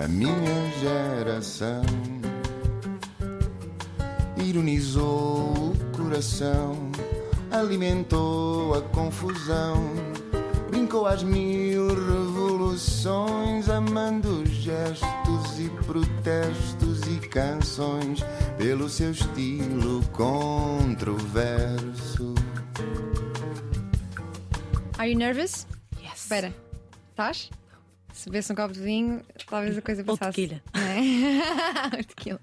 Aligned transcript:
a 0.00 0.08
minha 0.08 0.70
geração. 0.80 1.82
Ironizou 4.42 5.72
o 5.72 5.76
coração, 5.94 6.90
alimentou 7.50 8.74
a 8.74 8.80
confusão, 8.80 9.92
brincou 10.70 11.06
às 11.06 11.22
mil 11.22 11.88
revoluções, 11.88 13.68
amando 13.68 14.46
gestos 14.46 15.58
e 15.58 15.68
protestos 15.84 17.02
e 17.06 17.18
canções 17.28 18.20
pelo 18.56 18.88
seu 18.88 19.10
estilo 19.10 20.02
controverso. 20.12 21.14
Are 24.96 25.10
you 25.10 25.18
nervous? 25.18 25.66
Yes. 26.02 26.22
Espera, 26.22 26.54
estás? 27.10 27.50
Se 28.20 28.28
bebesse 28.28 28.52
um 28.52 28.54
copo 28.54 28.74
de 28.74 28.80
vinho, 28.80 29.22
talvez 29.48 29.78
a 29.78 29.80
coisa 29.80 30.04
Ou 30.06 30.14
passasse. 30.18 30.42
tequila. 30.42 30.60
Não 30.74 30.82
é? 30.82 31.96
Ou 31.96 32.04
tequila. 32.04 32.40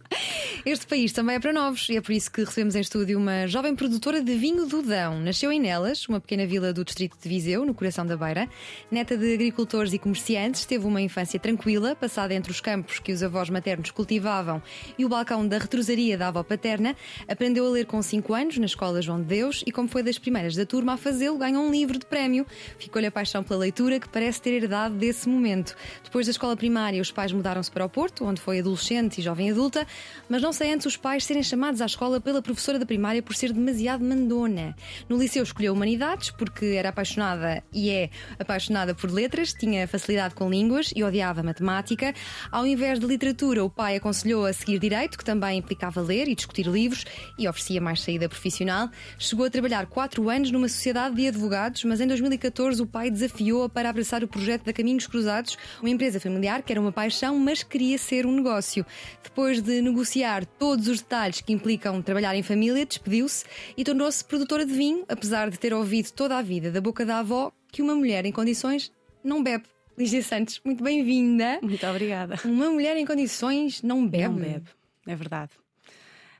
Este 0.69 0.85
país 0.85 1.13
também 1.13 1.37
é 1.37 1.39
para 1.39 1.53
novos 1.53 1.87
e 1.87 1.95
é 1.95 2.01
por 2.01 2.11
isso 2.11 2.29
que 2.29 2.43
recebemos 2.43 2.75
em 2.75 2.81
estúdio 2.81 3.17
uma 3.17 3.47
jovem 3.47 3.73
produtora 3.73 4.21
de 4.21 4.35
vinho 4.35 4.65
do 4.65 4.81
Dão. 4.81 5.17
Nasceu 5.17 5.49
em 5.49 5.61
Nelas, 5.61 6.05
uma 6.09 6.19
pequena 6.19 6.45
vila 6.45 6.73
do 6.73 6.83
distrito 6.83 7.15
de 7.17 7.29
Viseu, 7.29 7.65
no 7.65 7.73
coração 7.73 8.05
da 8.05 8.17
Beira. 8.17 8.49
Neta 8.91 9.15
de 9.15 9.33
agricultores 9.33 9.93
e 9.93 9.97
comerciantes, 9.97 10.65
teve 10.65 10.85
uma 10.85 11.01
infância 11.01 11.39
tranquila, 11.39 11.95
passada 11.95 12.33
entre 12.33 12.51
os 12.51 12.59
campos 12.59 12.99
que 12.99 13.13
os 13.13 13.23
avós 13.23 13.49
maternos 13.49 13.91
cultivavam 13.91 14.61
e 14.97 15.05
o 15.05 15.07
balcão 15.07 15.47
da 15.47 15.57
retrosaria 15.57 16.17
da 16.17 16.27
avó 16.27 16.43
paterna. 16.43 16.97
Aprendeu 17.29 17.65
a 17.65 17.69
ler 17.69 17.85
com 17.85 18.01
5 18.01 18.33
anos 18.33 18.57
na 18.57 18.65
escola 18.65 19.01
João 19.01 19.21
de 19.21 19.27
Deus 19.27 19.63
e, 19.65 19.71
como 19.71 19.87
foi 19.87 20.03
das 20.03 20.19
primeiras 20.19 20.53
da 20.53 20.65
turma 20.65 20.95
a 20.95 20.97
fazê-lo, 20.97 21.37
ganhou 21.37 21.63
um 21.63 21.71
livro 21.71 21.97
de 21.97 22.05
prémio. 22.05 22.45
Ficou-lhe 22.77 23.07
a 23.07 23.11
paixão 23.11 23.41
pela 23.41 23.61
leitura 23.61 24.01
que 24.01 24.09
parece 24.09 24.41
ter 24.41 24.51
herdado 24.51 24.95
desse 24.95 25.29
momento. 25.29 25.77
Depois 26.03 26.25
da 26.25 26.31
escola 26.31 26.57
primária, 26.57 27.01
os 27.01 27.09
pais 27.09 27.31
mudaram-se 27.31 27.71
para 27.71 27.85
o 27.85 27.89
Porto, 27.89 28.25
onde 28.25 28.41
foi 28.41 28.59
adolescente 28.59 29.19
e 29.19 29.21
jovem 29.21 29.49
adulta, 29.49 29.87
mas 30.27 30.41
não 30.41 30.56
sei 30.57 30.73
antes 30.73 30.87
os 30.87 30.97
pais 30.97 31.23
serem 31.23 31.43
chamados 31.43 31.81
à 31.81 31.85
escola 31.85 32.19
pela 32.19 32.41
professora 32.41 32.79
da 32.79 32.85
primária 32.85 33.21
por 33.21 33.35
ser 33.35 33.53
demasiado 33.53 34.03
mandona. 34.03 34.75
No 35.07 35.15
liceu 35.15 35.43
escolheu 35.43 35.71
Humanidades 35.71 36.31
porque 36.31 36.65
era 36.65 36.89
apaixonada 36.89 37.63
e 37.71 37.91
é 37.91 38.09
apaixonada 38.39 38.95
por 38.95 39.11
letras, 39.11 39.53
tinha 39.53 39.87
facilidade 39.87 40.33
com 40.33 40.49
línguas 40.49 40.91
e 40.95 41.03
odiava 41.03 41.43
matemática. 41.43 42.11
Ao 42.51 42.65
invés 42.65 42.99
de 42.99 43.05
literatura, 43.05 43.63
o 43.63 43.69
pai 43.69 43.97
aconselhou 43.97 44.47
a 44.47 44.51
seguir 44.51 44.79
Direito, 44.79 45.15
que 45.19 45.23
também 45.23 45.59
implicava 45.59 46.01
ler 46.01 46.27
e 46.27 46.33
discutir 46.33 46.65
livros 46.65 47.05
e 47.37 47.47
oferecia 47.47 47.79
mais 47.79 48.01
saída 48.01 48.27
profissional. 48.27 48.89
Chegou 49.19 49.45
a 49.45 49.51
trabalhar 49.51 49.85
quatro 49.85 50.27
anos 50.27 50.49
numa 50.49 50.67
sociedade 50.67 51.15
de 51.17 51.27
advogados, 51.27 51.83
mas 51.83 52.01
em 52.01 52.07
2014 52.07 52.81
o 52.81 52.87
pai 52.87 53.11
desafiou-a 53.11 53.69
para 53.69 53.91
abraçar 53.91 54.23
o 54.23 54.27
projeto 54.27 54.65
da 54.65 54.73
Caminhos 54.73 55.05
Cruzados, 55.05 55.55
uma 55.79 55.89
empresa 55.91 56.19
familiar 56.19 56.63
que 56.63 56.73
era 56.73 56.81
uma 56.81 56.91
paixão, 56.91 57.37
mas 57.37 57.61
queria 57.61 57.99
ser 57.99 58.25
um 58.25 58.31
negócio. 58.31 58.83
Depois 59.23 59.61
de 59.61 59.83
negociar 59.83 60.36
todos 60.45 60.87
os 60.87 61.01
detalhes 61.01 61.41
que 61.41 61.53
implicam 61.53 62.01
trabalhar 62.01 62.35
em 62.35 62.43
família, 62.43 62.85
despediu-se 62.85 63.45
e 63.75 63.83
tornou-se 63.83 64.23
produtora 64.23 64.65
de 64.65 64.73
vinho, 64.73 65.05
apesar 65.07 65.49
de 65.49 65.57
ter 65.57 65.73
ouvido 65.73 66.11
toda 66.11 66.37
a 66.37 66.41
vida 66.41 66.71
da 66.71 66.81
boca 66.81 67.05
da 67.05 67.19
avó 67.19 67.51
que 67.71 67.81
uma 67.81 67.95
mulher 67.95 68.25
em 68.25 68.31
condições 68.31 68.91
não 69.23 69.43
bebe. 69.43 69.65
Lígia 69.97 70.21
Santos, 70.21 70.61
muito 70.63 70.83
bem-vinda. 70.83 71.59
Muito 71.61 71.85
obrigada. 71.87 72.35
Uma 72.45 72.69
mulher 72.69 72.95
em 72.97 73.05
condições 73.05 73.81
não 73.81 74.07
bebe. 74.07 74.27
Não 74.27 74.35
bebe, 74.35 74.69
é 75.07 75.15
verdade. 75.15 75.51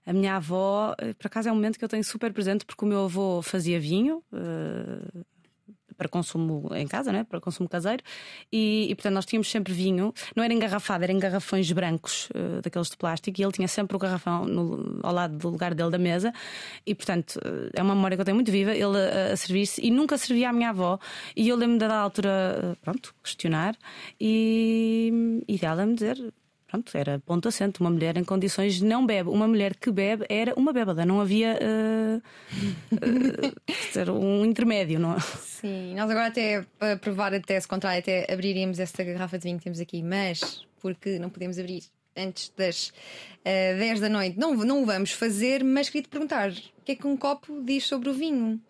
A 0.06 0.14
minha 0.14 0.36
avó, 0.36 0.95
eh, 1.00 1.14
por 1.14 1.28
acaso 1.28 1.50
é 1.50 1.52
um 1.52 1.56
momento 1.56 1.78
que 1.78 1.84
eu 1.84 1.90
tenho 1.90 2.03
super 2.03 2.31
presente 2.31 2.66
porque 2.66 2.86
o 2.86 2.88
meu 2.88 3.06
avô 3.06 3.42
fazia 3.42 3.80
vinho. 3.80 4.23
eh, 4.31 5.22
para 5.98 6.08
consumo 6.08 6.70
em 6.76 6.88
casa, 6.88 7.12
né? 7.12 7.23
para 7.23 7.40
consumo 7.42 7.67
caseiro, 7.67 8.03
e, 8.52 8.88
e, 8.90 8.95
portanto 8.95 9.14
nós 9.16 9.26
tínhamos 9.26 9.50
sempre 9.50 9.73
vinho, 9.73 10.14
não 10.36 10.44
era 10.44 10.53
engarrafado, 10.53 11.03
era 11.03 11.12
em 11.12 11.20
garrafões 11.20 11.72
brancos, 11.72 12.30
eh, 12.34 12.62
daqueles 12.62 12.90
de 12.90 12.98
plástico, 12.98 13.40
e 13.42 13.44
ele 13.44 13.52
tinha 13.52 13.67
sempre 13.67 13.95
o 13.95 14.00
garrafão 14.00 14.45
no- 14.45 15.00
ao 15.03 15.14
lado 15.14 15.38
do 15.38 15.50
lugar 15.50 15.73
dele 15.73 15.90
da 15.90 15.98
mesa, 15.98 16.31
e 16.86 16.94
portanto 16.94 17.40
eh, 17.44 17.72
é 17.73 17.81
uma 17.81 17.95
memória 17.95 18.16
que 18.16 18.22
eu 18.22 18.25
tenho 18.25 18.36
muito 18.36 18.52
viva, 18.52 18.72
ele 18.72 18.98
a, 18.98 19.34
a 19.34 19.38
servir-se, 19.38 19.81
e 19.86 19.90
nunca 19.91 20.18
servia 20.18 20.50
à 20.50 20.53
minha 20.53 20.69
avó, 20.69 21.00
e 21.36 21.50
eu 21.50 21.56
lembro-me 21.56 21.80
da 21.80 21.97
altura, 21.97 22.30
eh, 22.74 22.75
pronto, 22.81 23.13
questionar, 23.24 23.75
e, 24.19 25.41
e 25.47 25.57
dela 25.57 25.86
me 25.86 25.96
dizer. 25.96 26.34
Pronto, 26.77 26.95
era 26.95 27.19
ponto 27.19 27.47
assente. 27.47 27.81
Uma 27.81 27.89
mulher 27.89 28.17
em 28.17 28.23
condições 28.23 28.81
não 28.81 29.05
bebe. 29.05 29.29
Uma 29.29 29.47
mulher 29.47 29.75
que 29.75 29.91
bebe 29.91 30.25
era 30.29 30.53
uma 30.55 30.71
bêbada. 30.71 31.05
Não 31.05 31.19
havia 31.19 31.57
eh, 31.59 32.21
ser 33.91 34.09
um 34.09 34.45
intermédio. 34.45 34.99
Não? 34.99 35.15
é? 35.15 35.19
Sim, 35.19 35.95
nós 35.95 36.09
agora 36.09 36.27
até 36.27 36.65
para 36.77 36.97
provar 36.97 37.33
a 37.33 37.39
tese 37.39 37.67
contrária, 37.67 37.99
até 37.99 38.31
abriríamos 38.31 38.79
esta 38.79 39.03
garrafa 39.03 39.38
de 39.38 39.45
vinho 39.45 39.57
que 39.57 39.63
temos 39.63 39.79
aqui, 39.79 40.03
mas 40.03 40.65
porque 40.79 41.17
não 41.17 41.29
podemos 41.29 41.57
abrir 41.57 41.83
antes 42.15 42.51
das 42.55 42.91
eh, 43.44 43.75
10 43.75 43.99
da 43.99 44.09
noite, 44.09 44.38
não, 44.38 44.53
não 44.53 44.83
o 44.83 44.85
vamos 44.85 45.11
fazer, 45.11 45.63
mas 45.63 45.89
queria 45.89 46.03
te 46.03 46.09
perguntar: 46.09 46.51
o 46.51 46.83
que 46.85 46.91
é 46.91 46.95
que 46.95 47.07
um 47.07 47.17
copo 47.17 47.61
diz 47.63 47.85
sobre 47.85 48.09
o 48.09 48.13
vinho? 48.13 48.61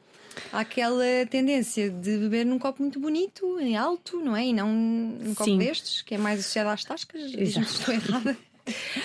Há 0.52 0.60
aquela 0.60 1.04
tendência 1.30 1.90
de 1.90 2.18
beber 2.18 2.46
num 2.46 2.60
copo 2.60 2.82
muito 2.82 3.00
bonito, 3.00 3.60
em 3.60 3.76
alto, 3.76 4.20
não 4.20 4.36
é? 4.36 4.46
E 4.46 4.54
não 4.54 4.72
num 4.72 5.34
copo 5.34 5.50
Sim. 5.50 5.58
destes, 5.58 6.02
que 6.02 6.16
é 6.16 6.18
mais 6.18 6.40
associado 6.40 6.70
às 6.70 6.84
tascas. 6.84 7.32
Se 7.32 7.60
estou 7.60 7.94
errada. 7.94 8.38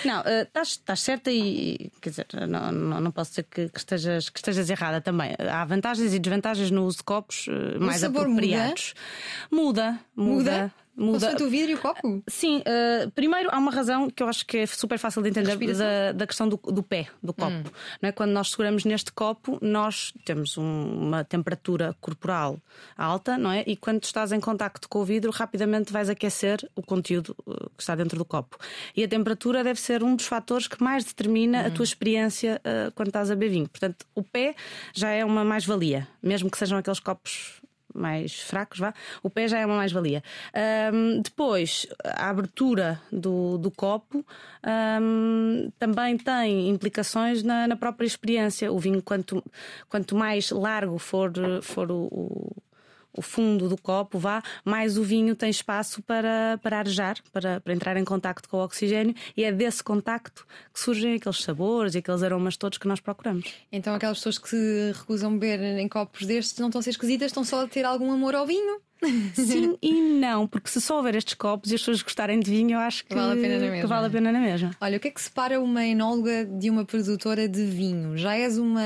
Não, 0.05 0.23
eh, 0.23 0.43
estás 0.43 0.69
estás 0.71 1.01
certa 1.01 1.31
e 1.31 1.91
quer 2.01 2.11
dizer, 2.11 2.27
não, 2.49 2.73
não, 2.73 3.01
não 3.01 3.11
posso 3.13 3.31
dizer 3.31 3.45
que, 3.45 3.69
que 3.69 3.79
estejas, 3.79 4.29
que 4.29 4.39
estejas 4.39 4.69
errada 4.69 5.01
também. 5.01 5.35
Há 5.39 5.65
vantagens 5.65 6.13
e 6.13 6.19
desvantagens 6.19 6.71
no 6.71 6.85
uso 6.85 6.99
de 6.99 7.05
copos 7.05 7.47
eh, 7.49 7.79
mais 7.79 8.03
apropriados. 8.03 8.95
Muda, 9.51 10.01
muda, 10.17 10.35
muda. 10.35 10.75
Consoante 10.97 11.43
o 11.43 11.49
vidro 11.49 11.71
e 11.71 11.75
o 11.75 11.79
copo? 11.79 12.23
Sim, 12.29 12.63
eh, 12.67 13.09
primeiro 13.15 13.49
há 13.51 13.59
uma 13.59 13.71
razão 13.71 14.11
que 14.11 14.23
eu 14.23 14.29
acho 14.29 14.47
que 14.47 14.59
é 14.59 14.67
super 14.67 14.99
fácil 14.99 15.23
de 15.23 15.31
entender 15.31 15.57
da, 15.79 16.13
da 16.13 16.27
questão 16.27 16.49
do, 16.49 16.57
do 16.57 16.83
pé, 16.83 17.09
do 17.23 17.33
copo. 17.33 17.71
Não 18.01 18.09
é? 18.09 18.13
Quando 18.13 18.31
nós 18.33 18.51
seguramos 18.51 18.85
neste 18.85 19.11
copo, 19.11 19.59
nós 19.63 20.13
temos 20.25 20.59
um- 20.59 20.63
uma 21.09 21.25
temperatura 21.25 21.97
corporal 22.01 22.59
alta, 22.97 23.39
não 23.39 23.51
é? 23.51 23.65
E 23.67 23.75
quando 23.77 24.05
estás 24.05 24.33
em 24.33 24.41
contacto 24.41 24.89
com 24.89 25.01
o 25.01 25.05
vidro, 25.05 25.31
rapidamente 25.33 25.93
vais 25.93 26.11
aquecer 26.11 26.59
o 26.77 26.83
conteúdo 26.83 27.35
eh, 27.49 27.53
que 27.77 27.83
está 27.83 27.95
dentro 27.95 28.19
do 28.19 28.25
copo. 28.25 28.59
E 28.95 29.03
a 29.03 29.09
temperatura 29.09 29.65
deve 29.65 29.81
ser 29.81 30.03
um 30.03 30.15
dos 30.15 30.27
fatores 30.27 30.67
que 30.69 30.83
mais 30.83 31.05
determina 31.05 31.67
a 31.67 31.71
tua 31.71 31.85
experiência 31.85 32.61
eh, 32.65 32.93
quando 32.95 33.09
estás 33.09 33.31
a 33.31 33.35
beber 33.35 33.51
vinho. 33.53 33.69
Portanto, 33.69 34.05
o 34.15 34.23
pé 34.23 34.55
já 34.93 35.11
é 35.11 35.25
uma 35.25 35.43
mais-valia, 35.43 36.07
mesmo 36.23 36.51
que 36.51 36.59
sejam 36.59 36.77
aqueles 36.79 37.01
copos 37.01 37.62
mais 37.95 38.41
fracos, 38.41 38.79
vá, 38.79 38.93
o 39.23 39.31
pé 39.31 39.49
já 39.49 39.59
é 39.59 39.67
uma 39.67 39.77
mais-valia. 39.77 40.23
Ahm, 40.55 41.21
depois, 41.23 41.87
a 42.05 42.29
abertura 42.31 43.01
do, 43.11 43.59
do 43.59 43.71
copo 43.71 44.25
ahm, 44.63 45.69
também 45.79 46.17
tem 46.17 46.69
implicações 46.69 47.43
na, 47.43 47.67
na 47.69 47.77
própria 47.77 48.07
experiência. 48.07 48.73
O 48.73 48.79
vinho, 48.79 49.03
quanto, 49.03 49.43
quanto 49.89 50.15
mais 50.17 50.51
largo 50.51 50.99
for, 50.99 51.31
for 51.63 51.91
o, 51.91 52.05
o- 52.11 52.57
o 53.13 53.23
fundo 53.23 53.69
do 53.69 53.77
copo, 53.77 54.19
vá, 54.19 54.43
mais 54.65 54.97
o 54.97 55.03
vinho 55.03 55.35
tem 55.37 55.51
espaço 55.51 56.03
para, 56.03 56.59
para 56.63 56.79
arejar, 56.79 57.17
para, 57.33 57.61
para 57.61 57.73
entrar 57.73 57.97
em 57.97 58.05
contacto 58.05 58.49
com 58.49 58.57
o 58.57 58.65
oxigênio, 58.65 59.15
e 59.37 59.45
é 59.45 59.53
desse 59.53 59.83
contacto 59.83 60.47
que 60.73 60.81
surgem 60.81 61.15
aqueles 61.15 61.43
sabores 61.43 61.95
e 61.95 61.99
aqueles 61.99 62.23
aromas 62.23 62.57
todos 62.57 62.79
que 62.79 62.89
nós 62.89 63.01
procuramos. 63.01 63.45
Então 63.71 63.95
aquelas 63.95 64.19
pessoas 64.19 64.39
que 64.39 64.93
recusam 64.95 65.37
beber 65.39 65.79
em 65.79 65.89
copos 65.89 66.27
destes 66.27 66.59
não 66.59 66.69
estão 66.69 66.79
a 66.79 66.83
ser 66.83 66.91
esquisitas, 66.91 67.27
estão 67.27 67.45
só 67.45 67.65
a 67.65 67.69
ter 67.69 67.85
algum 67.85 68.11
amor 68.11 68.35
ao 68.35 68.47
vinho. 68.47 68.81
Sim 69.35 69.77
e 69.83 69.93
não, 70.01 70.47
porque 70.47 70.69
se 70.69 70.81
só 70.81 70.97
houver 70.97 71.15
estes 71.15 71.35
copos 71.35 71.71
e 71.71 71.75
as 71.75 71.81
pessoas 71.81 72.03
gostarem 72.03 72.39
de 72.41 72.51
vinho, 72.51 72.73
eu 72.73 72.79
acho 72.79 73.05
que 73.05 73.15
Vale 73.15 73.33
a 73.33 73.43
pena 73.43 73.59
na 73.59 73.71
mesma. 73.71 73.89
vale 73.89 74.11
pena 74.11 74.33
na 74.33 74.41
mesma. 74.41 74.71
Olha, 74.81 74.97
o 74.97 75.01
que 75.01 75.09
é 75.09 75.11
que 75.11 75.21
separa 75.21 75.61
uma 75.61 75.85
enóloga 75.85 76.45
de 76.45 76.71
uma 76.71 76.85
produtora 76.85 77.49
de 77.49 77.65
vinho? 77.65 78.17
Já 78.17 78.37
és 78.37 78.59
uma, 78.59 78.83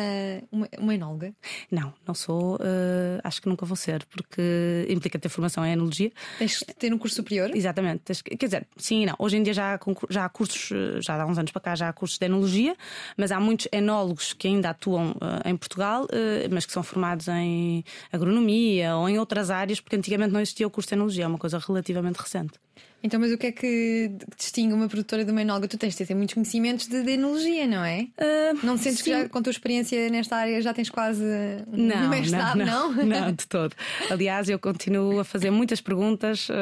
uma, 0.50 0.69
uma 0.78 0.94
enóloga? 0.94 1.34
Não, 1.71 1.93
não 2.06 2.15
sou, 2.15 2.59
eh, 2.60 3.21
acho 3.22 3.43
que 3.43 3.49
nunca 3.49 3.66
vou 3.66 3.77
ser, 3.77 4.04
porque 4.06 4.87
implica 4.88 5.19
ter 5.19 5.28
formação 5.28 5.65
em 5.65 5.72
enologia. 5.72 6.10
Tens 6.38 6.59
que 6.60 6.75
ter 6.75 6.93
um 6.93 6.98
curso 6.98 7.16
superior? 7.16 7.50
Exatamente. 7.54 8.03
tens 8.04 8.22
Quer 8.22 8.47
dizer, 8.47 8.66
sim 8.77 9.03
e 9.03 9.06
não. 9.06 9.15
Hoje 9.19 9.37
em 9.37 9.43
dia 9.43 9.53
já 9.54 9.75
há, 9.75 9.78
já 10.09 10.25
há 10.25 10.28
cursos, 10.28 10.71
eh, 10.72 11.01
já 11.01 11.21
há 11.21 11.27
uns 11.27 11.39
anos 11.39 11.51
para 11.53 11.60
cá 11.60 11.74
já 11.74 11.89
há 11.89 11.92
cursos 11.92 12.19
de 12.19 12.24
enologia, 12.27 12.77
mas 13.16 13.30
há 13.33 13.39
muitos 13.41 13.69
enólogos 13.72 14.33
que 14.33 14.48
ainda 14.48 14.71
atuam 14.71 15.15
eh, 15.21 15.51
em 15.51 15.57
Portugal, 15.57 16.07
eh, 16.10 16.48
mas 16.51 16.65
que 16.66 16.72
são 16.72 16.83
formados 16.83 17.28
em 17.28 17.84
agronomia 18.12 18.97
ou 18.97 19.09
em 19.09 19.19
outras 19.19 19.51
áreas, 19.51 19.80
porque 19.80 19.97
antigamente 20.07 20.33
não 20.33 20.41
existia 20.41 20.67
o 20.67 20.71
curso 20.71 20.89
de 20.89 20.95
enologia, 20.95 21.25
é 21.25 21.27
uma 21.27 21.39
coisa 21.39 21.59
relativamente 21.59 22.17
recente. 22.17 22.55
Então, 23.03 23.21
mas 23.21 23.31
o 23.31 23.39
que 23.39 23.47
é 23.47 23.53
que 23.53 24.10
distingue 24.37 24.72
uma 24.72 24.89
produtora 24.89 25.25
de 25.25 25.31
uma 25.31 25.41
enóloga? 25.43 25.69
Tu 25.69 25.78
tens 25.78 25.95
de 25.95 26.04
ter 26.04 26.15
muitos 26.15 26.34
conhecimentos 26.34 26.89
de, 26.89 27.03
de 27.04 27.13
enologia, 27.13 27.66
não 27.66 27.84
é? 27.84 28.09
Eh, 28.16 28.53
Não 28.65 28.77
sentes 28.77 28.98
que 29.03 29.04
sim. 29.04 29.22
já, 29.22 29.28
com 29.28 29.39
a 29.39 29.43
tua 29.43 29.51
experiência 29.51 30.09
nesta 30.10 30.34
área 30.37 30.60
já 30.60 30.75
tens 30.75 30.91
quase 30.91 31.22
um 31.69 31.87
Não, 31.87 32.09
mestrado, 32.09 32.57
não, 32.57 32.93
não? 32.93 33.04
não, 33.07 33.33
de 33.33 33.47
todo. 33.47 33.75
Aliás, 34.10 34.48
eu 34.48 34.59
continuo 34.59 35.21
a 35.21 35.25
fazer 35.25 35.51
muitas 35.53 35.81
perguntas 35.81 36.48
uh, 36.48 36.54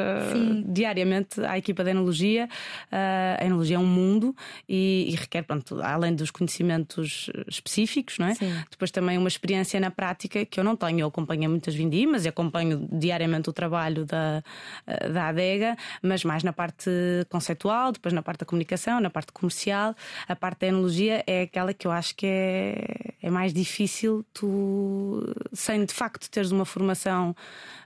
diariamente 0.67 1.41
à 1.41 1.57
equipa 1.57 1.83
de 1.83 1.91
enologia. 1.91 2.47
Uh, 2.91 3.41
a 3.41 3.45
enologia 3.45 3.77
é 3.77 3.79
um 3.79 3.87
mundo 3.87 4.35
e, 4.69 5.07
e 5.09 5.15
requer, 5.15 5.41
pronto, 5.43 5.81
além 5.81 6.13
dos 6.13 6.29
conhecimentos 6.29 7.29
específicos, 7.47 8.19
não 8.19 8.27
é? 8.27 8.35
Sim. 8.35 8.53
Depois 8.69 8.91
também 8.91 9.17
uma 9.17 9.29
experiência 9.29 9.79
na 9.79 9.89
prática 9.89 10.45
que 10.45 10.59
eu 10.59 10.63
não 10.63 10.75
tenho. 10.75 10.99
Eu 10.99 11.07
acompanho 11.07 11.49
muitas 11.49 11.73
vindimas 11.73 12.25
e 12.25 12.27
acompanho 12.27 12.87
diariamente 12.91 13.49
o 13.49 13.53
trabalho 13.53 14.05
da, 14.05 14.43
uh, 14.85 15.13
da 15.13 15.29
adega, 15.29 15.75
mas 16.03 16.24
mais 16.25 16.43
na 16.43 16.51
parte 16.51 16.89
conceitual, 17.29 17.91
depois 17.91 18.13
na 18.13 18.21
parte 18.21 18.39
da 18.39 18.45
comunicação, 18.45 18.99
na 18.99 19.09
parte 19.09 19.31
comercial. 19.31 19.95
A 20.27 20.35
parte 20.35 20.61
da 20.61 20.67
enologia 20.67 21.23
é 21.27 21.43
aquela 21.43 21.73
que 21.73 21.87
eu 21.87 21.91
acho 21.91 22.15
que 22.15 22.25
é, 22.25 23.13
é 23.21 23.29
mais 23.29 23.53
difícil 23.53 24.25
tu, 24.33 25.23
sem 25.53 25.85
de 25.85 25.93
facto 25.93 26.29
teres 26.29 26.51
uma 26.51 26.65
formação 26.65 27.35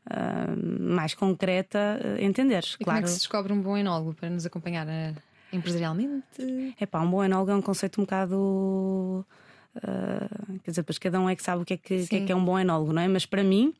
uh, 0.09 0.83
mais 0.83 1.13
concreta, 1.13 1.99
uh, 2.03 2.23
entenderes. 2.23 2.75
E 2.79 2.83
claro. 2.83 2.85
como 2.85 2.97
é 2.97 3.01
que 3.03 3.09
se 3.09 3.19
descobre 3.19 3.53
um 3.53 3.61
bom 3.61 3.77
enólogo 3.77 4.13
para 4.13 4.29
nos 4.29 4.45
acompanhar 4.45 4.87
uh, 4.87 5.15
empresarialmente? 5.51 6.75
É 6.79 6.85
pá, 6.85 7.01
um 7.01 7.09
bom 7.09 7.23
enólogo 7.23 7.51
é 7.51 7.55
um 7.55 7.61
conceito 7.61 7.99
um 7.99 8.03
bocado. 8.03 9.25
Uh, 9.75 10.59
quer 10.63 10.71
dizer, 10.71 10.83
pois 10.83 10.97
cada 10.97 11.19
um 11.19 11.29
é 11.29 11.35
que 11.35 11.43
sabe 11.43 11.61
o 11.61 11.65
que 11.65 11.73
é 11.73 11.77
que, 11.77 12.07
que, 12.07 12.15
é, 12.15 12.25
que 12.25 12.31
é 12.31 12.35
um 12.35 12.43
bom 12.43 12.57
enólogo, 12.57 12.91
não 12.91 13.01
é? 13.01 13.07
Mas 13.07 13.25
para 13.25 13.43
mim, 13.43 13.73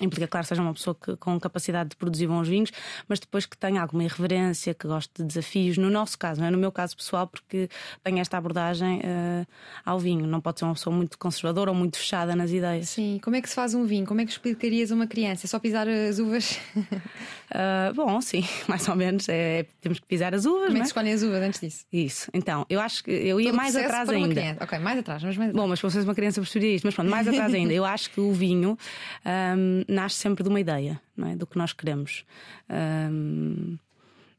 Implica, 0.00 0.26
claro, 0.26 0.46
seja 0.46 0.62
uma 0.62 0.72
pessoa 0.72 0.94
que, 0.94 1.16
com 1.16 1.38
capacidade 1.38 1.90
de 1.90 1.96
produzir 1.96 2.26
bons 2.26 2.48
vinhos, 2.48 2.70
mas 3.08 3.18
depois 3.18 3.46
que 3.46 3.56
tenha 3.56 3.80
alguma 3.80 4.04
irreverência, 4.04 4.74
que 4.74 4.86
goste 4.86 5.10
de 5.18 5.24
desafios. 5.24 5.76
No 5.76 5.90
nosso 5.90 6.18
caso, 6.18 6.40
não 6.40 6.48
é 6.48 6.50
no 6.50 6.58
meu 6.58 6.72
caso 6.72 6.96
pessoal, 6.96 7.26
porque 7.26 7.68
tenho 8.02 8.18
esta 8.18 8.36
abordagem 8.36 9.00
uh, 9.00 9.46
ao 9.84 9.98
vinho. 9.98 10.26
Não 10.26 10.40
pode 10.40 10.58
ser 10.58 10.64
uma 10.64 10.74
pessoa 10.74 10.94
muito 10.94 11.18
conservadora 11.18 11.70
ou 11.70 11.76
muito 11.76 11.98
fechada 11.98 12.34
nas 12.34 12.50
ideias. 12.50 12.88
Sim, 12.88 13.20
como 13.22 13.36
é 13.36 13.40
que 13.40 13.48
se 13.48 13.54
faz 13.54 13.74
um 13.74 13.84
vinho? 13.84 14.06
Como 14.06 14.20
é 14.20 14.24
que 14.24 14.32
explicarias 14.32 14.90
a 14.90 14.94
uma 14.94 15.06
criança? 15.06 15.46
É 15.46 15.48
só 15.48 15.58
pisar 15.58 15.88
as 15.88 16.18
uvas? 16.18 16.58
uh, 16.76 17.92
bom, 17.94 18.20
sim, 18.20 18.44
mais 18.68 18.88
ou 18.88 18.96
menos. 18.96 19.28
É, 19.28 19.66
temos 19.80 19.98
que 19.98 20.06
pisar 20.06 20.34
as 20.34 20.46
uvas. 20.46 20.66
Como 20.66 20.76
é 20.76 20.80
que 20.80 20.86
se 20.86 20.90
escolhem 20.90 21.12
as 21.12 21.22
uvas 21.22 21.42
antes 21.42 21.60
disso? 21.60 21.84
Isso. 21.92 22.30
Então, 22.32 22.64
eu 22.68 22.80
acho 22.80 23.04
que 23.04 23.10
eu 23.10 23.40
ia 23.40 23.48
Todo 23.48 23.56
mais 23.56 23.76
atrás 23.76 24.08
ainda. 24.08 24.34
Criança. 24.34 24.64
Ok, 24.64 24.78
mais 24.78 24.98
atrás, 24.98 25.22
mas 25.22 25.36
mais 25.36 25.52
Bom, 25.52 25.66
mas 25.66 25.80
para 25.80 25.90
vocês 25.90 26.04
uma 26.04 26.14
criança 26.14 26.40
perceberia 26.40 26.76
isto, 26.76 26.84
mas 26.84 26.94
pronto, 26.94 27.10
mais 27.10 27.26
atrás 27.26 27.52
ainda. 27.52 27.72
Eu 27.72 27.84
acho 27.84 28.10
que 28.10 28.20
o 28.20 28.32
vinho 28.32 28.78
um, 29.24 29.89
nasce 29.90 30.16
sempre 30.16 30.42
de 30.42 30.48
uma 30.48 30.60
ideia 30.60 31.00
não 31.16 31.28
é? 31.28 31.36
do 31.36 31.46
que 31.46 31.58
nós 31.58 31.72
queremos. 31.72 32.24
Um, 32.68 33.76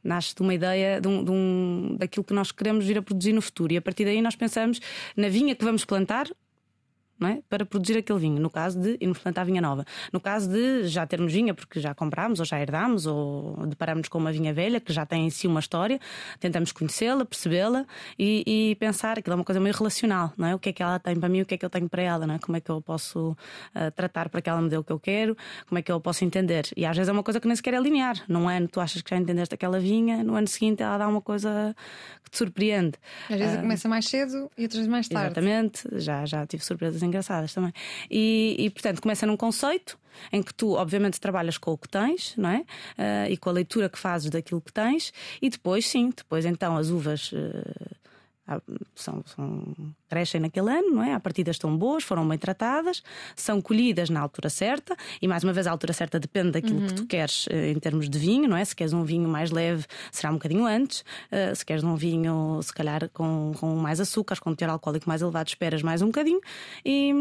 nasce 0.03 0.35
de 0.35 0.41
uma 0.41 0.53
ideia 0.53 0.99
de 0.99 1.07
um, 1.07 1.23
de 1.23 1.31
um, 1.31 1.95
daquilo 1.97 2.23
que 2.23 2.33
nós 2.33 2.51
queremos 2.51 2.85
vir 2.85 2.97
a 2.97 3.01
produzir 3.01 3.33
no 3.33 3.41
futuro. 3.41 3.73
E 3.73 3.77
a 3.77 3.81
partir 3.81 4.05
daí 4.05 4.21
nós 4.21 4.35
pensamos 4.35 4.79
na 5.15 5.29
vinha 5.29 5.55
que 5.55 5.63
vamos 5.63 5.85
plantar 5.85 6.27
é? 7.27 7.39
para 7.49 7.65
produzir 7.65 7.97
aquele 7.97 8.19
vinho. 8.19 8.39
No 8.39 8.49
caso 8.49 8.79
de 8.79 8.97
irmos 8.99 9.19
plantar 9.19 9.43
vinha 9.43 9.61
nova. 9.61 9.85
No 10.11 10.19
caso 10.19 10.49
de 10.49 10.87
já 10.87 11.05
termos 11.05 11.31
vinha, 11.31 11.53
porque 11.53 11.79
já 11.79 11.93
comprámos, 11.93 12.39
ou 12.39 12.45
já 12.45 12.59
herdámos, 12.59 13.05
ou 13.05 13.65
deparamos 13.67 14.07
com 14.07 14.17
uma 14.17 14.31
vinha 14.31 14.53
velha 14.53 14.79
que 14.79 14.91
já 14.91 15.05
tem 15.05 15.25
em 15.25 15.29
si 15.29 15.47
uma 15.47 15.59
história, 15.59 15.99
tentamos 16.39 16.71
conhecê-la, 16.71 17.25
percebê-la 17.25 17.85
e, 18.17 18.43
e, 18.71 18.75
pensar 18.75 19.19
aquilo 19.19 19.33
é 19.33 19.35
uma 19.35 19.43
coisa 19.43 19.59
meio 19.59 19.75
relacional, 19.75 20.33
não 20.37 20.47
é? 20.47 20.55
O 20.55 20.59
que 20.59 20.69
é 20.69 20.73
que 20.73 20.81
ela 20.81 20.99
tem 20.99 21.15
para 21.19 21.29
mim, 21.29 21.41
o 21.41 21.45
que 21.45 21.55
é 21.55 21.57
que 21.57 21.65
eu 21.65 21.69
tenho 21.69 21.89
para 21.89 22.01
ela, 22.01 22.27
não 22.27 22.35
é? 22.35 22.39
Como 22.39 22.57
é 22.57 22.61
que 22.61 22.69
eu 22.69 22.81
posso 22.81 23.31
uh, 23.31 23.91
tratar 23.95 24.29
para 24.29 24.41
que 24.41 24.49
ela 24.49 24.61
me 24.61 24.69
dê 24.69 24.77
o 24.77 24.83
que 24.83 24.91
eu 24.91 24.99
quero, 24.99 25.35
como 25.67 25.79
é 25.79 25.81
que 25.81 25.91
eu 25.91 25.99
posso 25.99 26.23
entender. 26.23 26.65
E 26.75 26.85
às 26.85 26.95
vezes 26.95 27.09
é 27.09 27.11
uma 27.11 27.23
coisa 27.23 27.39
que 27.39 27.47
nem 27.47 27.55
sequer 27.55 27.73
é 27.73 27.79
linear. 27.79 28.15
Num 28.27 28.47
ano 28.47 28.67
tu 28.67 28.79
achas 28.79 29.01
que 29.01 29.09
já 29.09 29.17
entendeste 29.17 29.53
aquela 29.53 29.79
vinha, 29.79 30.23
no 30.23 30.35
ano 30.35 30.47
seguinte 30.47 30.81
ela 30.81 30.97
dá 30.97 31.07
uma 31.07 31.21
coisa 31.21 31.75
que 32.23 32.31
te 32.31 32.37
surpreende. 32.37 32.93
Às 33.29 33.39
vezes 33.39 33.57
uh, 33.57 33.61
começa 33.61 33.87
mais 33.87 34.05
cedo 34.05 34.49
e 34.57 34.63
outras 34.63 34.87
mais 34.87 35.07
tarde. 35.07 35.39
Exatamente, 35.39 35.87
já, 35.93 36.25
já 36.25 36.45
tive 36.45 36.63
surpresas 36.63 37.03
engraçadas 37.11 37.53
também. 37.53 37.73
E, 38.09 38.55
e, 38.57 38.69
portanto, 38.69 39.01
começa 39.01 39.25
num 39.25 39.37
conceito 39.37 39.99
em 40.31 40.41
que 40.41 40.53
tu, 40.53 40.73
obviamente, 40.73 41.19
trabalhas 41.19 41.57
com 41.57 41.71
o 41.71 41.77
que 41.77 41.87
tens, 41.87 42.33
não 42.37 42.49
é? 42.49 42.59
Uh, 42.59 43.31
e 43.31 43.37
com 43.37 43.49
a 43.49 43.53
leitura 43.53 43.89
que 43.89 43.99
fazes 43.99 44.29
daquilo 44.29 44.61
que 44.61 44.71
tens, 44.71 45.13
e 45.41 45.49
depois, 45.49 45.85
sim, 45.85 46.11
depois 46.15 46.45
então 46.45 46.77
as 46.77 46.89
uvas. 46.89 47.31
Uh, 47.31 48.01
são, 48.95 49.23
são, 49.25 49.73
crescem 50.09 50.41
naquele 50.41 50.69
ano, 50.69 50.91
não 50.91 51.03
é? 51.03 51.13
A 51.13 51.19
partidas 51.19 51.55
estão 51.55 51.75
boas, 51.77 52.03
foram 52.03 52.27
bem 52.27 52.37
tratadas, 52.37 53.01
são 53.35 53.61
colhidas 53.61 54.09
na 54.09 54.19
altura 54.19 54.49
certa, 54.49 54.95
e 55.21 55.27
mais 55.27 55.43
uma 55.43 55.53
vez 55.53 55.67
a 55.67 55.71
altura 55.71 55.93
certa 55.93 56.19
depende 56.19 56.51
daquilo 56.51 56.79
uhum. 56.79 56.87
que 56.87 56.93
tu 56.93 57.05
queres 57.05 57.45
eh, 57.49 57.71
em 57.71 57.79
termos 57.79 58.09
de 58.09 58.19
vinho, 58.19 58.47
não 58.49 58.57
é? 58.57 58.65
Se 58.65 58.75
queres 58.75 58.93
um 58.93 59.03
vinho 59.03 59.27
mais 59.29 59.51
leve, 59.51 59.85
será 60.11 60.31
um 60.31 60.35
bocadinho 60.35 60.65
antes, 60.65 61.01
uh, 61.01 61.55
se 61.55 61.65
queres 61.65 61.83
um 61.83 61.95
vinho, 61.95 62.59
se 62.61 62.73
calhar, 62.73 63.09
com, 63.13 63.53
com 63.59 63.75
mais 63.75 63.99
açúcares, 63.99 64.39
com 64.39 64.53
teor 64.53 64.71
alcoólico 64.71 65.07
mais 65.07 65.21
elevado, 65.21 65.47
esperas 65.47 65.81
mais 65.81 66.01
um 66.01 66.07
bocadinho, 66.07 66.41
e, 66.85 67.11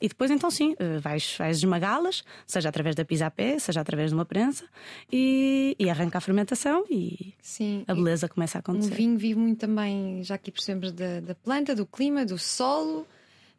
e 0.00 0.08
depois 0.08 0.30
então 0.30 0.50
sim, 0.50 0.72
uh, 0.74 1.00
vais, 1.00 1.36
vais 1.38 1.56
esmagá-las, 1.58 2.22
seja 2.46 2.68
através 2.68 2.94
da 2.94 3.04
pisa-pé, 3.04 3.58
seja 3.58 3.80
através 3.80 4.10
de 4.10 4.14
uma 4.14 4.24
prensa, 4.24 4.64
e, 5.10 5.74
e 5.78 5.90
arranca 5.90 6.18
a 6.18 6.20
fermentação 6.20 6.84
e 6.90 7.34
sim, 7.40 7.84
a 7.86 7.94
beleza 7.94 8.28
começa 8.28 8.58
a 8.58 8.60
acontecer. 8.60 8.92
O 8.92 8.96
vinho 8.96 9.18
vive 9.18 9.38
muito 9.38 9.58
também, 9.58 10.22
já 10.22 10.34
aqui 10.34 10.50
percebemos 10.66 10.92
da, 10.92 11.20
da 11.20 11.34
planta, 11.34 11.74
do 11.74 11.86
clima, 11.86 12.24
do 12.24 12.38
solo. 12.38 13.06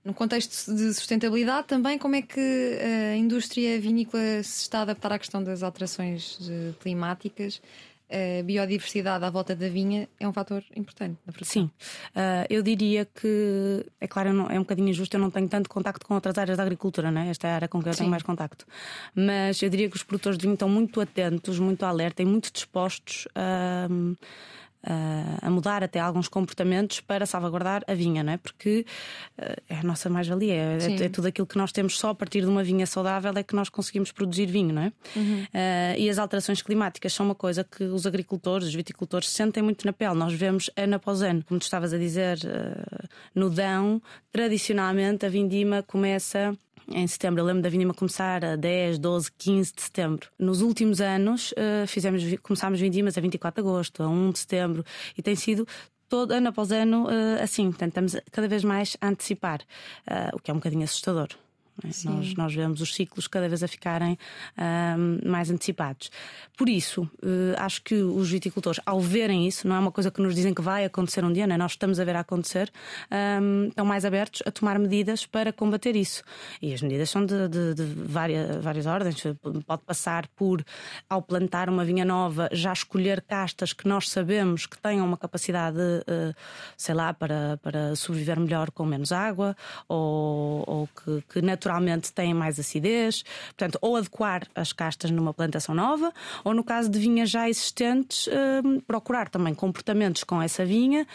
No 0.04 0.14
contexto 0.14 0.74
de 0.74 0.94
sustentabilidade, 0.94 1.68
também 1.68 1.98
como 1.98 2.16
é 2.16 2.22
que 2.22 2.40
a 3.12 3.18
indústria 3.18 3.80
vinícola 3.80 4.42
se 4.42 4.62
está 4.62 4.80
a 4.80 4.82
adaptar 4.84 5.12
à 5.12 5.20
questão 5.20 5.44
das 5.44 5.64
alterações 5.64 6.40
climáticas? 6.80 7.62
A 8.10 8.42
biodiversidade 8.42 9.26
à 9.26 9.30
volta 9.30 9.54
da 9.54 9.68
vinha 9.68 10.08
é 10.18 10.26
um 10.26 10.32
fator 10.32 10.64
importante 10.78 11.18
na 11.26 11.34
produção. 11.34 11.64
Sim, 11.64 11.70
uh, 12.16 12.48
eu 12.50 12.64
diria 12.64 13.04
que, 13.04 13.86
é 14.00 14.08
claro, 14.08 14.32
não, 14.32 14.50
é 14.50 14.56
um 14.58 14.62
bocadinho 14.62 14.88
injusto, 14.88 15.18
eu 15.18 15.20
não 15.20 15.30
tenho 15.30 15.50
tanto 15.50 15.70
contacto 15.70 16.06
com 16.08 16.14
outras 16.14 16.38
áreas 16.38 16.56
da 16.56 16.64
agricultura, 16.64 17.12
né? 17.12 17.28
esta 17.30 17.50
é 17.50 17.52
a 17.52 17.56
área 17.56 17.68
com 17.68 17.84
que 17.84 17.90
eu 17.90 17.94
Sim. 17.94 18.00
tenho 18.00 18.10
mais 18.10 18.24
contacto. 18.24 18.66
Mas 19.14 19.62
eu 19.62 19.70
diria 19.70 19.90
que 19.90 19.98
os 19.98 20.04
produtores 20.04 20.38
de 20.38 20.44
vinho 20.44 20.54
estão 20.54 20.70
muito 20.70 21.02
atentos, 21.02 21.60
muito 21.60 21.84
alerta 21.84 22.22
e 22.22 22.26
muito 22.26 22.50
dispostos 22.50 23.28
a. 23.36 23.90
Uh, 23.92 24.16
a 25.42 25.50
mudar 25.50 25.84
até 25.84 26.00
alguns 26.00 26.28
comportamentos 26.28 27.02
para 27.02 27.26
salvaguardar 27.26 27.84
a 27.88 27.94
vinha, 27.94 28.24
não 28.24 28.34
é? 28.34 28.38
Porque 28.38 28.86
eh, 29.38 29.56
é 29.70 29.80
a 29.80 29.84
nossa 29.84 30.10
mais-valia, 30.10 30.54
é, 30.54 30.78
é, 30.82 31.06
é, 31.06 31.10
tudo 31.10 31.28
aquilo 31.28 31.48
que 31.48 31.58
nós 31.58 31.72
temos 31.72 31.98
só 31.98 32.10
a 32.10 32.16
partir 32.16 32.42
de 32.42 32.48
uma 32.48 32.64
vinha 32.64 32.86
saudável 32.86 33.34
é 33.36 33.44
que 33.44 33.56
nós 33.56 33.70
conseguimos 33.70 34.12
produzir 34.12 34.46
vinho, 34.46 34.74
não 34.74 34.84
é? 34.84 34.94
Uhum. 35.16 35.44
Uh, 35.44 35.98
e 35.98 36.10
as 36.10 36.18
alterações 36.18 36.62
climáticas 36.62 37.14
são 37.14 37.26
uma 37.26 37.36
coisa 37.36 37.64
que 37.64 37.84
os 37.84 38.06
agricultores, 38.06 38.68
os 38.68 38.76
viticultores 38.76 39.30
sentem 39.30 39.62
muito 39.62 39.86
na 39.86 39.94
pele. 39.94 40.16
Nós 40.16 40.34
vemos 40.34 40.70
ano 40.76 40.96
após 40.96 41.22
ano, 41.22 41.44
como 41.44 41.60
tu 41.60 41.64
estavas 41.64 41.94
a 41.94 41.98
dizer, 41.98 42.38
uh, 42.38 43.08
no 43.36 43.50
Dão, 43.50 44.02
tradicionalmente 44.32 45.26
a 45.26 45.30
vindima 45.30 45.84
começa 45.84 46.58
em 46.92 47.06
setembro. 47.08 47.42
Eu 47.42 47.46
lembro 47.46 47.62
da 47.62 47.70
Vindima 47.70 47.94
começar 47.94 48.44
a 48.44 48.56
10, 48.56 49.00
12, 49.00 49.32
15 49.38 49.74
de 49.74 49.82
setembro. 49.82 50.30
Nos 50.38 50.62
últimos 50.62 51.02
anos, 51.02 51.52
uh, 51.52 51.88
fizemos, 51.88 52.24
começámos 52.42 52.80
Vindimas 52.80 53.18
a 53.18 53.22
24 53.22 53.62
de 53.62 53.68
agosto, 53.68 54.04
a 54.04 54.08
1 54.08 54.32
de 54.32 54.40
setembro, 54.40 54.86
e 55.18 55.22
tem 55.22 55.36
sido 55.36 55.68
todo 56.08 56.32
ano 56.32 56.50
após 56.50 56.72
ano 56.72 57.06
uh, 57.06 57.42
assim. 57.42 57.70
Portanto, 57.70 57.90
estamos 57.90 58.18
cada 58.32 58.48
vez 58.48 58.64
mais 58.64 58.98
a 59.02 59.08
antecipar, 59.08 59.62
uh, 60.10 60.36
o 60.36 60.40
que 60.40 60.52
é 60.52 60.54
um 60.54 60.58
bocadinho 60.58 60.84
assustador. 60.84 61.30
Nós, 61.84 62.34
nós 62.34 62.54
vemos 62.54 62.82
os 62.82 62.94
ciclos 62.94 63.28
cada 63.28 63.48
vez 63.48 63.64
a 63.64 63.68
ficarem 63.68 64.18
mais 65.26 65.50
antecipados. 65.50 66.10
Por 66.58 66.68
isso, 66.68 67.04
uh, 67.04 67.54
acho 67.58 67.84
que 67.84 67.96
os 67.96 68.32
viticultores, 68.32 68.80
ao 68.86 69.00
verem 69.00 69.48
isso, 69.48 69.68
não 69.68 69.76
é 69.76 69.80
uma 69.80 69.92
coisa 69.92 70.10
que 70.10 70.22
nos 70.22 70.34
dizem 70.34 70.54
que 70.54 70.62
vai 70.62 70.86
acontecer 70.86 71.24
um 71.24 71.32
dia, 71.32 71.46
não 71.46 71.54
é? 71.54 71.58
nós 71.58 71.74
estamos 71.74 72.00
a 72.00 72.04
ver 72.04 72.16
a 72.16 72.22
acontecer, 72.22 72.72
estão 73.70 73.86
mais 73.86 74.06
abertos 74.06 74.42
a 74.46 74.52
tomar 74.52 74.80
medidas 74.80 75.26
para 75.26 75.54
combater 75.54 75.96
isso. 75.96 76.24
E 76.62 76.74
as 76.74 76.82
medidas 76.82 77.10
são 77.10 77.26
de, 77.26 77.48
de, 77.48 77.74
de 77.76 77.84
várias, 77.84 78.64
várias 78.64 78.86
ordens. 78.86 79.22
Pode 79.66 79.84
passar 79.84 80.28
por, 80.30 80.64
ao 81.08 81.22
plantar 81.22 81.70
uma 81.70 81.86
vinha 81.86 82.04
nova, 82.04 82.50
já 82.52 82.74
escolher 82.74 83.22
castas 83.22 83.72
que 83.72 83.88
nós 83.88 84.10
sabemos 84.10 84.66
que 84.66 84.80
tenham 84.80 85.06
uma 85.06 85.18
capacidade, 85.18 85.78
uh, 85.78 86.34
sei 86.76 86.96
lá, 86.96 87.14
para, 87.14 87.60
para 87.62 87.96
sobreviver 87.96 88.40
melhor 88.40 88.72
com 88.72 88.86
menos 88.86 89.12
água, 89.12 89.56
ou, 89.88 90.64
ou 90.66 90.88
que, 90.88 91.24
que 91.34 91.42
naturalmente 91.42 91.67
naturalmente 91.68 92.14
têm 92.14 92.34
mais 92.34 92.60
acidez. 92.60 93.24
Portanto, 93.48 93.78
ou 93.82 93.98
adequar 93.98 94.48
as 94.56 94.72
castas 94.72 95.12
numa 95.12 95.34
plantação 95.34 95.76
nova, 95.76 96.14
ou 96.44 96.54
no 96.54 96.64
caso 96.64 96.90
de 96.90 96.98
vinhas 96.98 97.30
já 97.30 97.50
existentes, 97.50 98.30
hum, 98.64 98.80
procurar 98.88 99.30
também 99.30 99.54
comportamentos 99.54 100.24
com 100.24 100.42
essa 100.42 100.66
vinha 100.66 101.06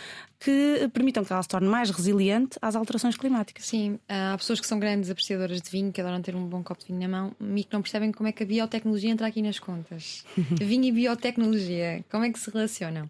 que 0.42 0.90
permitam 0.92 1.24
que 1.24 1.32
ela 1.32 1.40
se 1.40 1.48
torne 1.48 1.68
mais 1.68 1.88
resiliente 1.90 2.58
às 2.60 2.74
alterações 2.74 3.16
climáticas. 3.16 3.64
Sim, 3.64 4.00
há 4.08 4.36
pessoas 4.36 4.58
que 4.58 4.66
são 4.66 4.76
grandes 4.76 5.08
apreciadoras 5.08 5.62
de 5.62 5.70
vinho, 5.70 5.92
que 5.92 6.00
adoram 6.00 6.20
ter 6.20 6.34
um 6.34 6.44
bom 6.44 6.64
copo 6.64 6.80
de 6.80 6.88
vinho 6.88 6.98
na 6.98 7.08
mão 7.08 7.32
e 7.54 7.62
que 7.62 7.72
não 7.72 7.80
percebem 7.80 8.10
como 8.10 8.28
é 8.28 8.32
que 8.32 8.42
a 8.42 8.46
biotecnologia 8.46 9.10
entra 9.10 9.28
aqui 9.28 9.40
nas 9.40 9.60
contas. 9.60 10.24
vinho 10.60 10.84
e 10.86 10.90
biotecnologia, 10.90 12.04
como 12.10 12.24
é 12.24 12.32
que 12.32 12.40
se 12.40 12.50
relacionam? 12.50 13.08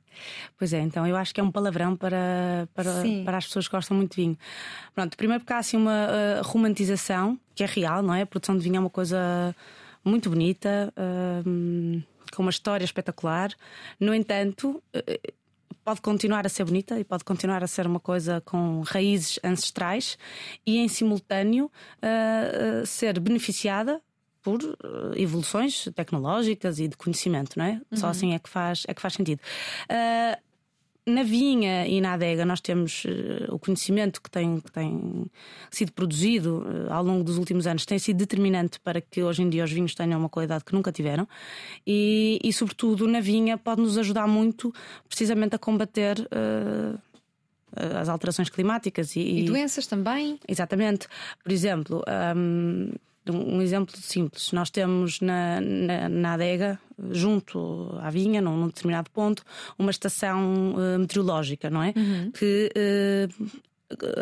Pois 0.59 0.75
é, 0.75 0.81
então 0.81 1.07
eu 1.07 1.17
acho 1.17 1.33
que 1.33 1.41
é 1.41 1.43
um 1.43 1.51
palavrão 1.51 1.97
para, 1.97 2.69
para, 2.75 3.03
para 3.25 3.39
as 3.39 3.47
pessoas 3.47 3.67
que 3.67 3.75
gostam 3.75 3.97
muito 3.97 4.11
de 4.15 4.23
vinho. 4.23 4.39
Pronto, 4.95 5.17
primeiro 5.17 5.41
porque 5.41 5.55
há 5.55 5.59
assim 5.59 5.79
uma 5.79 6.09
uh, 6.09 6.43
romantização 6.43 7.41
que 7.55 7.65
é 7.65 7.67
real, 7.67 8.03
não 8.03 8.15
é? 8.15 8.23
A 8.23 8.27
produção 8.27 8.59
de 8.59 8.63
vinho 8.63 8.77
é 8.77 8.81
uma 8.81 8.91
coisa 8.91 9.57
muito 10.05 10.29
bonita. 10.29 10.93
Uh, 10.99 12.03
com 12.35 12.41
uma 12.41 12.51
história 12.51 12.83
espetacular. 12.83 13.51
No 14.01 14.15
entanto, 14.15 14.83
uh, 14.97 15.33
pode 15.85 16.01
continuar 16.01 16.47
a 16.47 16.49
ser 16.49 16.65
bonita 16.65 16.99
e 16.99 17.05
pode 17.05 17.25
continuar 17.25 17.63
a 17.63 17.67
ser 17.67 17.87
uma 17.87 18.01
coisa 18.01 18.41
com 18.43 18.83
raízes 18.83 19.39
ancestrais 19.43 20.17
e, 20.67 20.79
em 20.79 20.89
simultâneo, 20.89 21.67
uh, 21.67 22.83
uh, 22.83 22.87
ser 22.87 23.19
beneficiada 23.21 24.01
por 24.43 24.63
uh, 24.63 24.77
evoluções 25.17 25.89
tecnológicas 25.95 26.79
e 26.79 26.89
de 26.89 26.97
conhecimento, 26.97 27.59
não 27.59 27.65
é? 27.65 27.81
Uhum. 27.91 27.97
Só 27.97 28.09
assim 28.09 28.35
é 28.35 28.39
que 28.39 28.49
faz, 28.49 28.85
é 28.89 28.95
que 28.95 29.01
faz 29.01 29.15
sentido. 29.15 29.41
Na 31.07 31.23
vinha 31.23 31.87
e 31.87 32.01
na 32.01 32.13
adega 32.13 32.45
nós 32.45 32.61
temos 32.61 33.05
uh, 33.05 33.55
o 33.55 33.59
conhecimento 33.59 34.23
que 34.23 34.31
tem, 34.31 34.61
que 34.61 34.71
tem 34.71 35.27
sido 35.71 35.93
produzido 35.93 36.65
uh, 36.65 36.93
ao 36.93 37.03
longo 37.03 37.25
dos 37.25 37.39
últimos 37.39 37.67
anos 37.67 37.85
tem 37.85 37.99
sido 37.99 38.19
determinante 38.19 38.79
para 38.79 39.01
que 39.01 39.23
hoje 39.23 39.43
em 39.43 39.51
dia 39.51 39.65
os 39.65 39.73
vinhos 39.73 39.95
tenham 39.95 40.19
uma 40.21 40.29
qualidade 40.29 40.65
que 40.65 40.73
nunca 40.73 40.93
tiveram 40.93 41.27
e, 41.87 42.39
e 42.43 42.53
sobretudo 42.53 43.09
na 43.09 43.21
vinha 43.21 43.59
pode 43.59 43.81
nos 43.81 43.99
ajudar 43.99 44.29
muito 44.29 44.73
precisamente 45.09 45.57
a 45.57 45.59
combater 45.59 46.21
uh, 46.21 46.99
as 47.99 48.09
alterações 48.09 48.49
climáticas 48.51 49.17
e, 49.17 49.21
e, 49.21 49.45
doenças 49.45 49.87
também. 49.87 50.39
Exatamente. 50.47 51.09
Por 51.43 51.51
exemplo, 51.51 52.03
um, 52.37 52.93
um 53.31 53.61
exemplo 53.63 53.97
simples: 53.97 54.53
nós 54.53 54.71
temos 54.71 55.21
na, 55.21 55.61
na, 55.61 56.09
na 56.09 56.33
adega, 56.33 56.79
junto 57.11 57.97
à 58.01 58.11
vinha, 58.11 58.41
num, 58.41 58.57
num 58.57 58.67
determinado 58.67 59.11
ponto, 59.11 59.45
uma 59.79 59.91
estação 59.91 60.75
uh, 60.75 60.99
meteorológica, 60.99 61.71
não 61.71 61.83
é? 61.83 61.93
Uhum. 61.97 62.31
Que. 62.33 62.71
Uh, 62.77 63.63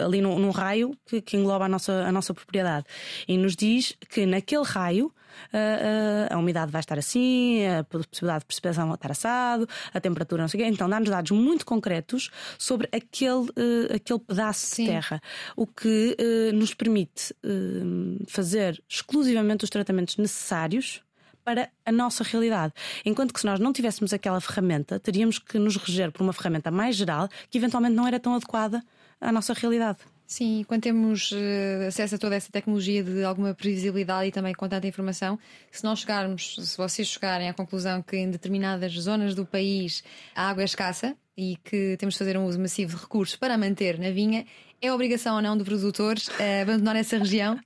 ali 0.04 0.20
num, 0.20 0.38
num 0.38 0.50
raio 0.50 0.96
que, 1.06 1.20
que, 1.20 1.36
engloba 1.36 1.64
a 1.64 1.68
nossa, 1.68 1.92
a 2.04 2.12
nossa 2.12 2.34
propriedade 2.34 2.86
e 3.26 3.36
nos 3.36 3.56
diz 3.56 3.96
que 4.08 4.26
naquele 4.26 4.64
raio 4.64 5.12
a, 5.52 6.34
a, 6.34 6.38
umidade 6.38 6.70
vai 6.70 6.80
estar 6.80 6.98
assim, 6.98 7.66
a 7.66 7.84
possibilidade 7.84 8.40
de 8.40 8.46
precipitação 8.46 8.86
vai 8.86 8.94
estar 8.94 9.10
assado, 9.10 9.68
a 9.92 10.00
temperatura 10.00 10.42
não 10.42 10.48
sei 10.48 10.60
o 10.60 10.64
quê. 10.64 10.70
Então 10.70 10.88
dá-nos 10.88 11.08
dados 11.08 11.30
muito 11.30 11.64
concretos 11.64 12.30
sobre 12.58 12.88
aquele, 12.92 13.48
uh, 13.50 13.94
aquele 13.94 14.18
pedaço 14.18 14.66
Sim. 14.66 14.84
de 14.84 14.90
terra, 14.90 15.20
o 15.56 15.66
que 15.66 16.16
uh, 16.18 16.52
nos 16.54 16.74
permite 16.74 17.34
uh, 17.44 18.24
fazer 18.26 18.82
exclusivamente 18.88 19.64
os 19.64 19.70
tratamentos 19.70 20.16
necessários 20.16 21.02
para 21.44 21.70
a 21.84 21.92
nossa 21.92 22.22
realidade. 22.22 22.72
Enquanto 23.04 23.32
que 23.32 23.40
se 23.40 23.46
nós 23.46 23.58
não 23.58 23.72
tivéssemos 23.72 24.12
aquela 24.12 24.40
ferramenta, 24.40 25.00
teríamos 25.00 25.38
que 25.38 25.58
nos 25.58 25.76
reger 25.76 26.12
por 26.12 26.22
uma 26.22 26.32
ferramenta 26.32 26.70
mais 26.70 26.96
geral 26.96 27.28
que 27.48 27.58
eventualmente 27.58 27.94
não 27.94 28.06
era 28.06 28.20
tão 28.20 28.34
adequada 28.34 28.82
à 29.20 29.30
nossa 29.30 29.52
realidade. 29.52 29.98
Sim, 30.30 30.64
quando 30.68 30.82
temos 30.82 31.32
uh, 31.32 31.88
acesso 31.88 32.14
a 32.14 32.18
toda 32.18 32.36
essa 32.36 32.52
tecnologia 32.52 33.02
de 33.02 33.24
alguma 33.24 33.52
previsibilidade 33.52 34.28
e 34.28 34.30
também 34.30 34.54
com 34.54 34.68
tanta 34.68 34.86
informação, 34.86 35.36
se 35.72 35.82
nós 35.82 35.98
chegarmos, 35.98 36.54
se 36.54 36.76
vocês 36.76 37.08
chegarem 37.08 37.48
à 37.48 37.52
conclusão 37.52 38.00
que 38.00 38.16
em 38.16 38.30
determinadas 38.30 38.92
zonas 38.92 39.34
do 39.34 39.44
país 39.44 40.04
a 40.32 40.48
água 40.48 40.62
é 40.62 40.66
escassa 40.66 41.16
e 41.36 41.56
que 41.64 41.96
temos 41.98 42.14
de 42.14 42.18
fazer 42.20 42.36
um 42.36 42.44
uso 42.44 42.60
massivo 42.60 42.94
de 42.94 43.02
recursos 43.02 43.34
para 43.34 43.58
manter 43.58 43.98
na 43.98 44.12
vinha, 44.12 44.46
é 44.80 44.92
obrigação 44.92 45.34
ou 45.34 45.42
não 45.42 45.56
do 45.56 45.64
produtor 45.64 46.14
uh, 46.16 46.62
abandonar 46.62 46.94
essa 46.94 47.18
região 47.18 47.58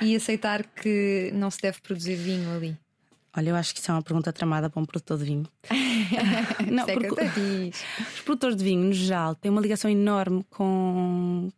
e 0.00 0.16
aceitar 0.16 0.64
que 0.64 1.30
não 1.32 1.52
se 1.52 1.60
deve 1.62 1.80
produzir 1.80 2.16
vinho 2.16 2.52
ali? 2.52 2.76
Olha, 3.36 3.50
eu 3.50 3.54
acho 3.54 3.72
que 3.72 3.80
isso 3.80 3.92
é 3.92 3.94
uma 3.94 4.02
pergunta 4.02 4.32
tramada 4.32 4.68
para 4.68 4.82
um 4.82 4.84
produtor 4.84 5.18
de 5.18 5.24
vinho. 5.24 5.46
não, 6.70 6.84
é 6.88 6.94
porque 6.94 7.70
os 8.14 8.20
produtores 8.20 8.56
de 8.56 8.64
vinho, 8.64 8.84
no 8.84 8.92
geral, 8.92 9.34
têm 9.34 9.50
uma 9.50 9.60
ligação 9.60 9.90
enorme 9.90 10.44
com, 10.50 11.48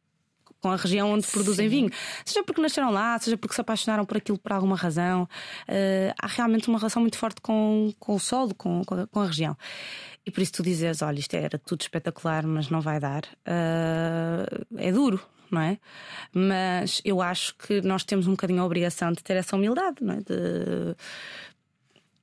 com 0.64 0.70
a 0.70 0.76
região 0.76 1.12
onde 1.12 1.26
produzem 1.26 1.68
Sim. 1.68 1.76
vinho. 1.76 1.90
Seja 2.25 2.42
porque 2.42 2.62
nasceram 2.62 2.90
lá, 2.90 3.18
seja 3.18 3.37
porque 3.37 3.54
se 3.54 3.61
apaixonaram 3.61 4.06
por 4.06 4.16
aquilo 4.16 4.38
por 4.38 4.50
alguma 4.50 4.75
razão. 4.76 5.25
Uh, 5.68 6.14
há 6.18 6.26
realmente 6.26 6.68
uma 6.68 6.78
relação 6.78 7.02
muito 7.02 7.18
forte 7.18 7.40
com, 7.42 7.92
com 7.99 8.14
o 8.14 8.18
solo, 8.18 8.54
com, 8.54 8.82
com 8.82 8.94
a, 8.94 9.06
com, 9.06 9.20
a, 9.20 9.26
região. 9.26 9.54
E 10.25 10.30
por 10.30 10.40
isso 10.40 10.52
tu 10.52 10.62
dizes, 10.62 11.02
olha, 11.02 11.18
isto 11.18 11.34
era 11.34 11.58
tudo 11.58 11.82
espetacular, 11.82 12.46
mas 12.46 12.70
não 12.70 12.80
vai 12.80 12.99
dar. 12.99 13.25
Uh, 13.46 14.64
é 14.78 14.90
duro, 14.90 15.20
não 15.50 15.61
é? 15.61 15.78
Mas 16.32 17.02
eu 17.04 17.20
acho 17.20 17.54
que 17.56 17.82
nós 17.82 18.02
temos 18.02 18.26
um 18.26 18.30
bocadinho 18.30 18.62
a 18.62 18.64
obrigação 18.64 19.12
de 19.12 19.23
ter 19.23 19.37
essa 19.37 19.56
humildade, 19.56 19.96
não 20.00 20.14
é? 20.14 20.16
De 20.18 20.96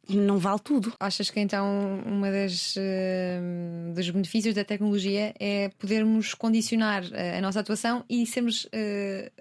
não 0.10 0.38
vale 0.38 0.60
tudo. 0.60 0.94
Achas 1.00 1.30
que 1.30 1.40
então 1.40 2.02
uma 2.06 2.32
das 2.32 2.76
uh, 2.76 3.94
dos 3.96 4.10
benefícios 4.10 4.56
da 4.56 4.64
tecnologia 4.64 5.34
é 5.40 5.70
podermos 5.78 6.34
condicionar 6.34 7.04
uh, 7.04 7.38
a 7.38 7.42
nossa 7.42 7.60
atuação 7.60 8.04
e 8.10 8.26
sermos 8.26 8.66
uh, 8.66 9.32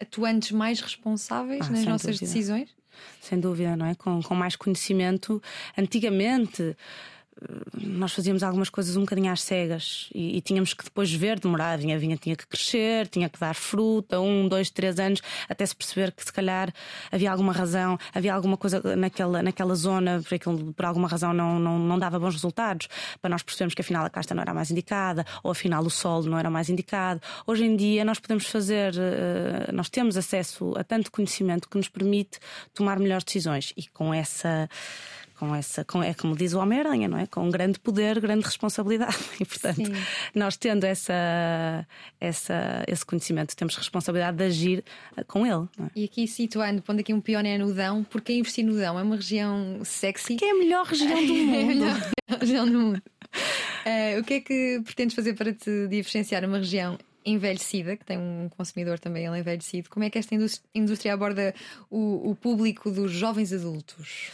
atuantes 0.00 0.52
mais 0.52 0.80
responsáveis 0.80 1.66
ah, 1.66 1.70
nas 1.70 1.84
nossas 1.84 2.16
dúvida. 2.16 2.26
decisões? 2.26 2.68
Sem 3.20 3.38
dúvida, 3.38 3.76
não 3.76 3.86
é? 3.86 3.94
Com, 3.94 4.22
com 4.22 4.34
mais 4.34 4.56
conhecimento. 4.56 5.42
Antigamente 5.76 6.76
nós 7.80 8.12
fazíamos 8.12 8.42
algumas 8.42 8.68
coisas 8.70 8.96
um 8.96 9.00
bocadinho 9.00 9.32
às 9.32 9.42
cegas 9.42 10.08
e, 10.14 10.36
e, 10.36 10.40
tínhamos 10.40 10.74
que 10.74 10.84
depois 10.84 11.12
ver, 11.12 11.38
demorar, 11.38 11.72
a 11.72 11.76
vinha, 11.76 11.98
vinha 11.98 12.16
tinha 12.16 12.36
que 12.36 12.46
crescer, 12.46 13.06
tinha 13.08 13.28
que 13.28 13.38
dar 13.38 13.54
fruta, 13.54 14.20
um, 14.20 14.48
dois, 14.48 14.70
três 14.70 14.98
anos, 14.98 15.20
até 15.48 15.64
se 15.64 15.74
perceber 15.74 16.12
que 16.12 16.24
se 16.24 16.32
calhar 16.32 16.72
havia 17.10 17.30
alguma 17.30 17.52
razão, 17.52 17.98
havia 18.14 18.34
alguma 18.34 18.56
coisa 18.56 18.80
naquela, 18.96 19.42
naquela 19.42 19.74
zona, 19.74 20.22
por, 20.22 20.34
aquilo, 20.34 20.72
por 20.72 20.84
alguma 20.84 21.08
razão 21.08 21.32
não, 21.32 21.58
não, 21.58 21.78
não 21.78 21.98
dava 21.98 22.18
bons 22.18 22.34
resultados, 22.34 22.88
para 23.20 23.30
nós 23.30 23.42
percebermos 23.42 23.74
que 23.74 23.82
afinal 23.82 24.04
a 24.04 24.10
casta 24.10 24.34
não 24.34 24.42
era 24.42 24.54
mais 24.54 24.70
indicada, 24.70 25.24
ou 25.42 25.50
afinal 25.50 25.82
o 25.84 25.90
solo 25.90 26.28
não 26.28 26.38
era 26.38 26.50
mais 26.50 26.68
indicado. 26.68 27.20
Hoje 27.46 27.64
em 27.64 27.76
dia 27.76 28.04
nós 28.04 28.18
podemos 28.18 28.46
fazer, 28.46 28.94
eh, 28.96 29.70
nós 29.72 29.88
temos 29.88 30.16
acesso 30.16 30.74
a 30.76 30.84
tanto 30.84 31.10
conhecimento 31.10 31.68
que 31.68 31.76
nos 31.76 31.88
permite 31.88 32.38
tomar 32.74 32.98
melhores 32.98 33.24
decisões 33.24 33.72
e 33.76 33.86
com 33.88 34.12
essa 34.12 34.68
com 35.38 35.54
essa, 35.54 35.84
com, 35.84 36.02
é 36.02 36.12
como 36.12 36.36
diz 36.36 36.52
o 36.52 36.58
Homem-Aranha, 36.58 37.06
não 37.06 37.16
é? 37.16 37.26
Com 37.26 37.48
grande 37.50 37.78
poder, 37.78 38.20
grande 38.20 38.44
responsabilidade. 38.44 39.16
E 39.40 39.44
portanto, 39.44 39.76
Sim. 39.76 39.92
nós 40.34 40.56
tendo 40.56 40.84
essa, 40.84 41.86
essa, 42.20 42.84
esse 42.88 43.06
conhecimento, 43.06 43.54
temos 43.54 43.76
responsabilidade 43.76 44.36
de 44.36 44.44
agir 44.44 44.84
eh, 45.16 45.22
com 45.22 45.46
ele. 45.46 45.68
É? 45.78 45.90
E 45.94 46.04
aqui 46.04 46.26
situando, 46.26 46.82
pondo 46.82 47.00
aqui 47.00 47.14
um 47.14 47.20
pioneiro 47.20 47.66
no 47.66 47.72
Dão, 47.72 48.02
porque 48.02 48.32
investir 48.32 48.64
no 48.64 48.74
Dão 48.74 48.98
é 48.98 49.02
uma 49.02 49.14
região 49.14 49.80
sexy. 49.84 50.34
Que 50.34 50.44
é 50.46 50.50
a 50.50 50.54
melhor 50.54 50.84
região 50.84 51.24
do 51.24 51.34
mundo. 51.34 51.54
é 51.54 51.62
a 51.62 51.66
melhor 51.66 52.10
região 52.40 52.66
do 52.66 52.78
mundo. 52.78 53.02
Uh, 53.86 54.20
o 54.20 54.24
que 54.24 54.34
é 54.34 54.40
que 54.40 54.80
pretendes 54.84 55.14
fazer 55.14 55.34
para 55.34 55.52
te 55.52 55.86
diferenciar 55.88 56.44
uma 56.44 56.58
região 56.58 56.98
envelhecida, 57.24 57.96
que 57.96 58.04
tem 58.04 58.18
um 58.18 58.48
consumidor 58.56 58.98
também 58.98 59.26
ele 59.26 59.38
envelhecido? 59.38 59.88
Como 59.88 60.04
é 60.04 60.10
que 60.10 60.18
esta 60.18 60.34
indústria 60.74 61.14
aborda 61.14 61.54
o, 61.90 62.30
o 62.30 62.34
público 62.34 62.90
dos 62.90 63.12
jovens 63.12 63.52
adultos? 63.52 64.30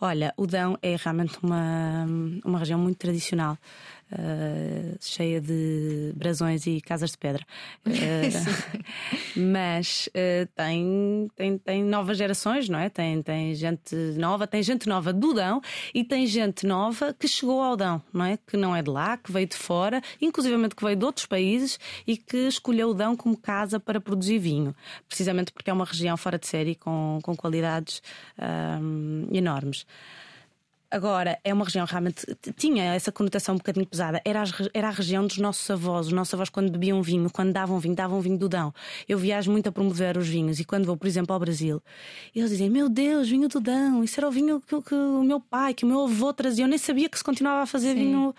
Olha, 0.00 0.34
o 0.36 0.46
Dão 0.46 0.76
é 0.82 0.94
realmente 0.96 1.38
uma, 1.42 2.06
uma 2.44 2.58
região 2.58 2.78
muito 2.78 2.98
tradicional. 2.98 3.56
Uh, 4.12 4.96
cheia 5.00 5.40
de 5.40 6.12
brasões 6.14 6.64
e 6.64 6.80
casas 6.80 7.10
de 7.10 7.18
pedra. 7.18 7.44
Uh, 7.96 9.40
mas 9.40 10.08
uh, 10.08 10.46
tem, 10.54 11.28
tem, 11.34 11.58
tem 11.58 11.84
novas 11.84 12.16
gerações, 12.16 12.68
não 12.68 12.78
é? 12.78 12.88
Tem, 12.88 13.22
tem 13.22 13.54
gente 13.54 13.96
nova, 14.16 14.46
tem 14.46 14.62
gente 14.62 14.88
nova 14.88 15.12
do 15.12 15.32
Dão 15.32 15.60
e 15.94 16.04
tem 16.04 16.26
gente 16.26 16.66
nova 16.66 17.14
que 17.14 17.26
chegou 17.26 17.62
ao 17.62 17.76
Dão, 17.76 18.02
não 18.12 18.24
é? 18.24 18.36
Que 18.36 18.56
não 18.56 18.74
é 18.76 18.82
de 18.82 18.90
lá, 18.90 19.16
que 19.16 19.32
veio 19.32 19.46
de 19.46 19.56
fora, 19.56 20.02
inclusivamente 20.20 20.74
que 20.74 20.84
veio 20.84 20.96
de 20.96 21.04
outros 21.04 21.26
países 21.26 21.78
e 22.06 22.16
que 22.16 22.48
escolheu 22.48 22.90
o 22.90 22.94
Dão 22.94 23.16
como 23.16 23.36
casa 23.36 23.80
para 23.80 24.00
produzir 24.00 24.38
vinho, 24.38 24.74
precisamente 25.08 25.52
porque 25.52 25.70
é 25.70 25.72
uma 25.72 25.84
região 25.84 26.16
fora 26.16 26.38
de 26.38 26.46
série 26.46 26.74
com, 26.74 27.18
com 27.22 27.34
qualidades 27.34 28.02
um, 28.80 29.28
enormes. 29.32 29.86
Agora, 30.96 31.38
é 31.44 31.52
uma 31.52 31.62
região 31.62 31.84
realmente. 31.84 32.24
tinha 32.56 32.94
essa 32.94 33.12
conotação 33.12 33.54
um 33.54 33.58
bocadinho 33.58 33.84
pesada. 33.86 34.18
Era, 34.24 34.42
a, 34.42 34.46
era 34.72 34.88
a 34.88 34.90
região 34.90 35.26
dos 35.26 35.36
nossos 35.36 35.70
avós. 35.70 36.06
Os 36.06 36.12
nossos 36.14 36.32
avós, 36.32 36.48
quando 36.48 36.70
bebiam 36.70 37.02
vinho, 37.02 37.28
quando 37.28 37.52
davam 37.52 37.78
vinho, 37.78 37.94
davam 37.94 38.18
vinho 38.22 38.38
do 38.38 38.48
Dão. 38.48 38.72
Eu 39.06 39.18
viajo 39.18 39.52
muito 39.52 39.68
a 39.68 39.72
promover 39.72 40.16
os 40.16 40.26
vinhos 40.26 40.58
e 40.58 40.64
quando 40.64 40.86
vou, 40.86 40.96
por 40.96 41.06
exemplo, 41.06 41.34
ao 41.34 41.38
Brasil, 41.38 41.82
eles 42.34 42.48
dizem: 42.48 42.70
Meu 42.70 42.88
Deus, 42.88 43.28
vinho 43.28 43.46
do 43.46 43.60
Dão. 43.60 44.02
Isso 44.02 44.18
era 44.18 44.26
o 44.26 44.30
vinho 44.30 44.58
que, 44.58 44.80
que 44.80 44.94
o 44.94 45.22
meu 45.22 45.38
pai, 45.38 45.74
que 45.74 45.84
o 45.84 45.86
meu 45.86 46.04
avô 46.04 46.32
trazia. 46.32 46.64
Eu 46.64 46.68
nem 46.68 46.78
sabia 46.78 47.10
que 47.10 47.18
se 47.18 47.24
continuava 47.24 47.64
a 47.64 47.66
fazer 47.66 47.92
vinho, 47.92 48.34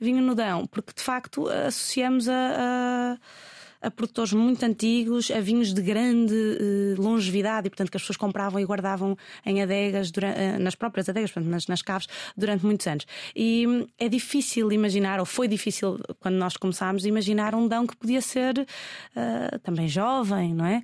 vinho 0.00 0.20
no 0.20 0.34
Dão, 0.34 0.66
porque 0.66 0.92
de 0.92 1.02
facto 1.02 1.48
associamos 1.48 2.28
a, 2.28 2.34
a 2.34 3.18
a 3.82 3.90
produtores 3.90 4.32
muito 4.32 4.62
antigos, 4.64 5.30
a 5.30 5.40
vinhos 5.40 5.72
de 5.72 5.80
grande 5.80 6.34
uh, 6.34 7.00
longevidade 7.00 7.66
e, 7.66 7.70
portanto, 7.70 7.90
que 7.90 7.96
as 7.96 8.02
pessoas 8.02 8.16
compravam 8.16 8.60
e 8.60 8.64
guardavam 8.64 9.16
em 9.44 9.62
adegas, 9.62 10.10
durante, 10.10 10.38
uh, 10.38 10.58
nas 10.60 10.74
próprias 10.74 11.08
adegas, 11.08 11.30
portanto, 11.30 11.50
nas, 11.50 11.66
nas 11.66 11.80
caves, 11.80 12.06
durante 12.36 12.64
muitos 12.64 12.86
anos. 12.86 13.06
E 13.34 13.66
um, 13.66 13.86
é 13.98 14.08
difícil 14.08 14.70
imaginar, 14.70 15.18
ou 15.18 15.24
foi 15.24 15.48
difícil 15.48 15.98
quando 16.18 16.34
nós 16.34 16.56
começámos, 16.56 17.06
imaginar 17.06 17.54
um 17.54 17.66
Dão 17.66 17.86
que 17.86 17.96
podia 17.96 18.20
ser 18.20 18.58
uh, 18.58 19.58
também 19.60 19.88
jovem, 19.88 20.54
não 20.54 20.66
é? 20.66 20.82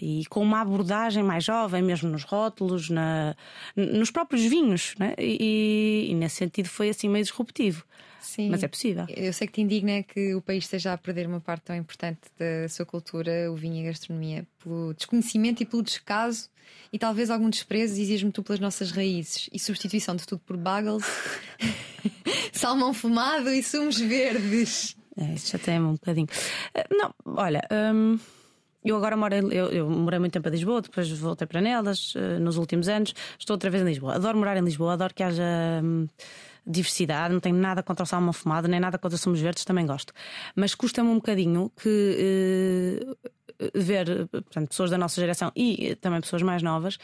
e 0.00 0.24
com 0.26 0.40
uma 0.40 0.60
abordagem 0.60 1.22
mais 1.22 1.44
jovem, 1.44 1.82
mesmo 1.82 2.08
nos 2.08 2.24
rótulos, 2.24 2.90
na, 2.90 3.34
nos 3.76 4.10
próprios 4.10 4.42
vinhos, 4.42 4.94
não 4.98 5.06
é? 5.06 5.14
e, 5.18 6.08
e 6.10 6.14
nesse 6.14 6.36
sentido 6.36 6.68
foi 6.68 6.88
assim 6.88 7.08
meio 7.08 7.24
disruptivo. 7.24 7.84
Sim. 8.24 8.50
Mas 8.50 8.62
é 8.62 8.68
possível. 8.68 9.06
Eu 9.08 9.32
sei 9.32 9.46
que 9.46 9.52
te 9.54 9.60
indigna 9.60 10.02
que 10.02 10.34
o 10.34 10.40
país 10.40 10.64
esteja 10.64 10.92
a 10.92 10.98
perder 10.98 11.26
uma 11.26 11.40
parte 11.40 11.64
tão 11.64 11.76
importante 11.76 12.20
da 12.38 12.68
sua 12.68 12.86
cultura, 12.86 13.50
o 13.52 13.54
vinho 13.54 13.76
e 13.76 13.86
a 13.86 13.90
gastronomia, 13.90 14.46
pelo 14.62 14.94
desconhecimento 14.94 15.62
e 15.62 15.66
pelo 15.66 15.82
descaso 15.82 16.48
e 16.92 16.98
talvez 16.98 17.30
algum 17.30 17.50
desprezo 17.50 18.00
exige-me 18.00 18.30
tu 18.30 18.42
pelas 18.42 18.60
nossas 18.60 18.90
raízes 18.90 19.48
e 19.52 19.58
substituição 19.58 20.14
de 20.14 20.26
tudo 20.26 20.40
por 20.46 20.56
bagels, 20.56 21.04
salmão 22.52 22.94
fumado 22.94 23.50
e 23.50 23.62
sumos 23.62 23.98
verdes. 23.98 24.96
É, 25.16 25.34
isso 25.34 25.52
já 25.52 25.58
tem 25.58 25.80
um 25.80 25.92
bocadinho. 25.92 26.28
Eh, 26.74 26.86
não, 26.90 27.14
olha. 27.24 27.62
Hum... 27.70 28.18
Eu 28.84 28.96
agora 28.96 29.16
moro, 29.16 29.34
eu, 29.34 29.70
eu 29.70 29.88
morei 29.88 30.18
muito 30.18 30.34
tempo 30.34 30.46
em 30.46 30.52
Lisboa, 30.52 30.82
depois 30.82 31.10
voltei 31.12 31.46
para 31.46 31.62
Nelas 31.62 32.14
uh, 32.16 32.38
nos 32.38 32.58
últimos 32.58 32.86
anos. 32.86 33.14
Estou 33.38 33.54
outra 33.54 33.70
vez 33.70 33.82
em 33.82 33.86
Lisboa. 33.86 34.16
Adoro 34.16 34.36
morar 34.36 34.58
em 34.58 34.60
Lisboa, 34.62 34.92
adoro 34.92 35.14
que 35.14 35.22
haja. 35.22 35.42
Um, 35.82 36.06
diversidade, 36.66 37.32
não 37.32 37.40
tenho 37.40 37.56
nada 37.56 37.82
contra 37.82 38.04
o 38.04 38.06
salmão 38.06 38.32
fumado, 38.32 38.68
nem 38.68 38.80
nada 38.80 38.98
contra 38.98 39.18
sumos 39.18 39.40
verdes, 39.40 39.64
também 39.64 39.86
gosto. 39.86 40.12
Mas 40.54 40.74
custa-me 40.74 41.08
um 41.08 41.16
bocadinho 41.16 41.70
que. 41.80 43.00
Uh, 43.02 43.34
ver 43.72 44.28
portanto, 44.28 44.68
pessoas 44.68 44.90
da 44.90 44.98
nossa 44.98 45.20
geração 45.20 45.52
e 45.54 45.94
também 45.96 46.20
pessoas 46.20 46.42
mais 46.42 46.60
novas 46.60 46.98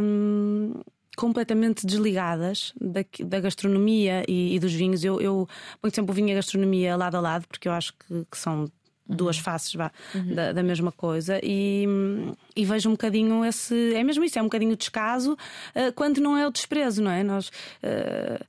um, 0.00 0.72
completamente 1.16 1.86
desligadas 1.86 2.72
da, 2.80 3.04
da 3.24 3.40
gastronomia 3.40 4.24
e, 4.28 4.54
e, 4.54 4.58
dos 4.58 4.72
vinhos. 4.72 5.04
Eu, 5.04 5.20
eu 5.20 5.48
ponho 5.80 5.94
sempre 5.94 6.12
o 6.12 6.14
vinho 6.14 6.28
e 6.28 6.32
a 6.32 6.36
gastronomia 6.36 6.96
lado 6.96 7.16
a 7.16 7.20
lado, 7.20 7.46
porque 7.48 7.68
eu 7.68 7.72
acho 7.72 7.92
que, 7.94 8.26
que 8.30 8.38
são 8.38 8.70
duas 9.06 9.36
uhum. 9.36 9.42
faces 9.42 9.74
vá, 9.74 9.92
uhum. 10.14 10.34
da, 10.34 10.52
da, 10.52 10.62
mesma 10.62 10.90
coisa 10.90 11.38
e, 11.42 11.86
e, 12.56 12.64
vejo 12.64 12.88
um 12.88 12.92
bocadinho 12.92 13.44
esse 13.44 13.94
é 13.94 14.02
mesmo 14.02 14.24
isso, 14.24 14.38
é 14.38 14.42
um 14.42 14.46
bocadinho 14.46 14.74
descaso 14.74 15.34
uh, 15.34 15.92
quando 15.94 16.22
não 16.22 16.38
é 16.38 16.46
o 16.46 16.50
desprezo, 16.50 17.02
não 17.02 17.10
é? 17.10 17.22
Nós, 17.22 17.48
uh, 17.48 18.44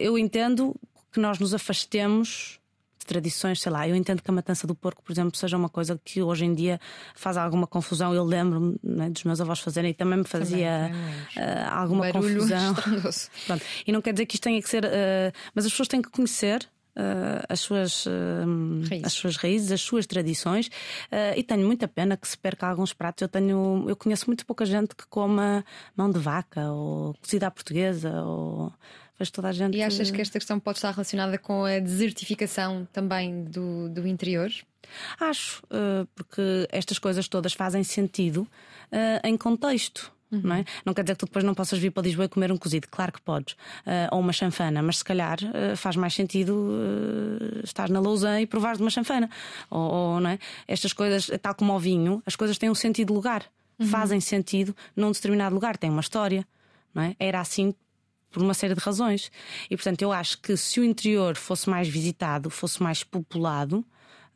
eu 0.00 0.18
entendo 0.18 0.74
que 1.12 1.20
nós 1.20 1.38
nos 1.38 1.54
afastemos 1.54 2.58
tradições, 3.08 3.60
sei 3.62 3.72
lá, 3.72 3.88
eu 3.88 3.96
entendo 3.96 4.22
que 4.22 4.30
a 4.30 4.34
matança 4.34 4.66
do 4.66 4.74
porco, 4.74 5.02
por 5.02 5.10
exemplo, 5.10 5.34
seja 5.34 5.56
uma 5.56 5.70
coisa 5.70 5.98
que 6.04 6.22
hoje 6.22 6.44
em 6.44 6.54
dia 6.54 6.78
faz 7.14 7.38
alguma 7.38 7.66
confusão. 7.66 8.14
Eu 8.14 8.22
lembro-me 8.22 8.76
né, 8.82 9.08
dos 9.08 9.24
meus 9.24 9.40
avós 9.40 9.60
fazerem 9.60 9.90
e 9.90 9.94
também 9.94 10.18
me 10.18 10.24
fazia 10.24 10.90
também, 11.34 11.54
uh, 11.54 11.68
alguma 11.72 12.12
confusão. 12.12 12.74
Pronto. 13.46 13.64
E 13.86 13.90
não 13.90 14.02
quer 14.02 14.12
dizer 14.12 14.26
que 14.26 14.36
isto 14.36 14.44
tenha 14.44 14.60
que 14.60 14.68
ser. 14.68 14.84
Uh, 14.84 15.32
mas 15.54 15.64
as 15.64 15.72
pessoas 15.72 15.88
têm 15.88 16.02
que 16.02 16.10
conhecer 16.10 16.68
Uh, 16.98 17.46
as, 17.48 17.60
suas, 17.60 18.06
uh, 18.06 18.10
as 19.04 19.12
suas 19.12 19.36
raízes, 19.36 19.70
as 19.70 19.80
suas 19.80 20.04
tradições, 20.04 20.66
uh, 20.66 21.36
e 21.36 21.44
tenho 21.44 21.64
muita 21.64 21.86
pena 21.86 22.16
que 22.16 22.26
se 22.26 22.36
perca 22.36 22.66
alguns 22.66 22.92
pratos. 22.92 23.22
Eu 23.22 23.28
tenho, 23.28 23.84
eu 23.88 23.94
conheço 23.94 24.26
muito 24.26 24.44
pouca 24.44 24.66
gente 24.66 24.96
que 24.96 25.06
coma 25.06 25.64
mão 25.96 26.10
de 26.10 26.18
vaca 26.18 26.72
ou 26.72 27.14
cozida 27.14 27.46
à 27.46 27.52
portuguesa 27.52 28.20
ou 28.22 28.72
Toda 29.32 29.48
a 29.48 29.52
gente. 29.52 29.76
E 29.76 29.82
achas 29.82 30.10
que 30.10 30.20
esta 30.20 30.38
questão 30.38 30.60
pode 30.60 30.78
estar 30.78 30.92
relacionada 30.92 31.36
com 31.38 31.64
a 31.64 31.78
desertificação 31.78 32.86
também 32.92 33.44
do, 33.44 33.88
do 33.88 34.06
interior? 34.06 34.50
Acho, 35.18 35.62
uh, 35.64 36.06
porque 36.14 36.68
estas 36.70 36.98
coisas 36.98 37.26
todas 37.28 37.52
fazem 37.52 37.82
sentido 37.82 38.42
uh, 38.92 39.26
em 39.26 39.36
contexto. 39.36 40.12
Uhum. 40.30 40.42
Não, 40.44 40.56
é? 40.56 40.64
não 40.84 40.92
quer 40.92 41.02
dizer 41.02 41.14
que 41.14 41.20
tu 41.20 41.26
depois 41.26 41.44
não 41.44 41.54
possas 41.54 41.78
vir 41.78 41.90
para 41.90 42.02
Lisboa 42.02 42.26
e 42.26 42.28
comer 42.28 42.52
um 42.52 42.56
cozido, 42.58 42.86
claro 42.90 43.12
que 43.12 43.20
podes, 43.20 43.54
uh, 43.54 44.12
ou 44.12 44.20
uma 44.20 44.32
chanfana, 44.32 44.82
mas 44.82 44.98
se 44.98 45.04
calhar 45.04 45.38
uh, 45.42 45.76
faz 45.76 45.96
mais 45.96 46.14
sentido 46.14 46.52
uh, 46.52 47.64
estar 47.64 47.88
na 47.88 47.98
Lousa 47.98 48.40
e 48.40 48.46
provar 48.46 48.76
de 48.76 48.82
uma 48.82 48.90
chanfana. 48.90 49.30
Ou, 49.70 49.80
ou, 49.80 50.20
não 50.20 50.30
é? 50.30 50.38
Estas 50.66 50.92
coisas, 50.92 51.30
tal 51.40 51.54
como 51.54 51.72
o 51.72 51.78
vinho, 51.78 52.22
as 52.26 52.36
coisas 52.36 52.58
têm 52.58 52.68
um 52.68 52.74
sentido 52.74 53.08
de 53.08 53.14
lugar, 53.14 53.44
uhum. 53.78 53.86
fazem 53.86 54.20
sentido 54.20 54.76
num 54.94 55.10
determinado 55.10 55.54
lugar, 55.54 55.76
têm 55.78 55.90
uma 55.90 56.02
história. 56.02 56.46
Não 56.94 57.02
é? 57.02 57.16
Era 57.18 57.40
assim 57.40 57.74
por 58.30 58.42
uma 58.42 58.54
série 58.54 58.74
de 58.74 58.80
razões. 58.80 59.30
E 59.70 59.76
portanto, 59.76 60.02
eu 60.02 60.12
acho 60.12 60.38
que 60.38 60.56
se 60.56 60.80
o 60.80 60.84
interior 60.84 61.36
fosse 61.36 61.68
mais 61.68 61.88
visitado, 61.88 62.50
fosse 62.50 62.82
mais 62.82 63.02
populado, 63.02 63.84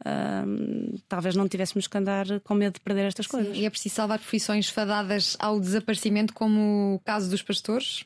hum, 0.04 0.98
talvez 1.08 1.36
não 1.36 1.48
tivéssemos 1.48 1.86
que 1.86 1.98
andar 1.98 2.40
com 2.40 2.54
medo 2.54 2.74
de 2.74 2.80
perder 2.80 3.06
estas 3.06 3.26
coisas. 3.26 3.56
e 3.56 3.64
é 3.64 3.70
preciso 3.70 3.94
salvar 3.94 4.18
profissões 4.18 4.68
fadadas 4.68 5.36
ao 5.38 5.60
desaparecimento, 5.60 6.32
como 6.32 6.94
o 6.94 7.00
caso 7.00 7.30
dos 7.30 7.42
pastores? 7.42 8.04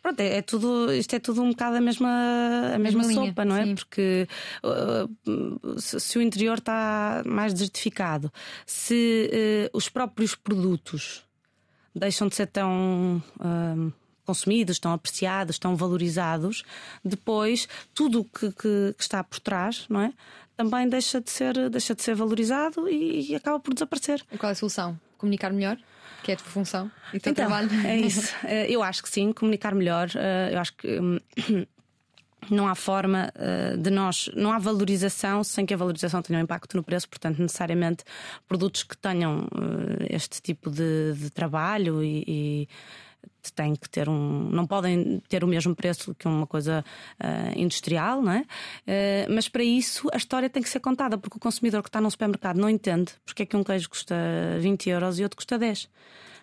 Pronto, 0.00 0.20
é, 0.20 0.38
é, 0.38 0.42
tudo, 0.42 0.92
isto 0.92 1.14
é 1.14 1.18
tudo 1.18 1.42
um 1.42 1.50
bocado 1.50 1.76
a 1.76 1.80
mesma, 1.80 2.08
a 2.74 2.78
mesma, 2.78 3.02
mesma 3.02 3.26
sopa, 3.26 3.44
não 3.44 3.56
é? 3.56 3.64
Sim. 3.64 3.74
Porque 3.74 4.28
uh, 4.62 5.80
se, 5.80 6.00
se, 6.00 6.18
o 6.18 6.22
interior 6.22 6.58
está 6.58 7.22
mais 7.26 7.52
desertificado, 7.52 8.32
se 8.64 9.68
uh, 9.72 9.76
os 9.76 9.88
próprios 9.88 10.34
produtos 10.34 11.24
deixam 11.94 12.28
de 12.28 12.36
ser 12.36 12.46
tão. 12.46 13.22
Uh, 13.38 13.92
consumidos, 14.26 14.76
estão 14.76 14.92
apreciados, 14.92 15.54
estão 15.54 15.76
valorizados, 15.76 16.64
depois 17.04 17.68
tudo 17.94 18.24
que, 18.24 18.50
que, 18.52 18.94
que, 18.96 19.02
está 19.02 19.22
por 19.24 19.38
trás, 19.40 19.86
não 19.88 20.00
é? 20.00 20.12
Também 20.56 20.88
deixa 20.88 21.20
de 21.20 21.30
ser, 21.30 21.70
deixa 21.70 21.94
de 21.94 22.02
ser 22.02 22.14
valorizado 22.14 22.88
e, 22.88 23.30
e 23.30 23.34
acaba 23.34 23.60
por 23.60 23.72
desaparecer. 23.72 24.24
E 24.32 24.38
qual 24.38 24.50
é 24.50 24.52
a 24.52 24.56
solução? 24.56 24.98
Comunicar 25.18 25.52
melhor? 25.52 25.78
Que 26.22 26.32
é 26.32 26.34
a 26.34 26.38
tua 26.38 26.46
função 26.46 26.90
e 27.12 27.18
o 27.18 27.20
teu 27.20 27.30
então, 27.30 27.46
trabalho? 27.46 27.70
É 27.86 27.96
isso. 27.96 28.34
Eh, 28.44 28.66
eu 28.70 28.82
acho 28.82 29.02
que 29.02 29.08
sim, 29.08 29.32
comunicar 29.32 29.74
melhor. 29.74 30.10
Eh, 30.14 30.50
eu 30.52 30.58
acho 30.58 30.74
que. 30.74 30.98
Hum, 30.98 31.20
não 32.50 32.68
há 32.68 32.74
forma 32.74 33.32
uh, 33.34 33.76
de 33.76 33.90
nós, 33.90 34.30
não 34.34 34.52
há 34.52 34.58
valorização 34.58 35.42
sem 35.42 35.66
que 35.66 35.74
a 35.74 35.76
valorização 35.76 36.22
tenha 36.22 36.38
um 36.38 36.42
impacto 36.42 36.76
no 36.76 36.82
preço, 36.82 37.08
portanto, 37.08 37.38
necessariamente 37.38 38.04
produtos 38.46 38.82
que 38.82 38.96
tenham 38.96 39.40
uh, 39.40 40.06
este 40.08 40.40
tipo 40.40 40.70
de, 40.70 41.14
de 41.14 41.30
trabalho 41.30 42.02
e, 42.02 42.24
e 42.26 42.68
têm 43.54 43.74
que 43.74 43.88
ter 43.88 44.08
um. 44.08 44.48
não 44.50 44.66
podem 44.66 45.22
ter 45.28 45.44
o 45.44 45.46
mesmo 45.46 45.74
preço 45.74 46.14
que 46.14 46.26
uma 46.26 46.46
coisa 46.46 46.84
uh, 47.20 47.58
industrial, 47.58 48.22
não 48.22 48.32
é? 48.32 48.40
Uh, 48.40 49.34
mas 49.34 49.48
para 49.48 49.62
isso 49.62 50.08
a 50.12 50.16
história 50.16 50.50
tem 50.50 50.62
que 50.62 50.68
ser 50.68 50.80
contada, 50.80 51.16
porque 51.16 51.36
o 51.36 51.40
consumidor 51.40 51.82
que 51.82 51.88
está 51.88 52.00
num 52.00 52.10
supermercado 52.10 52.58
não 52.58 52.68
entende 52.68 53.12
porque 53.24 53.42
é 53.42 53.46
que 53.46 53.56
um 53.56 53.64
queijo 53.64 53.90
custa 53.90 54.14
20 54.60 54.90
euros 54.90 55.18
e 55.18 55.22
outro 55.22 55.36
custa 55.36 55.58
10. 55.58 55.88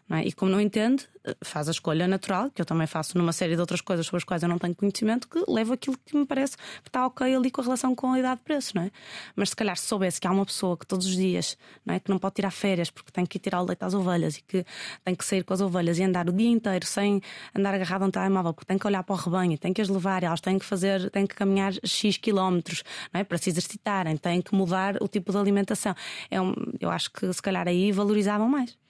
É? 0.10 0.26
E 0.26 0.32
como 0.34 0.52
não 0.52 0.60
entende, 0.60 1.08
faz 1.44 1.68
a 1.68 1.72
escolha 1.72 2.08
natural, 2.08 2.52
que 2.52 2.62
eu 2.62 2.66
também 2.66 2.86
faço 2.86 3.18
numa 3.18 3.32
série 3.32 3.56
de 3.56 3.62
outras 3.62 3.80
coisas 3.82 4.06
sobre 4.06 4.18
as 4.18 4.24
quais 4.24 4.44
eu 4.44 4.50
não 4.50 4.60
tenho 4.60 4.76
conhecimento, 4.76 5.28
que 5.28 5.44
levo 5.48 5.74
aquilo 5.74 5.98
que 6.06 6.16
me 6.16 6.26
parece 6.26 6.58
que 6.58 6.90
está 6.90 7.06
ok 7.06 7.34
ali 7.34 7.50
com 7.50 7.62
a 7.62 7.64
relação 7.64 7.96
com 7.96 8.08
a 8.08 8.10
qualidade 8.12 8.40
de 8.40 8.44
preço, 8.44 8.76
não 8.76 8.84
é? 8.84 8.92
Mas 9.36 9.50
se 9.50 9.56
calhar 9.56 9.78
se 9.78 9.86
soubesse 9.86 10.20
que 10.20 10.28
há 10.28 10.32
uma 10.32 10.46
pessoa 10.46 10.78
que 10.78 10.86
todos 10.86 11.06
os 11.08 11.16
dias 11.16 11.58
não 11.86 11.96
é, 11.96 12.00
que 12.00 12.10
não 12.10 12.20
pode 12.20 12.36
tirar 12.36 12.52
férias 12.52 12.90
porque 12.90 13.12
tem 13.12 13.26
que 13.26 13.38
ir 13.38 13.40
tirar 13.40 13.62
o 13.62 13.66
leite 13.66 13.84
às 13.84 13.94
ovelhas 13.94 14.38
e 14.38 14.42
que 14.42 14.66
tem 15.06 15.16
que 15.16 15.24
sair 15.24 15.44
com 15.44 15.54
as 15.54 15.62
ovelhas 15.62 15.98
e 15.98 16.04
andar 16.04 16.28
o 16.28 16.34
dia 16.34 16.50
inteiro 16.50 16.86
sem 16.86 17.22
andar 17.56 17.74
agarrado 17.74 18.04
a 18.04 18.06
um 18.08 18.12
telemóvel, 18.12 18.54
porque 18.54 18.68
tem 18.68 18.78
que 18.78 18.86
olhar 18.86 19.04
para 19.04 19.14
o 19.14 19.18
rebanho, 19.18 19.58
tem 19.58 19.72
que 19.72 19.82
as 19.82 19.88
levar, 19.88 20.24
elas 20.24 20.42
têm 20.42 20.60
que 20.60 20.66
fazer, 20.66 21.10
têm 21.10 21.26
que 21.26 21.36
caminhar 21.36 21.74
X 21.84 22.18
quilómetros 22.18 22.84
não 23.14 23.22
é, 23.22 23.24
para 23.24 23.38
se 23.38 23.50
exercitarem, 23.50 24.18
têm 24.18 24.42
que 24.42 24.54
mudar 24.54 25.02
o 25.02 25.08
tipo 25.08 25.32
de 25.32 25.38
alimentação. 25.38 25.96
É 26.30 26.42
um, 26.42 26.54
eu 26.80 26.90
acho 26.90 27.12
que 27.12 27.32
se 27.32 27.42
calhar 27.42 27.68
aí 27.68 27.92
valorizavam 27.92 28.50
mais. 28.50 28.83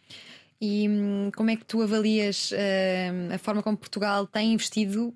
E 0.66 0.88
hum, 0.88 1.30
como 1.36 1.50
é 1.50 1.58
que 1.58 1.66
tu 1.66 1.82
avalias 1.82 2.54
uh, 2.54 3.34
a 3.36 3.38
forma 3.38 3.62
como 3.62 3.76
Portugal 3.76 4.26
tem 4.26 4.54
investido 4.54 5.10
uh, 5.10 5.16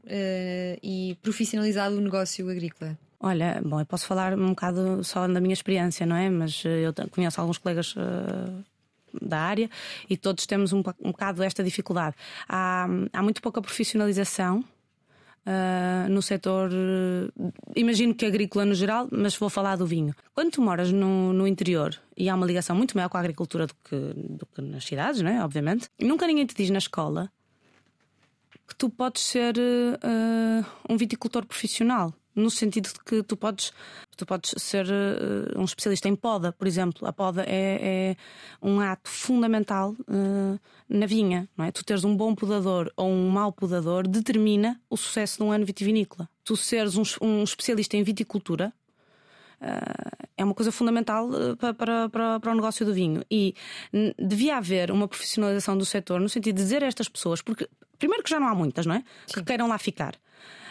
e 0.84 1.18
profissionalizado 1.22 1.96
o 1.96 2.02
negócio 2.02 2.50
agrícola? 2.50 3.00
Olha, 3.18 3.62
bom, 3.64 3.80
eu 3.80 3.86
posso 3.86 4.06
falar 4.06 4.38
um 4.38 4.50
bocado 4.50 5.02
só 5.06 5.26
da 5.26 5.40
minha 5.40 5.54
experiência, 5.54 6.06
não 6.06 6.18
é? 6.18 6.30
Mas 6.30 6.66
eu 6.66 6.94
conheço 7.12 7.40
alguns 7.40 7.58
colegas 7.58 7.96
uh, 7.96 8.62
da 9.22 9.40
área 9.40 9.70
e 10.10 10.18
todos 10.18 10.46
temos 10.46 10.74
um, 10.74 10.80
um 11.00 11.12
bocado 11.12 11.42
esta 11.42 11.64
dificuldade. 11.64 12.18
Há, 12.46 12.86
há 13.14 13.24
muito 13.24 13.42
pouca 13.42 13.62
profissionalização 13.62 14.66
uh, 15.48 16.10
no 16.10 16.22
setor, 16.22 16.70
uh, 16.70 17.54
imagino 17.76 18.14
que 18.14 18.26
agrícola 18.26 18.66
no 18.66 18.76
geral, 18.76 19.08
mas 19.12 19.36
vou 19.36 19.50
falar 19.50 19.78
do 19.78 19.88
vinho. 19.88 20.14
Quando 20.34 20.52
tu 20.52 20.62
moras 20.62 20.92
no, 20.92 21.32
no 21.34 21.48
interior 21.48 21.98
e 22.16 22.30
há 22.30 22.36
uma 22.36 22.46
ligação 22.46 22.76
muito 22.76 22.96
maior 22.96 23.10
com 23.10 23.18
a 23.18 23.22
agricultura 23.22 23.66
do 23.66 23.74
que, 23.74 23.96
do 24.16 24.46
que 24.46 24.62
nas 24.62 24.84
cidades, 24.84 25.22
não 25.22 25.32
é? 25.32 25.44
Obviamente, 25.44 25.90
nunca 26.00 26.28
ninguém 26.28 26.46
te 26.46 26.56
diz 26.56 26.70
na 26.70 26.80
escola 26.80 27.32
que 28.68 28.76
tu 28.76 28.90
podes 28.90 29.24
ser 29.24 29.58
uh, 29.58 30.66
um 30.90 30.98
viticultor 30.98 31.46
profissional 31.46 32.14
no 32.38 32.50
sentido 32.52 32.88
de 32.93 33.00
que 33.04 33.23
tu 33.23 33.36
podes, 33.36 33.73
tu 34.15 34.26
podes 34.26 34.54
ser 34.58 34.86
uh, 34.86 35.60
um 35.60 35.65
especialista 35.65 36.08
em 36.08 36.15
poda, 36.15 36.52
por 36.52 36.67
exemplo. 36.67 37.08
A 37.08 37.12
poda 37.12 37.43
é, 37.43 38.12
é 38.12 38.15
um 38.62 38.80
ato 38.80 39.10
fundamental 39.10 39.95
uh, 40.08 40.60
na 40.88 41.06
vinha, 41.06 41.50
não 41.58 41.65
é? 41.65 41.71
Tu 41.71 41.84
teres 41.84 42.04
um 42.04 42.15
bom 42.15 42.36
podador 42.36 42.91
ou 42.95 43.10
um 43.10 43.30
mau 43.30 43.52
podador 43.52 44.08
determina 44.08 44.80
o 44.89 44.95
sucesso 44.95 45.38
de 45.38 45.43
um 45.43 45.52
ano 45.52 45.65
vitivinícola. 45.65 46.30
Tu 46.43 46.56
seres 46.56 46.95
um, 46.95 47.04
um 47.21 47.43
especialista 47.43 47.97
em 47.97 48.04
viticultura 48.04 48.71
Uh, 49.60 50.28
é 50.38 50.43
uma 50.43 50.54
coisa 50.54 50.71
fundamental 50.71 51.28
para, 51.58 51.73
para, 51.73 52.10
para, 52.10 52.39
para, 52.39 52.52
o 52.52 52.54
negócio 52.54 52.86
do 52.86 52.93
vinho. 52.93 53.23
E 53.30 53.56
devia 54.19 54.58
haver 54.58 54.91
uma 54.91 55.08
profissionalização 55.08 55.76
do 55.76 55.84
setor 55.84 56.19
no 56.19 56.30
sentido 56.30 56.58
de 56.58 56.62
dizer 56.62 56.84
a 56.84 56.86
estas 56.86 57.10
pessoas, 57.10 57.41
porque 57.41 57.67
primeiro 57.97 58.23
que 58.23 58.30
já 58.30 58.39
não 58.39 58.47
há 58.47 58.54
muitas, 58.54 58.86
não 58.86 58.93
é? 58.93 59.04
Sim. 59.26 59.34
Que 59.34 59.43
queiram 59.43 59.67
lá 59.67 59.80
ficar. 59.80 60.13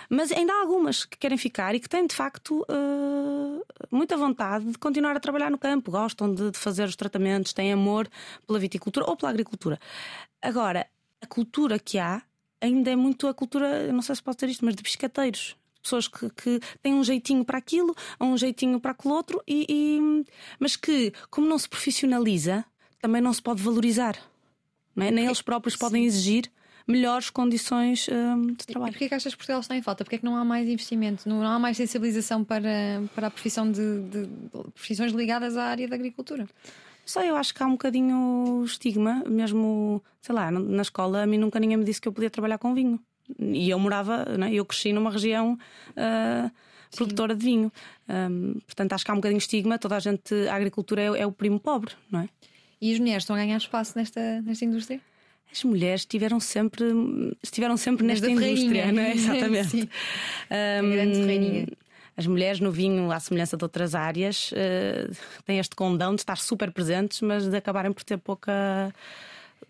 Mas 0.08 0.30
ainda 0.32 0.52
há 0.52 0.60
algumas 0.60 1.04
que 1.04 1.16
querem 1.16 1.38
ficar 1.38 1.74
e 1.74 1.80
que 1.80 1.88
têm 1.88 2.06
de 2.06 2.14
facto 2.14 2.64
uh, 2.68 3.64
muita 3.90 4.16
vontade 4.16 4.64
de 4.64 4.78
continuar 4.78 5.16
a 5.16 5.20
trabalhar 5.20 5.50
no 5.50 5.58
campo, 5.58 5.90
gostam 5.90 6.32
de, 6.32 6.50
de 6.50 6.58
fazer 6.58 6.84
os 6.84 6.96
tratamentos, 6.96 7.52
têm 7.52 7.72
amor 7.72 8.08
pela 8.46 8.58
viticultura 8.58 9.06
ou 9.08 9.16
pela 9.16 9.30
agricultura. 9.30 9.78
Agora, 10.40 10.86
a 11.20 11.26
cultura 11.26 11.78
que 11.78 11.98
há 11.98 12.22
ainda 12.60 12.90
é 12.90 12.96
muito 12.96 13.26
a 13.26 13.34
cultura, 13.34 13.92
não 13.92 14.02
sei 14.02 14.14
se 14.14 14.22
posso 14.22 14.38
dizer 14.38 14.50
isto, 14.50 14.64
mas 14.64 14.74
de 14.74 14.82
pescateiros 14.82 15.56
pessoas 15.82 16.08
que, 16.08 16.28
que, 16.30 16.60
têm 16.82 16.94
um 16.94 17.04
jeitinho 17.04 17.44
para 17.44 17.58
aquilo, 17.58 17.94
um 18.20 18.36
jeitinho 18.36 18.80
para 18.80 18.90
aquele 18.90 19.14
outro, 19.14 19.40
e, 19.46 19.66
e, 19.68 20.24
mas 20.58 20.74
que, 20.74 21.12
como 21.30 21.46
não 21.46 21.56
se 21.56 21.68
profissionaliza, 21.68 22.64
também 23.00 23.22
não 23.22 23.32
se 23.32 23.40
pode 23.40 23.62
valorizar. 23.62 24.16
Não 24.96 25.06
é? 25.06 25.10
Nem 25.10 25.26
eles 25.26 25.40
próprios 25.40 25.76
podem 25.76 26.04
exigir 26.04 26.50
melhores 26.86 27.30
condições 27.30 28.08
um, 28.08 28.52
de 28.52 28.66
trabalho. 28.66 28.90
E 28.90 28.92
porquê 28.92 29.08
que 29.08 29.14
achas 29.14 29.32
que 29.32 29.38
Portugal 29.38 29.60
está 29.60 29.76
em 29.76 29.82
falta? 29.82 30.04
Porquê 30.04 30.18
que 30.18 30.24
não 30.24 30.36
há 30.36 30.44
mais 30.44 30.68
investimento? 30.68 31.28
Não, 31.28 31.42
há 31.42 31.58
mais 31.58 31.76
sensibilização 31.76 32.44
para, 32.44 33.02
para 33.14 33.26
a 33.26 33.30
profissão 33.30 33.70
de, 33.70 34.00
de, 34.02 34.26
de 34.26 34.70
profissões 34.72 35.12
ligadas 35.12 35.56
à 35.56 35.64
área 35.64 35.88
da 35.88 35.96
agricultura? 35.96 36.46
Sei, 37.04 37.30
eu 37.30 37.36
acho 37.36 37.54
que 37.54 37.62
há 37.62 37.66
um 37.66 37.72
bocadinho 37.72 38.62
estigma, 38.64 39.22
mesmo, 39.26 40.02
sei 40.20 40.34
lá, 40.34 40.50
na 40.50 40.82
escola 40.82 41.22
a 41.22 41.26
mim 41.26 41.38
nunca 41.38 41.60
ninguém 41.60 41.76
me 41.76 41.84
disse 41.84 42.00
que 42.00 42.08
eu 42.08 42.12
podia 42.12 42.30
trabalhar 42.30 42.58
com 42.58 42.74
vinho. 42.74 43.00
E 43.38 43.70
eu 43.70 43.78
morava, 43.78 44.24
né, 44.36 44.52
eu 44.52 44.64
cresci 44.64 44.92
numa 44.92 45.10
região 45.10 45.58
uh, 45.92 46.50
produtora 46.94 47.34
de 47.34 47.44
vinho. 47.44 47.72
Um, 48.08 48.54
portanto, 48.66 48.92
acho 48.92 49.04
que 49.04 49.10
há 49.10 49.14
um 49.14 49.18
bocadinho 49.18 49.38
estigma, 49.38 49.78
toda 49.78 49.96
a 49.96 50.00
gente, 50.00 50.34
a 50.48 50.54
agricultura 50.54 51.02
é, 51.02 51.06
é 51.22 51.26
o 51.26 51.32
primo 51.32 51.58
pobre, 51.58 51.92
não 52.10 52.20
é? 52.20 52.28
E 52.80 52.92
as 52.92 52.98
mulheres 52.98 53.22
estão 53.22 53.34
a 53.34 53.38
ganhar 53.38 53.56
espaço 53.56 53.96
nesta, 53.96 54.40
nesta 54.42 54.64
indústria? 54.64 55.00
As 55.52 55.64
mulheres 55.64 56.02
estiveram 56.02 56.38
sempre, 56.38 56.84
estiveram 57.42 57.76
sempre 57.76 58.06
nesta 58.06 58.30
indústria, 58.30 58.92
não 58.92 59.02
é? 59.02 59.12
Exatamente. 59.16 59.68
Sim. 59.68 59.88
Um, 60.50 60.90
grande 60.90 61.66
as 62.16 62.26
mulheres 62.26 62.60
no 62.60 62.72
vinho, 62.72 63.12
à 63.12 63.20
semelhança 63.20 63.58
de 63.58 63.64
outras 63.64 63.94
áreas, 63.94 64.50
uh, 64.52 65.14
têm 65.44 65.58
este 65.58 65.76
condão 65.76 66.14
de 66.14 66.22
estar 66.22 66.38
super 66.38 66.72
presentes, 66.72 67.20
mas 67.20 67.46
de 67.46 67.54
acabarem 67.54 67.92
por 67.92 68.02
ter 68.02 68.16
pouca 68.16 68.90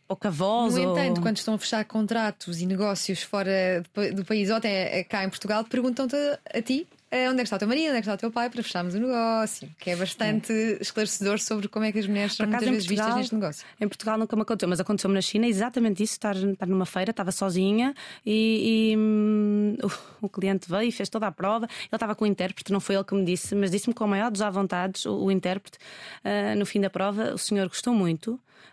pouca 0.06 0.30
voz. 0.30 0.76
No 0.76 0.90
ou... 0.90 0.98
entanto, 0.98 1.20
quando 1.20 1.36
estão 1.36 1.54
a 1.54 1.58
fechar 1.58 1.84
contratos 1.84 2.60
e 2.60 2.66
negócios 2.66 3.22
fora 3.22 3.82
do 4.14 4.24
país 4.24 4.48
ou 4.50 4.56
até 4.56 5.02
cá 5.02 5.24
em 5.24 5.28
Portugal, 5.28 5.64
perguntam-te 5.64 6.16
a 6.54 6.62
ti 6.62 6.86
eh, 7.08 7.30
onde 7.30 7.40
é 7.40 7.42
que 7.42 7.42
está 7.44 7.56
o 7.56 7.58
teu 7.58 7.68
marido, 7.68 7.88
onde 7.90 7.98
é 7.98 8.00
que 8.00 8.08
está 8.08 8.14
o 8.14 8.16
teu 8.16 8.32
pai 8.32 8.50
para 8.50 8.62
fecharmos 8.62 8.94
o 8.94 8.98
negócio, 8.98 9.68
que 9.78 9.90
é 9.90 9.96
bastante 9.96 10.52
é. 10.52 10.82
esclarecedor 10.82 11.38
sobre 11.38 11.68
como 11.68 11.84
é 11.84 11.92
que 11.92 12.00
as 12.00 12.06
mulheres 12.06 12.34
são 12.34 12.46
muitas 12.46 12.68
vezes 12.68 12.84
Portugal, 12.84 13.06
vistas 13.06 13.20
neste 13.20 13.34
negócio. 13.34 13.66
Em 13.80 13.88
Portugal 13.88 14.18
nunca 14.18 14.34
me 14.34 14.42
aconteceu, 14.42 14.68
mas 14.68 14.80
aconteceu-me 14.80 15.14
na 15.14 15.20
China 15.20 15.46
exatamente 15.46 16.02
isso: 16.02 16.14
estar, 16.14 16.34
estar 16.34 16.66
numa 16.66 16.84
feira, 16.84 17.12
estava 17.12 17.30
sozinha 17.30 17.94
e, 18.24 18.92
e 18.92 18.96
hum, 18.96 19.76
o, 20.20 20.28
cliente 20.28 20.68
veio 20.68 20.88
e 20.88 20.92
fez 20.92 21.08
toda 21.08 21.28
a 21.28 21.32
prova. 21.32 21.66
Ele 21.66 21.88
estava 21.92 22.16
com 22.16 22.24
o 22.24 22.26
intérprete, 22.26 22.72
não 22.72 22.80
foi 22.80 22.96
ele 22.96 23.04
que 23.04 23.14
me 23.14 23.24
disse, 23.24 23.54
mas 23.54 23.70
disse-me 23.70 23.94
com 23.94 24.02
a 24.02 24.08
maior 24.08 24.30
dos 24.30 24.40
vontades 24.52 25.06
o, 25.06 25.26
o 25.26 25.30
intérprete. 25.30 25.78
Uh, 26.24 26.58
no 26.58 26.66
fim 26.66 26.80
da 26.80 26.90
prova, 26.90 27.32
o 27.32 27.38
senhor 27.38 27.68
gostou 27.68 27.94
muito, 27.94 28.32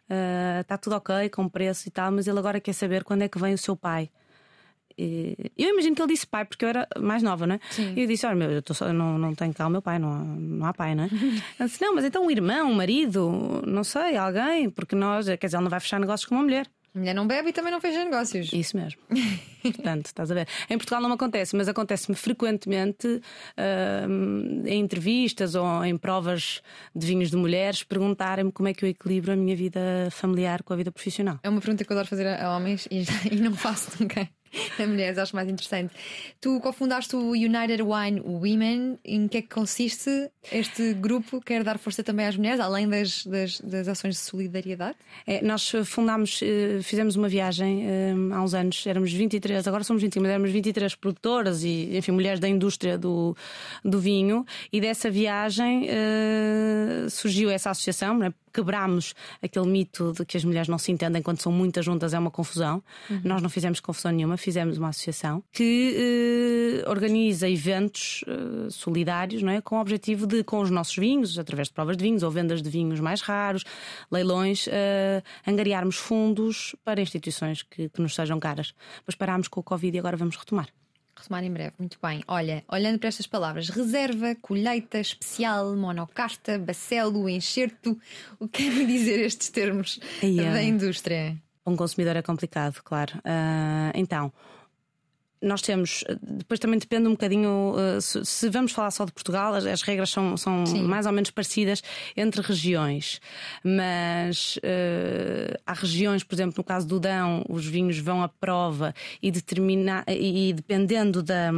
uh, 0.09 0.61
está 0.61 0.75
tudo 0.75 0.95
ok 0.95 1.29
com 1.29 1.43
o 1.43 1.49
preço 1.49 1.87
e 1.87 1.91
tal, 1.91 2.11
mas 2.11 2.27
ele 2.27 2.39
agora 2.39 2.59
quer 2.59 2.73
saber 2.73 3.03
quando 3.03 3.21
é 3.21 3.27
que 3.27 3.37
vem 3.37 3.53
o 3.53 3.57
seu 3.59 3.75
pai 3.75 4.09
eu 4.97 5.69
imagino 5.69 5.95
que 5.95 6.01
ele 6.01 6.13
disse 6.13 6.27
pai, 6.27 6.45
porque 6.45 6.65
eu 6.65 6.69
era 6.69 6.87
mais 6.99 7.23
nova, 7.23 7.47
não 7.47 7.55
é? 7.55 7.59
Sim. 7.69 7.93
E 7.95 8.01
eu 8.01 8.07
disse: 8.07 8.25
Olha, 8.25 8.35
meu, 8.35 8.51
eu, 8.51 8.63
só, 8.73 8.87
eu 8.87 8.93
não, 8.93 9.17
não 9.17 9.35
tenho 9.35 9.53
cá 9.53 9.67
o 9.67 9.69
meu 9.69 9.81
pai, 9.81 9.99
não 9.99 10.11
há, 10.11 10.19
não 10.19 10.65
há 10.65 10.73
pai, 10.73 10.95
não 10.95 11.03
é? 11.03 11.07
Ele 11.59 11.69
disse: 11.69 11.81
Não, 11.81 11.95
mas 11.95 12.05
então 12.05 12.25
um 12.25 12.31
irmão, 12.31 12.71
um 12.71 12.75
marido, 12.75 13.61
não 13.65 13.83
sei, 13.83 14.17
alguém, 14.17 14.69
porque 14.69 14.95
nós, 14.95 15.25
quer 15.25 15.45
dizer, 15.45 15.57
ele 15.57 15.63
não 15.63 15.69
vai 15.69 15.79
fechar 15.79 15.99
negócios 15.99 16.27
com 16.27 16.35
uma 16.35 16.43
mulher. 16.43 16.67
A 16.95 16.99
mulher 16.99 17.15
não 17.15 17.25
bebe 17.25 17.49
e 17.49 17.53
também 17.53 17.71
não 17.71 17.81
fecha 17.81 18.03
negócios. 18.03 18.53
Isso 18.53 18.77
mesmo. 18.77 19.01
Portanto, 19.63 20.05
estás 20.05 20.29
a 20.29 20.33
ver. 20.35 20.47
Em 20.69 20.77
Portugal 20.77 21.01
não 21.01 21.09
me 21.09 21.15
acontece, 21.15 21.55
mas 21.55 21.67
acontece-me 21.67 22.15
frequentemente 22.15 23.07
uh, 23.07 24.67
em 24.67 24.79
entrevistas 24.79 25.55
ou 25.55 25.83
em 25.83 25.97
provas 25.97 26.61
de 26.95 27.07
vinhos 27.07 27.31
de 27.31 27.35
mulheres 27.35 27.81
perguntarem-me 27.81 28.51
como 28.51 28.69
é 28.69 28.75
que 28.75 28.85
eu 28.85 28.89
equilibro 28.89 29.31
a 29.31 29.35
minha 29.35 29.55
vida 29.55 29.79
familiar 30.11 30.61
com 30.61 30.71
a 30.73 30.75
vida 30.75 30.91
profissional. 30.91 31.39
É 31.41 31.49
uma 31.49 31.59
pergunta 31.59 31.83
que 31.83 31.91
eu 31.91 31.95
adoro 31.95 32.07
fazer 32.07 32.27
a 32.27 32.55
homens 32.55 32.87
e, 32.91 33.03
e 33.31 33.37
não 33.37 33.55
faço 33.55 33.89
nunca. 33.99 34.29
a 34.79 34.85
mulheres, 34.85 35.17
acho 35.17 35.35
mais 35.35 35.49
interessante. 35.49 35.93
Tu 36.39 36.59
cofundaste 36.59 37.15
o 37.15 37.31
United 37.31 37.81
Wine 37.81 38.21
Women. 38.21 38.99
Em 39.03 39.27
que 39.27 39.37
é 39.37 39.41
que 39.41 39.49
consiste 39.49 40.29
este 40.51 40.93
grupo? 40.93 41.41
Quer 41.41 41.63
dar 41.63 41.77
força 41.77 42.03
também 42.03 42.25
às 42.25 42.35
mulheres, 42.35 42.59
além 42.59 42.87
das, 42.87 43.25
das, 43.25 43.59
das 43.61 43.87
ações 43.87 44.15
de 44.15 44.21
solidariedade? 44.21 44.95
É, 45.25 45.43
nós 45.43 45.71
fundámos, 45.85 46.39
eh, 46.41 46.81
fizemos 46.81 47.15
uma 47.15 47.27
viagem 47.27 47.85
eh, 47.87 48.13
há 48.31 48.41
uns 48.41 48.53
anos, 48.53 48.85
éramos 48.85 49.11
23, 49.11 49.67
agora 49.67 49.83
somos 49.83 50.01
25, 50.01 50.21
mas 50.21 50.31
éramos 50.31 50.51
23 50.51 50.95
produtoras 50.95 51.63
e, 51.63 51.97
enfim, 51.97 52.11
mulheres 52.11 52.39
da 52.39 52.47
indústria 52.47 52.97
do, 52.97 53.35
do 53.83 53.99
vinho. 53.99 54.45
E 54.71 54.79
dessa 54.79 55.09
viagem 55.09 55.87
surgiu 57.09 57.49
essa 57.49 57.69
associação, 57.69 58.17
né? 58.17 58.33
Quebrámos 58.53 59.13
aquele 59.41 59.65
mito 59.65 60.13
de 60.13 60.25
que 60.25 60.37
as 60.37 60.43
mulheres 60.43 60.67
não 60.67 60.77
se 60.77 60.91
entendem 60.91 61.21
quando 61.21 61.41
são 61.41 61.51
muitas 61.51 61.83
juntas, 61.83 62.13
é 62.13 62.19
uma 62.19 62.31
confusão. 62.31 62.83
Uhum. 63.09 63.21
Nós 63.23 63.41
não 63.41 63.49
fizemos 63.49 63.79
confusão 63.79 64.11
nenhuma, 64.11 64.37
fizemos 64.37 64.77
uma 64.77 64.89
associação 64.89 65.43
que 65.51 66.83
eh, 66.85 66.89
organiza 66.89 67.49
eventos 67.49 68.23
eh, 68.27 68.69
solidários 68.69 69.41
não 69.41 69.51
é? 69.51 69.61
com 69.61 69.77
o 69.77 69.81
objetivo 69.81 70.27
de, 70.27 70.43
com 70.43 70.59
os 70.59 70.69
nossos 70.69 70.95
vinhos, 70.95 71.39
através 71.39 71.67
de 71.67 71.73
provas 71.73 71.97
de 71.97 72.03
vinhos 72.03 72.23
ou 72.23 72.31
vendas 72.31 72.61
de 72.61 72.69
vinhos 72.69 72.99
mais 72.99 73.21
raros, 73.21 73.63
leilões, 74.11 74.67
eh, 74.69 75.23
angariarmos 75.47 75.95
fundos 75.95 76.75
para 76.83 77.01
instituições 77.01 77.63
que, 77.63 77.89
que 77.89 78.01
nos 78.01 78.13
sejam 78.13 78.39
caras. 78.39 78.73
Mas 79.05 79.15
parámos 79.15 79.47
com 79.47 79.59
o 79.59 79.63
Covid 79.63 79.95
e 79.95 79.99
agora 79.99 80.15
vamos 80.15 80.35
retomar 80.37 80.67
retomar 81.23 81.43
em 81.43 81.51
breve. 81.51 81.73
Muito 81.79 81.97
bem. 82.01 82.23
Olha, 82.27 82.63
olhando 82.67 82.99
para 82.99 83.09
estas 83.09 83.25
palavras, 83.25 83.69
reserva, 83.69 84.35
colheita, 84.41 84.99
especial, 84.99 85.75
monocasta, 85.75 86.59
bacelo, 86.59 87.29
enxerto, 87.29 87.97
o 88.39 88.47
que 88.47 88.63
querem 88.63 88.85
dizer 88.85 89.19
estes 89.19 89.49
termos 89.49 89.99
yeah. 90.21 90.53
da 90.53 90.63
indústria? 90.63 91.37
Um 91.65 91.75
consumidor 91.75 92.17
é 92.17 92.21
complicado, 92.21 92.81
claro. 92.83 93.17
Uh, 93.19 93.91
então, 93.95 94.31
nós 95.43 95.61
temos, 95.61 96.03
depois 96.21 96.59
também 96.59 96.79
depende 96.79 97.07
um 97.07 97.11
bocadinho, 97.11 97.75
eh, 97.77 97.99
se 98.01 98.49
vamos 98.49 98.71
falar 98.71 98.91
só 98.91 99.03
de 99.03 99.11
Portugal, 99.11 99.53
as, 99.53 99.81
regras 99.81 100.09
são, 100.09 100.37
são 100.37 100.63
mais 100.81 101.05
ou 101.05 101.11
menos 101.11 101.29
parecidas 101.29 101.83
entre 102.15 102.41
regiões, 102.41 103.19
mas 103.63 104.57
uh, 104.57 105.59
há 105.65 105.73
regiões, 105.73 106.23
por 106.23 106.35
exemplo, 106.35 106.55
no 106.57 106.63
caso 106.63 106.87
do 106.87 106.99
Dão, 106.99 107.43
os 107.49 107.65
vinhos 107.65 107.99
vão 107.99 108.23
à 108.23 108.29
prova 108.29 108.95
e, 109.21 109.29
determina, 109.29 110.03
e, 110.07 110.49
e 110.49 110.53
dependendo 110.53 111.21
da 111.21 111.51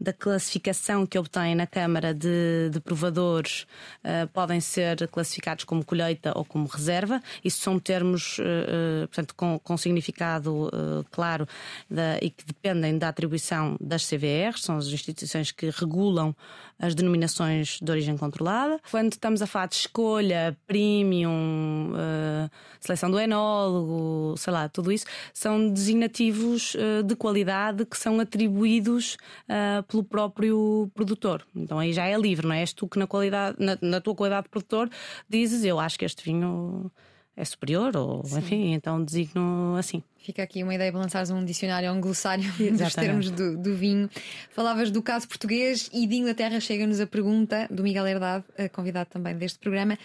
da 0.00 0.12
classificação 0.12 1.06
que 1.06 1.18
obtêm 1.18 1.54
na 1.54 1.66
Câmara 1.66 2.14
de, 2.14 2.70
de 2.70 2.80
Provadores 2.80 3.66
uh, 4.04 4.28
podem 4.32 4.60
ser 4.60 5.08
classificados 5.08 5.64
como 5.64 5.84
colheita 5.84 6.32
ou 6.36 6.44
como 6.44 6.66
reserva. 6.66 7.20
Isso 7.44 7.60
são 7.60 7.78
termos, 7.78 8.38
uh, 8.38 9.08
portanto, 9.08 9.34
com, 9.34 9.58
com 9.58 9.76
significado 9.76 10.70
claro 11.10 11.46
da, 11.90 12.18
e 12.20 12.30
que 12.30 12.44
dependem 12.44 12.98
da 12.98 13.08
atribuição 13.08 13.76
das 13.80 14.06
CVRs, 14.06 14.62
são 14.62 14.76
as 14.76 14.86
instituições 14.86 15.50
que 15.50 15.70
regulam 15.70 16.34
as 16.78 16.94
denominações 16.94 17.80
de 17.82 17.90
origem 17.90 18.16
controlada. 18.16 18.78
Quando 18.90 19.12
estamos 19.12 19.42
a 19.42 19.46
falar 19.46 19.66
de 19.66 19.74
escolha, 19.74 20.56
premium, 20.66 21.92
uh, 21.92 22.50
seleção 22.80 23.10
do 23.10 23.18
enólogo, 23.18 24.36
sei 24.36 24.52
lá, 24.52 24.68
tudo 24.68 24.92
isso, 24.92 25.04
são 25.34 25.68
designativos 25.68 26.74
uh, 26.74 27.02
de 27.02 27.16
qualidade 27.16 27.84
que 27.84 27.98
são 27.98 28.20
atribuídos 28.20 29.16
uh, 29.48 29.82
pelo 29.88 30.04
próprio 30.04 30.90
produtor. 30.94 31.44
Então 31.56 31.78
aí 31.78 31.92
já 31.92 32.06
é 32.06 32.16
livre, 32.16 32.46
não 32.46 32.54
é? 32.54 32.60
És 32.60 32.72
tu 32.72 32.86
que 32.86 32.98
na, 32.98 33.06
qualidade, 33.06 33.56
na, 33.58 33.78
na 33.80 34.00
tua 34.00 34.14
qualidade 34.14 34.44
de 34.44 34.50
produtor 34.50 34.90
dizes 35.28 35.64
eu 35.64 35.80
acho 35.80 35.98
que 35.98 36.04
este 36.04 36.22
vinho 36.22 36.92
é 37.34 37.44
superior, 37.44 37.96
ou 37.96 38.24
Sim. 38.24 38.38
enfim, 38.38 38.72
então 38.72 39.02
designo 39.02 39.76
assim. 39.78 40.02
Fica 40.16 40.42
aqui 40.42 40.62
uma 40.62 40.74
ideia 40.74 40.90
para 40.90 41.00
lançares 41.00 41.30
um 41.30 41.44
dicionário 41.44 41.88
ou 41.88 41.96
um 41.96 42.00
glossário 42.00 42.44
dos 42.76 42.94
termos 42.94 43.30
do, 43.30 43.56
do, 43.56 43.74
vinho. 43.74 44.10
Falavas 44.50 44.90
do 44.90 45.00
caso 45.00 45.26
português 45.28 45.88
e 45.92 46.06
de 46.06 46.16
Inglaterra 46.16 46.60
chega-nos 46.60 47.00
a 47.00 47.06
pergunta 47.06 47.68
do 47.70 47.82
Miguel 47.82 48.06
Herdade, 48.06 48.44
convidado 48.72 49.08
também 49.10 49.36
deste 49.36 49.58
programa. 49.58 49.96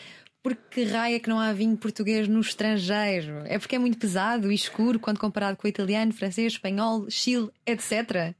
Por 0.43 0.55
que 0.55 0.83
raia 0.83 1.19
que 1.19 1.29
não 1.29 1.39
há 1.39 1.53
vinho 1.53 1.75
português 1.75 2.27
no 2.27 2.41
estrangeiro? 2.41 3.43
É 3.45 3.57
porque 3.57 3.77
é 3.77 3.79
muito 3.79 3.97
pesado 3.97 4.51
e 4.51 4.55
escuro 4.55 4.99
quando 4.99 5.17
comparado 5.17 5.57
com 5.57 5.65
o 5.65 5.69
italiano, 5.69 6.13
francês, 6.13 6.53
espanhol, 6.53 7.09
Chile, 7.09 7.49
etc. 7.65 8.35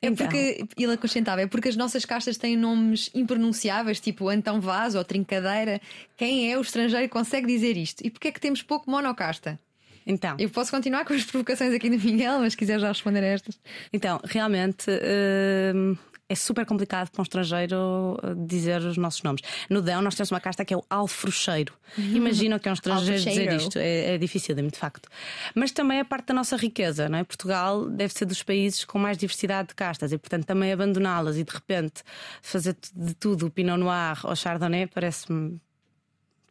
É 0.00 0.06
então. 0.06 0.26
porque, 0.26 0.64
ele 0.76 0.92
acrescentava, 0.92 1.40
é 1.42 1.46
porque 1.46 1.68
as 1.68 1.76
nossas 1.76 2.04
castas 2.04 2.36
têm 2.36 2.56
nomes 2.56 3.10
impronunciáveis, 3.14 3.98
tipo 3.98 4.28
Antão 4.28 4.60
Vaz 4.60 4.94
ou 4.94 5.04
Trincadeira. 5.04 5.80
Quem 6.16 6.52
é 6.52 6.56
o 6.56 6.60
estrangeiro 6.60 7.06
que 7.08 7.12
consegue 7.12 7.46
dizer 7.46 7.76
isto? 7.76 8.06
E 8.06 8.10
porquê 8.10 8.28
é 8.28 8.32
que 8.32 8.40
temos 8.40 8.62
pouco 8.62 8.90
monocasta? 8.90 9.58
Então. 10.06 10.36
Eu 10.38 10.48
posso 10.48 10.70
continuar 10.70 11.04
com 11.04 11.12
as 11.12 11.24
provocações 11.24 11.74
aqui 11.74 11.90
do 11.90 11.98
Miguel, 11.98 12.38
mas 12.38 12.54
quiser 12.54 12.78
já 12.80 12.88
responder 12.88 13.22
a 13.24 13.26
estas. 13.26 13.60
Então, 13.92 14.20
realmente. 14.24 14.86
Uh 14.90 16.08
é 16.28 16.34
super 16.34 16.66
complicado 16.66 17.10
para 17.10 17.20
um 17.20 17.22
estrangeiro 17.22 18.18
uh, 18.22 18.46
dizer 18.46 18.80
os 18.82 18.96
nossos 18.96 19.22
nomes. 19.22 19.42
No 19.70 19.80
Dão, 19.80 20.02
nós 20.02 20.14
temos 20.14 20.30
uma 20.30 20.40
casta 20.40 20.64
que 20.64 20.74
é 20.74 20.76
o 20.76 20.84
alfrucheiro. 20.90 21.72
Uhum. 21.96 22.16
Imagina 22.16 22.58
que 22.58 22.68
é 22.68 22.70
um 22.70 22.74
estrangeiro 22.74 23.22
dizer 23.22 23.52
isto. 23.54 23.78
É, 23.78 24.14
é 24.14 24.18
difícil, 24.18 24.54
de 24.54 24.78
facto. 24.78 25.08
Mas 25.54 25.70
também 25.70 25.98
é 25.98 26.04
parte 26.04 26.26
da 26.26 26.34
nossa 26.34 26.56
riqueza, 26.56 27.08
não 27.08 27.18
é? 27.18 27.24
Portugal 27.24 27.88
deve 27.88 28.12
ser 28.12 28.26
dos 28.26 28.42
países 28.42 28.84
com 28.84 28.98
mais 28.98 29.16
diversidade 29.16 29.68
de 29.68 29.74
castas 29.74 30.12
e, 30.12 30.18
portanto, 30.18 30.44
também 30.44 30.72
abandoná-las 30.72 31.36
e 31.36 31.44
de 31.44 31.52
repente 31.52 32.02
fazer 32.42 32.76
de 32.94 33.14
tudo 33.14 33.46
o 33.46 33.50
Pinot 33.50 33.78
Noir 33.78 34.18
ou 34.24 34.36
Chardonnay 34.36 34.86
parece-me 34.86 35.58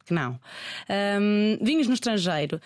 que 0.07 0.13
não. 0.13 0.39
Um, 0.89 1.57
vinhos 1.61 1.87
no 1.87 1.93
estrangeiro. 1.93 2.59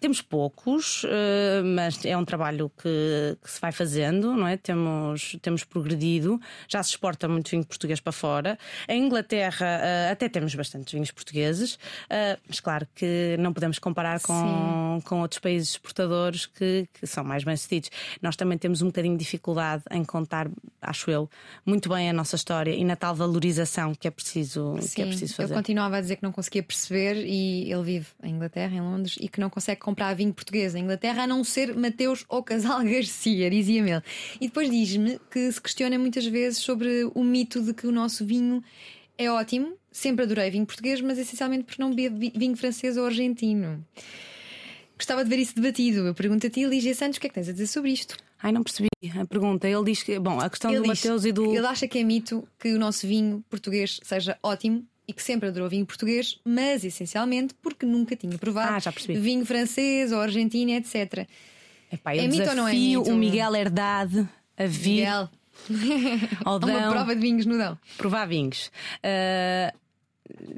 Temos 0.00 0.20
poucos, 0.22 1.04
eh, 1.08 1.62
mas 1.62 2.04
é 2.04 2.16
um 2.16 2.24
trabalho 2.24 2.70
que, 2.70 3.36
que, 3.42 3.50
se 3.50 3.60
vai 3.60 3.72
fazendo, 3.72 4.34
não 4.34 4.46
é? 4.46 4.56
Temos, 4.56 5.36
temos 5.40 5.64
progredido, 5.64 6.40
já 6.68 6.82
se 6.82 6.90
exporta 6.90 7.28
muito 7.28 7.50
vinho 7.50 7.64
português 7.64 8.00
para 8.00 8.12
fora. 8.12 8.58
Em 8.88 9.04
Inglaterra 9.04 9.66
eh, 9.66 10.10
até 10.10 10.28
temos 10.28 10.54
bastantes 10.54 10.92
vinhos 10.92 11.10
portugueses, 11.10 11.78
eh, 12.08 12.38
mas 12.46 12.60
claro 12.60 12.86
que 12.94 13.36
não 13.38 13.52
podemos 13.52 13.78
comparar 13.78 14.20
com, 14.20 15.00
com 15.04 15.20
outros 15.20 15.40
países 15.40 15.70
exportadores 15.70 16.46
que, 16.46 16.88
que 16.92 17.06
são 17.06 17.24
mais 17.24 17.44
bem-sucedidos. 17.44 17.90
Nós 18.20 18.36
também 18.36 18.58
temos 18.58 18.82
um 18.82 18.86
bocadinho 18.86 19.16
de 19.16 19.24
dificuldade 19.24 19.82
em 19.90 20.04
contar, 20.04 20.48
acho 20.80 21.10
eu, 21.10 21.28
muito 21.64 21.88
bem 21.88 22.08
a 22.08 22.12
nossa 22.12 22.36
história 22.36 22.72
e 22.72 22.84
na 22.84 22.96
tal 22.96 23.14
valorização 23.14 23.94
que 23.94 24.06
é 24.06 24.10
preciso, 24.10 24.76
Sim, 24.80 24.94
que 24.94 25.02
é 25.02 25.06
preciso 25.06 25.34
fazer. 25.34 25.52
Ele 25.52 25.60
continuava 25.60 25.96
a 25.96 26.00
dizer 26.00 26.16
que 26.16 26.22
não 26.22 26.32
conseguia 26.32 26.62
perceber 26.62 27.16
e 27.24 27.72
ele 27.72 27.82
vive 27.82 28.06
em 28.22 28.34
Inglaterra, 28.34 28.74
em 28.74 28.80
Londres, 28.80 29.16
e 29.20 29.28
que 29.28 29.40
não 29.40 29.50
consegue 29.50 29.71
consegue 29.72 29.80
comprar 29.80 30.14
vinho 30.14 30.32
português 30.32 30.74
em 30.74 30.84
Inglaterra 30.84 31.24
a 31.24 31.26
não 31.26 31.42
ser 31.44 31.74
Mateus 31.76 32.24
ou 32.28 32.42
Casal 32.42 32.82
Garcia, 32.84 33.50
dizia-me 33.50 33.92
ele. 33.92 34.02
E 34.40 34.46
depois 34.46 34.70
diz-me 34.70 35.18
que 35.30 35.50
se 35.50 35.60
questiona 35.60 35.98
muitas 35.98 36.26
vezes 36.26 36.58
sobre 36.58 37.10
o 37.14 37.24
mito 37.24 37.62
de 37.62 37.74
que 37.74 37.86
o 37.86 37.92
nosso 37.92 38.24
vinho 38.24 38.62
é 39.18 39.30
ótimo. 39.30 39.74
Sempre 39.90 40.24
adorei 40.24 40.50
vinho 40.50 40.66
português, 40.66 41.00
mas 41.00 41.18
essencialmente 41.18 41.64
porque 41.64 41.82
não 41.82 41.94
bebo 41.94 42.18
vinho 42.18 42.56
francês 42.56 42.96
ou 42.96 43.04
argentino. 43.04 43.84
Gostava 44.96 45.24
de 45.24 45.30
ver 45.30 45.38
isso 45.38 45.54
debatido. 45.54 46.06
Eu 46.06 46.14
pergunto 46.14 46.46
a 46.46 46.50
ti, 46.50 46.64
Lígia 46.64 46.94
Santos, 46.94 47.18
o 47.18 47.20
que 47.20 47.26
é 47.26 47.28
que 47.28 47.34
tens 47.34 47.48
a 47.48 47.52
dizer 47.52 47.66
sobre 47.66 47.90
isto? 47.90 48.16
Ai, 48.42 48.52
não 48.52 48.62
percebi 48.62 48.88
a 49.18 49.24
pergunta. 49.26 49.68
Ele 49.68 49.84
diz 49.84 50.02
que, 50.02 50.18
bom, 50.18 50.40
a 50.40 50.48
questão 50.48 50.70
Ele 50.70 50.80
do 50.80 50.86
Mateus 50.86 51.24
e 51.24 51.32
do. 51.32 51.54
Ele 51.54 51.66
acha 51.66 51.86
que 51.86 51.98
é 51.98 52.04
mito 52.04 52.46
que 52.58 52.72
o 52.72 52.78
nosso 52.78 53.06
vinho 53.06 53.44
português 53.50 54.00
seja 54.02 54.38
ótimo 54.42 54.86
e 55.12 55.14
que 55.14 55.22
sempre 55.22 55.48
adorou 55.48 55.68
vinho 55.68 55.84
português, 55.86 56.40
mas 56.44 56.84
essencialmente 56.84 57.54
porque 57.62 57.84
nunca 57.86 58.16
tinha 58.16 58.36
provado 58.38 58.82
Ah, 58.88 58.90
vinho 59.20 59.44
francês 59.44 60.10
ou 60.10 60.20
argentino, 60.20 60.70
etc. 60.72 61.26
Epá, 61.92 62.16
eu 62.16 62.24
É 62.24 62.28
mito 62.28 62.48
ou 62.48 62.56
não 62.56 62.66
é 62.66 62.72
mito? 62.72 63.10
o 63.10 63.14
Miguel 63.16 63.54
Herdade 63.54 64.26
a 64.56 64.66
vir 64.66 65.00
Miguel, 65.06 65.28
ao 66.44 66.56
uma 66.64 66.90
prova 66.90 67.14
de 67.14 67.20
vinhos 67.20 67.44
no 67.46 67.58
Dão. 67.58 67.78
provar 67.98 68.26
vinhos. 68.26 68.70
Ah, 69.02 69.72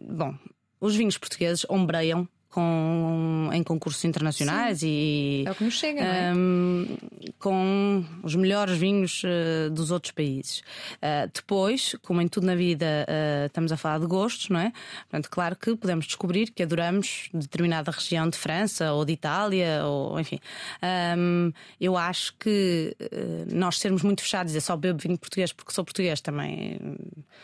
bom, 0.09 0.35
os 0.81 0.95
vinhos 0.95 1.19
portugueses 1.19 1.67
ombreiam 1.69 2.29
com, 2.55 3.51
em 3.53 3.64
concursos 3.64 4.05
internacionais 4.05 4.81
e 4.85 5.43
É 5.45 5.51
o 5.51 5.55
que 5.57 5.64
nos 5.64 5.75
chega, 5.75 6.01
não 6.01 6.09
é? 6.09 6.29
Ahm, 6.31 6.87
com 7.40 8.05
os 8.23 8.37
melhores 8.37 8.79
vinhos 8.79 9.23
eh, 9.25 9.69
dos 9.71 9.90
outros 9.90 10.12
países. 10.12 10.62
Ah, 11.03 11.27
depois, 11.35 11.97
como 12.03 12.21
em 12.21 12.29
tudo 12.29 12.47
na 12.47 12.55
vida, 12.55 13.07
ah, 13.09 13.47
estamos 13.47 13.73
a 13.73 13.77
falar 13.77 13.99
de 13.99 14.07
gostos, 14.07 14.51
não 14.51 14.61
é? 14.61 14.73
Portanto, 15.01 15.29
claro 15.31 15.57
que 15.57 15.75
podemos 15.75 16.07
descobrir 16.07 16.53
que 16.53 16.62
adoramos 16.62 17.29
determinada 17.35 17.90
região 17.90 18.29
de 18.29 18.38
França 18.38 18.93
ou 18.93 19.05
de 19.05 19.14
Itália, 19.14 19.85
ou 19.85 20.21
enfim. 20.21 20.38
Ahm, 20.81 21.51
eu 21.81 21.97
acho 21.97 22.37
que 22.38 22.97
nós 23.53 23.79
sermos 23.79 24.03
muito 24.03 24.23
fechados 24.23 24.53
e 24.53 24.55
dizer 24.55 24.61
só 24.64 24.77
bebo 24.77 25.01
vinho 25.01 25.19
português 25.19 25.53
porque 25.53 25.73
sou 25.73 25.85
português 25.85 26.21
também, 26.21 26.79
hum, 26.81 26.97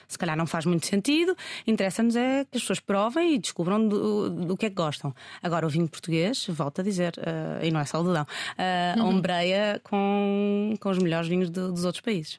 se 0.07 0.17
calhar 0.17 0.37
não 0.37 0.47
faz 0.47 0.65
muito 0.67 0.87
sentido. 0.87 1.37
Interessa-nos 1.67 2.15
é 2.15 2.45
que 2.45 2.59
as 2.59 2.63
pessoas 2.63 2.79
provem 2.79 3.35
e 3.35 3.39
descubram 3.39 3.89
do, 3.89 4.31
do 4.31 4.57
que 4.57 4.67
é 4.67 4.71
que 4.71 4.77
gostam. 4.77 5.00
Agora, 5.43 5.67
o 5.67 5.71
vinho 5.71 5.89
português, 5.89 6.47
volto 6.49 6.81
a 6.81 6.85
dizer, 6.85 7.15
eh, 7.19 7.67
e 7.67 7.71
não 7.71 7.81
é 7.81 7.85
só 7.85 8.03
Dudão, 8.03 8.27
eh, 8.59 8.95
ombreia 9.01 9.81
com, 9.85 10.75
com 10.81 10.91
os 10.91 10.99
melhores 10.99 11.29
vinhos 11.29 11.49
do- 11.51 11.73
dos 11.73 11.85
outros 11.85 12.03
países. 12.03 12.39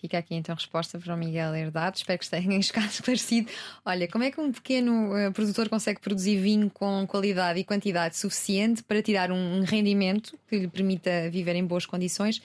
Fica 0.00 0.16
aqui 0.16 0.34
então 0.34 0.54
a 0.54 0.56
resposta 0.56 0.98
para 0.98 1.14
o 1.14 1.16
Miguel 1.18 1.54
Herdade. 1.54 1.98
Espero 1.98 2.18
que 2.18 2.30
tenham 2.30 2.60
ficado 2.62 2.88
esclarecido. 2.90 3.50
Olha, 3.84 4.08
como 4.08 4.24
é 4.24 4.30
que 4.30 4.40
um 4.40 4.50
pequeno 4.50 5.14
eh, 5.14 5.30
produtor 5.30 5.68
consegue 5.68 6.00
produzir 6.00 6.38
vinho 6.40 6.70
com 6.70 7.06
qualidade 7.06 7.60
e 7.60 7.64
quantidade 7.64 8.16
suficiente 8.16 8.82
para 8.82 9.02
tirar 9.02 9.30
um 9.30 9.62
rendimento 9.62 10.38
que 10.48 10.58
lhe 10.60 10.68
permita 10.68 11.28
viver 11.30 11.54
em 11.54 11.64
boas 11.66 11.84
condições, 11.84 12.40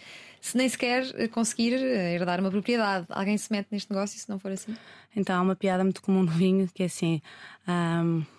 se 0.46 0.56
nem 0.56 0.70
sequer 0.70 1.04
eh, 1.16 1.28
conseguir 1.28 1.74
eh, 1.74 2.14
herdar 2.14 2.40
uma 2.40 2.52
propriedade? 2.52 3.08
Alguém 3.10 3.36
se 3.36 3.52
mete 3.52 3.68
neste 3.72 3.90
negócio 3.90 4.20
se 4.20 4.30
não 4.30 4.38
for 4.38 4.52
assim? 4.52 4.78
Então, 5.16 5.36
há 5.36 5.42
uma 5.42 5.56
piada 5.56 5.84
muito 5.84 6.04
comum 6.04 6.22
no 6.22 6.32
vinho 6.32 6.70
que 6.72 6.84
é 6.84 6.86
assim: 6.86 7.20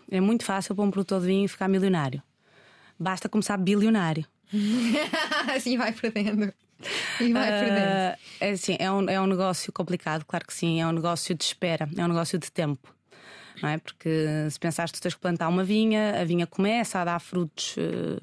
é 0.08 0.20
muito 0.20 0.44
fácil 0.44 0.72
para 0.76 0.84
um 0.84 0.90
produtor 0.90 1.20
de 1.20 1.26
vinho 1.26 1.48
ficar 1.48 1.66
milionário. 1.66 2.22
Basta 2.96 3.28
começar 3.28 3.56
bilionário. 3.56 4.24
assim 5.52 5.76
vai 5.76 5.92
perdendo. 5.92 6.54
E 7.20 7.32
vai 7.32 7.50
perdendo. 7.50 7.88
Ah, 7.88 8.18
é 8.40 8.50
assim, 8.50 8.76
é 8.78 8.88
um, 8.88 9.10
é 9.10 9.20
um 9.20 9.26
negócio 9.26 9.72
complicado, 9.72 10.24
claro 10.24 10.46
que 10.46 10.54
sim, 10.54 10.80
é 10.80 10.86
um 10.86 10.92
negócio 10.92 11.34
de 11.34 11.42
espera, 11.42 11.88
é 11.96 12.04
um 12.04 12.08
negócio 12.08 12.38
de 12.38 12.52
tempo. 12.52 12.94
Não 13.60 13.68
é? 13.68 13.78
Porque 13.78 14.48
se 14.48 14.60
pensares 14.60 14.92
que 14.92 14.98
tu 15.00 15.02
tens 15.02 15.14
que 15.14 15.20
plantar 15.20 15.48
uma 15.48 15.64
vinha, 15.64 16.20
a 16.20 16.24
vinha 16.24 16.46
começa 16.46 17.00
a 17.00 17.04
dar 17.04 17.18
frutos 17.18 17.74
eh, 17.78 18.18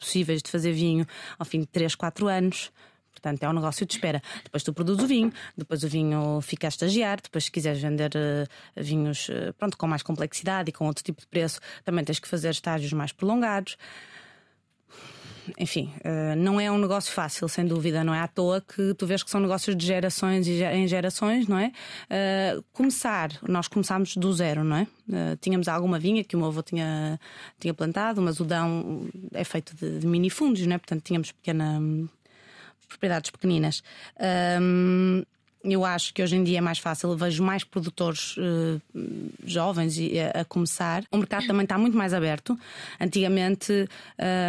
possíveis 0.00 0.42
de 0.42 0.50
fazer 0.50 0.72
vinho 0.72 1.06
ao 1.38 1.46
fim 1.46 1.60
de 1.60 1.66
3, 1.66 1.94
4 1.94 2.26
anos. 2.26 2.72
Portanto, 3.12 3.42
é 3.42 3.48
um 3.48 3.52
negócio 3.52 3.84
de 3.84 3.92
espera. 3.92 4.22
Depois 4.42 4.62
tu 4.62 4.72
produzes 4.72 5.04
o 5.04 5.06
vinho, 5.06 5.32
depois 5.56 5.84
o 5.84 5.88
vinho 5.88 6.40
fica 6.40 6.66
a 6.66 6.70
estagiar, 6.70 7.20
depois 7.20 7.44
se 7.44 7.50
quiseres 7.50 7.80
vender 7.80 8.10
eh, 8.14 8.46
vinhos 8.74 9.28
eh, 9.28 9.52
pronto, 9.58 9.76
com 9.76 9.86
mais 9.86 10.02
complexidade 10.02 10.70
e 10.70 10.72
com 10.72 10.86
outro 10.86 11.04
tipo 11.04 11.20
de 11.20 11.26
preço, 11.26 11.60
também 11.84 12.02
tens 12.02 12.18
que 12.18 12.26
fazer 12.26 12.50
estágios 12.50 12.92
mais 12.94 13.12
prolongados 13.12 13.76
enfim, 15.58 15.92
eh, 16.04 16.34
não 16.36 16.60
é 16.60 16.70
um 16.70 16.78
negócio 16.78 17.12
fácil, 17.12 17.48
sem 17.48 17.64
dúvida. 17.66 18.02
Não 18.04 18.14
é 18.14 18.20
à 18.20 18.28
toa 18.28 18.60
que 18.60 18.94
tu 18.94 19.06
vês 19.06 19.22
que 19.22 19.30
são 19.30 19.40
negócios 19.40 19.76
de 19.76 19.86
gerações 19.86 20.46
ge- 20.46 20.64
em 20.72 20.86
gerações, 20.86 21.46
não 21.48 21.58
é? 21.58 21.72
Eh, 22.08 22.58
começar, 22.72 23.30
nós 23.48 23.68
começámos 23.68 24.16
do 24.16 24.32
zero, 24.32 24.62
não 24.64 24.76
é? 24.76 24.86
Eh, 25.12 25.36
tínhamos 25.40 25.68
alguma 25.68 25.98
vinha 25.98 26.22
que 26.24 26.36
o 26.36 26.38
meu 26.38 26.48
avô 26.48 26.62
tinha, 26.62 27.18
tinha 27.58 27.74
plantado, 27.74 28.20
mas 28.22 28.38
o 28.40 28.44
Dão 28.44 29.08
é 29.32 29.44
feito 29.44 29.74
de, 29.76 29.98
de 30.00 30.06
minifundos, 30.06 30.64
não 30.66 30.74
é? 30.74 30.78
Portanto, 30.78 31.02
tínhamos 31.02 31.32
pequena, 31.32 31.80
propriedades 32.88 33.30
pequeninas. 33.30 33.82
Eu 35.62 35.84
acho 35.84 36.14
que 36.14 36.22
hoje 36.22 36.36
em 36.36 36.44
dia 36.44 36.58
é 36.58 36.60
mais 36.60 36.78
fácil, 36.78 37.10
eu 37.10 37.16
vejo 37.16 37.42
mais 37.42 37.64
produtores 37.64 38.34
eh, 38.38 38.80
jovens 39.44 39.98
a, 40.34 40.40
a 40.40 40.44
começar. 40.44 41.04
O 41.10 41.18
mercado 41.18 41.46
também 41.46 41.64
está 41.64 41.76
muito 41.76 41.96
mais 41.96 42.14
aberto. 42.14 42.58
Antigamente, 42.98 43.88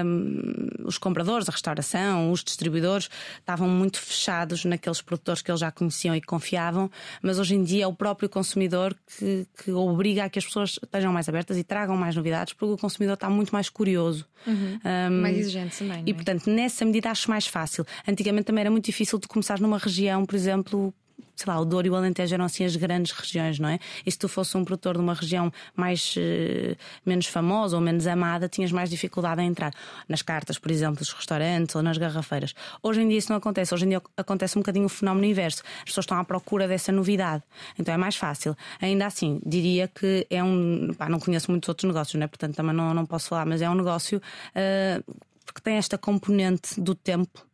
hum, 0.06 0.68
os 0.86 0.98
compradores, 0.98 1.50
a 1.50 1.52
restauração, 1.52 2.32
os 2.32 2.44
distribuidores 2.44 3.10
estavam 3.40 3.68
muito 3.68 4.00
fechados 4.00 4.64
naqueles 4.66 5.02
produtores 5.02 5.42
que 5.42 5.52
eles 5.52 5.60
já 5.60 5.72
conheciam 5.72 6.16
e 6.16 6.22
confiavam, 6.22 6.90
mas 7.22 7.40
hoje 7.40 7.56
em 7.56 7.64
dia 7.64 7.84
é 7.84 7.88
o 7.88 7.94
próprio 7.94 8.30
consumidor 8.30 8.96
que, 9.18 9.46
que 9.64 9.72
obriga 9.72 10.26
a 10.26 10.30
que 10.30 10.40
as 10.40 10.46
pessoas 10.46 10.80
estejam 10.82 11.12
mais 11.12 11.28
abertas 11.28 11.58
e 11.58 11.64
tragam 11.64 11.98
mais 11.98 12.16
novidades, 12.16 12.54
porque 12.54 12.74
o 12.74 12.78
consumidor 12.78 13.16
está 13.16 13.30
muito 13.30 13.52
mais 13.52 13.70
curioso. 13.70 14.26
Hum, 14.48 14.80
Mais 15.22 15.38
exigente 15.38 15.78
também. 15.78 16.04
e 16.06 16.12
é? 16.12 16.14
portanto, 16.14 16.50
nessa 16.50 16.84
medida 16.86 17.12
acho 17.12 17.30
mais 17.30 17.46
fácil. 17.46 17.86
Antigamente 18.08 18.46
também 18.46 18.62
era 18.62 18.72
muito 18.72 18.86
difícil 18.86 19.20
de 19.20 19.28
começar 19.28 19.60
numa 19.60 19.78
região, 19.78 20.26
por 20.26 20.36
exemplo. 20.36 20.94
Sei 21.36 21.52
lá, 21.52 21.60
o 21.60 21.66
Douro 21.66 21.88
e 21.88 21.90
o 21.90 21.96
Alentejo 21.96 22.34
eram 22.34 22.46
assim 22.46 22.66
as 22.66 22.76
grandes 22.76 23.12
regiões, 23.12 23.60
não 23.60 23.70
é? 23.70 23.80
E 24.06 24.12
se 24.12 24.18
tu 24.18 24.28
fosse 24.28 24.56
um 24.58 24.64
produtor 24.64 24.96
de 24.96 25.02
uma 25.02 25.14
região 25.14 25.52
mais 25.76 26.16
eh, 26.18 26.76
menos 27.06 27.28
famosa 27.28 27.76
ou 27.76 27.82
menos 27.82 28.08
amada, 28.08 28.48
tinhas 28.48 28.72
mais 28.72 28.90
dificuldade 28.90 29.42
em 29.42 29.48
entrar 29.48 29.74
nas 30.08 30.22
cartas, 30.22 30.58
por 30.58 30.72
exemplo, 30.72 30.98
dos 30.98 31.12
restaurantes 31.14 31.76
ou 31.76 31.82
nas 31.82 31.98
garrafeiras. 31.98 32.54
Hoje 32.82 33.02
em 33.02 33.08
dia 33.08 33.18
isso 33.18 33.32
não 33.32 33.38
acontece. 33.38 33.74
Hoje 33.74 33.86
em 33.86 33.90
dia 33.90 34.02
acontece 34.18 34.58
um 34.58 34.62
bocadinho 34.62 34.86
o 34.86 34.90
fenómeno 34.90 35.26
inverso. 35.26 35.64
As 35.80 35.86
pessoas 35.86 36.04
estão 36.04 36.18
à 36.18 36.24
procura 36.24 36.68
dessa 36.68 36.92
novidade. 36.92 37.44
Então 37.78 37.94
é 37.94 37.98
mais 37.98 38.16
fácil. 38.16 38.56
Ainda 38.82 39.06
assim, 39.06 39.40
diria 39.46 39.88
que 39.88 40.26
é 40.30 40.44
um. 40.44 40.94
Pá, 40.98 41.10
não 41.10 41.20
conheço 41.20 41.52
muitos 41.52 41.70
outros 41.70 41.88
negócios, 41.88 42.16
não 42.16 42.26
é? 42.26 42.28
Portanto, 42.28 42.56
também 42.56 42.76
não, 42.76 42.94
não 42.94 43.06
posso 43.06 43.30
falar, 43.30 43.46
mas 43.46 43.62
é 43.62 43.70
um 43.70 43.76
negócio 43.76 44.22
eh, 44.56 45.02
porque 45.46 45.62
tem 45.62 45.76
esta 45.76 45.98
componente 45.98 46.80
do 46.80 46.96
tempo 46.96 47.46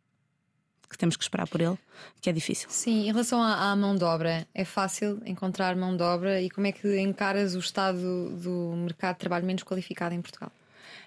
que 0.88 0.96
temos 0.96 1.16
que 1.16 1.22
esperar 1.22 1.46
por 1.46 1.60
ele, 1.60 1.78
que 2.20 2.30
é 2.30 2.32
difícil. 2.32 2.68
Sim, 2.70 3.08
em 3.08 3.12
relação 3.12 3.42
à, 3.42 3.70
à 3.70 3.76
mão 3.76 3.96
de 3.96 4.04
obra, 4.04 4.46
é 4.54 4.64
fácil 4.64 5.20
encontrar 5.26 5.76
mão 5.76 5.96
de 5.96 6.02
obra 6.02 6.40
e 6.40 6.48
como 6.48 6.66
é 6.66 6.72
que 6.72 6.98
encaras 7.00 7.54
o 7.54 7.58
estado 7.58 8.30
do 8.30 8.74
mercado 8.76 9.14
de 9.14 9.20
trabalho 9.20 9.46
menos 9.46 9.62
qualificado 9.62 10.14
em 10.14 10.22
Portugal? 10.22 10.50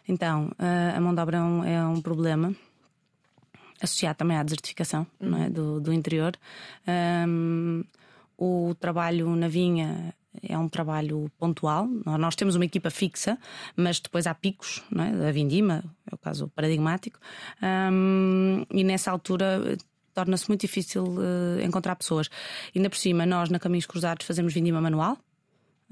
Então, 0.08 0.52
eh, 0.60 0.94
a 0.96 1.00
mão 1.00 1.14
de 1.14 1.22
obra 1.22 1.38
é 1.38 1.42
um, 1.42 1.64
é 1.64 1.86
um 1.86 2.02
problema 2.02 2.56
associado 3.82 4.18
também 4.18 4.38
à 4.38 4.44
desertificação 4.44 5.08
é? 5.20 5.50
do, 5.50 5.80
do 5.80 5.92
interior. 5.92 6.34
Ahm, 6.88 7.84
o 8.38 8.76
trabalho 8.80 9.36
na 9.36 9.48
vinha 9.48 10.14
é 10.42 10.58
um 10.58 10.70
trabalho 10.70 11.30
pontual. 11.38 11.88
Nó- 12.06 12.18
Nós 12.18 12.36
temos 12.36 12.56
uma 12.56 12.66
equipa 12.66 12.90
fixa, 12.90 13.38
mas 13.76 14.00
depois 14.00 14.26
há 14.28 14.34
picos, 14.34 14.82
não 14.92 15.04
é? 15.04 15.30
a 15.30 15.32
vindima, 15.32 15.84
é 16.10 16.16
o 16.16 16.18
caso 16.18 16.48
paradigmático, 16.56 17.20
e 18.74 18.84
nessa 18.84 19.12
altura 19.12 19.62
eh, 19.66 19.78
torna-se 20.14 20.48
muito 20.50 20.62
difícil 20.62 21.06
eh, 21.60 21.66
encontrar 21.66 21.96
pessoas. 21.96 22.30
Ainda 22.76 22.90
por 22.90 22.98
cima, 22.98 23.26
nós 23.26 23.50
na 23.50 23.60
Caminhos 23.60 23.86
Cruzados 23.86 24.26
fazemos 24.26 24.54
vindima 24.54 24.82
manual. 24.82 25.18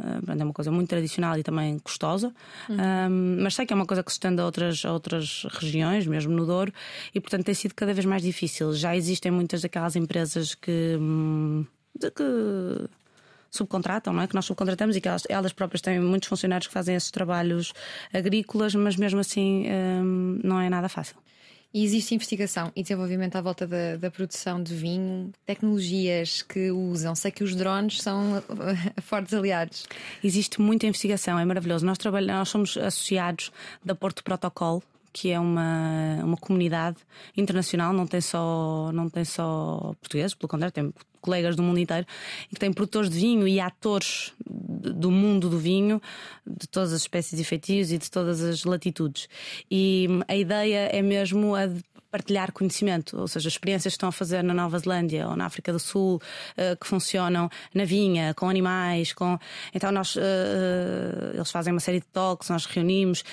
Uh, 0.02 0.26
pronto, 0.26 0.40
é 0.42 0.44
uma 0.46 0.54
coisa 0.54 0.72
muito 0.72 0.88
tradicional 0.88 1.38
e 1.38 1.44
também 1.44 1.78
custosa, 1.80 2.34
Um, 2.70 3.44
mas 3.44 3.54
sei 3.54 3.66
que 3.66 3.74
é 3.74 3.76
uma 3.76 3.86
coisa 3.86 4.02
que 4.02 4.10
se 4.10 4.16
estende 4.16 4.40
a 4.40 4.46
outras, 4.46 4.86
a 4.86 4.94
outras 4.94 5.46
regiões, 5.50 6.08
mesmo 6.08 6.34
no 6.34 6.46
Douro, 6.46 6.72
e 7.14 7.20
portanto 7.20 7.44
tem 7.44 7.54
sido 7.54 7.76
cada 7.76 7.94
vez 7.94 8.06
mais 8.06 8.22
difícil. 8.24 8.72
Já 8.74 8.96
existem 8.96 9.30
muitas 9.30 9.62
daquelas 9.62 9.98
empresas 9.98 10.56
que, 10.56 10.96
hum, 10.98 11.66
de 11.94 12.10
que 12.12 12.24
subcontratam, 13.52 14.14
não 14.14 14.24
é? 14.24 14.28
Que 14.28 14.36
nós 14.36 14.46
subcontratamos 14.46 14.96
e 14.96 15.02
que 15.02 15.08
elas, 15.08 15.24
elas 15.30 15.54
próprias 15.54 15.82
têm 15.82 16.00
muitos 16.00 16.30
funcionários 16.30 16.68
que 16.68 16.74
fazem 16.74 16.96
esses 16.96 17.12
trabalhos 17.12 17.74
agrícolas, 18.14 18.76
mas 18.76 18.96
mesmo 18.96 19.20
assim 19.20 19.66
hum, 19.70 20.40
não 20.44 20.60
é 20.60 20.70
nada 20.70 20.90
fácil. 20.90 21.16
E 21.72 21.84
existe 21.84 22.16
investigação 22.16 22.72
e 22.76 22.82
desenvolvimento 22.82 23.36
à 23.36 23.42
volta 23.42 23.68
da, 23.68 23.96
da 23.96 24.10
produção 24.10 24.62
de 24.62 24.74
vinho, 24.74 25.32
tecnologias 25.46 26.42
que 26.42 26.72
usam. 26.72 27.14
Sei 27.14 27.30
que 27.30 27.44
os 27.44 27.56
drones 27.56 28.02
são 28.02 28.40
uh, 28.40 28.44
fortes 29.04 29.36
aliados. 29.36 29.88
Existe 30.24 30.60
muita 30.60 30.88
investigação, 30.88 31.38
é 31.38 31.46
maravilhoso. 31.46 31.86
Nós 31.86 32.00
trabalhamos, 32.00 32.40
nós 32.40 32.50
somos 32.50 32.76
associados 32.76 33.52
da 33.86 33.94
Porto 33.94 34.24
Protocolo. 34.24 34.82
que 35.14 35.30
é 35.30 35.40
uma, 35.40 36.20
uma 36.24 36.38
comunidade 36.38 36.98
internacional, 37.38 37.94
não 37.94 38.08
tem 38.08 38.22
só, 38.22 38.92
não 38.92 39.08
tem 39.08 39.24
só 39.24 39.94
portugueses, 40.02 40.34
pelo 40.34 40.50
contrário, 40.50 40.74
tem 40.74 40.92
colegas 41.22 41.56
do 41.56 41.64
mundo 41.64 41.80
inteiro, 41.80 42.06
e 42.52 42.56
que 42.56 42.60
tem 42.60 42.72
produtores 42.72 43.10
de 43.10 43.20
vinho 43.20 43.48
e 43.48 43.60
atores 43.60 44.34
do 44.40 45.12
mundo 45.12 45.50
do 45.50 45.60
vinho, 45.60 46.02
de 46.46 46.68
todas 46.68 46.94
as 46.94 47.02
espécies 47.02 47.40
e 47.40 47.44
feitios 47.44 47.92
e 47.92 47.98
de 47.98 48.10
todas 48.10 48.42
as 48.42 48.64
latitudes. 48.64 49.28
E 49.70 50.08
a 50.28 50.36
ideia 50.36 50.90
é 50.92 51.02
mesmo 51.02 51.56
a 51.56 51.66
de 51.66 51.84
partilhar 52.12 52.52
conhecimento, 52.52 53.20
ou 53.20 53.28
seja, 53.28 53.48
experiências 53.48 53.94
que 53.94 53.98
estão 53.98 54.10
a 54.10 54.12
fazer 54.12 54.44
na 54.44 54.54
Nova 54.54 54.78
Zelândia 54.80 55.28
ou 55.28 55.36
na 55.36 55.46
África 55.46 55.72
do 55.72 55.80
Sul, 55.80 56.16
uh, 56.58 56.78
que 56.80 56.88
funcionam 56.88 57.50
na 57.74 57.86
vinha, 57.86 58.34
com 58.34 58.50
animais, 58.50 59.14
com. 59.14 59.38
Então 59.74 59.92
nós 59.92 60.16
uh, 60.16 60.20
eles 61.34 61.52
fazem 61.52 61.72
uma 61.72 61.80
série 61.80 62.00
de 62.00 62.06
talks, 62.08 62.50
nós 62.50 62.66
reunimos 62.66 63.24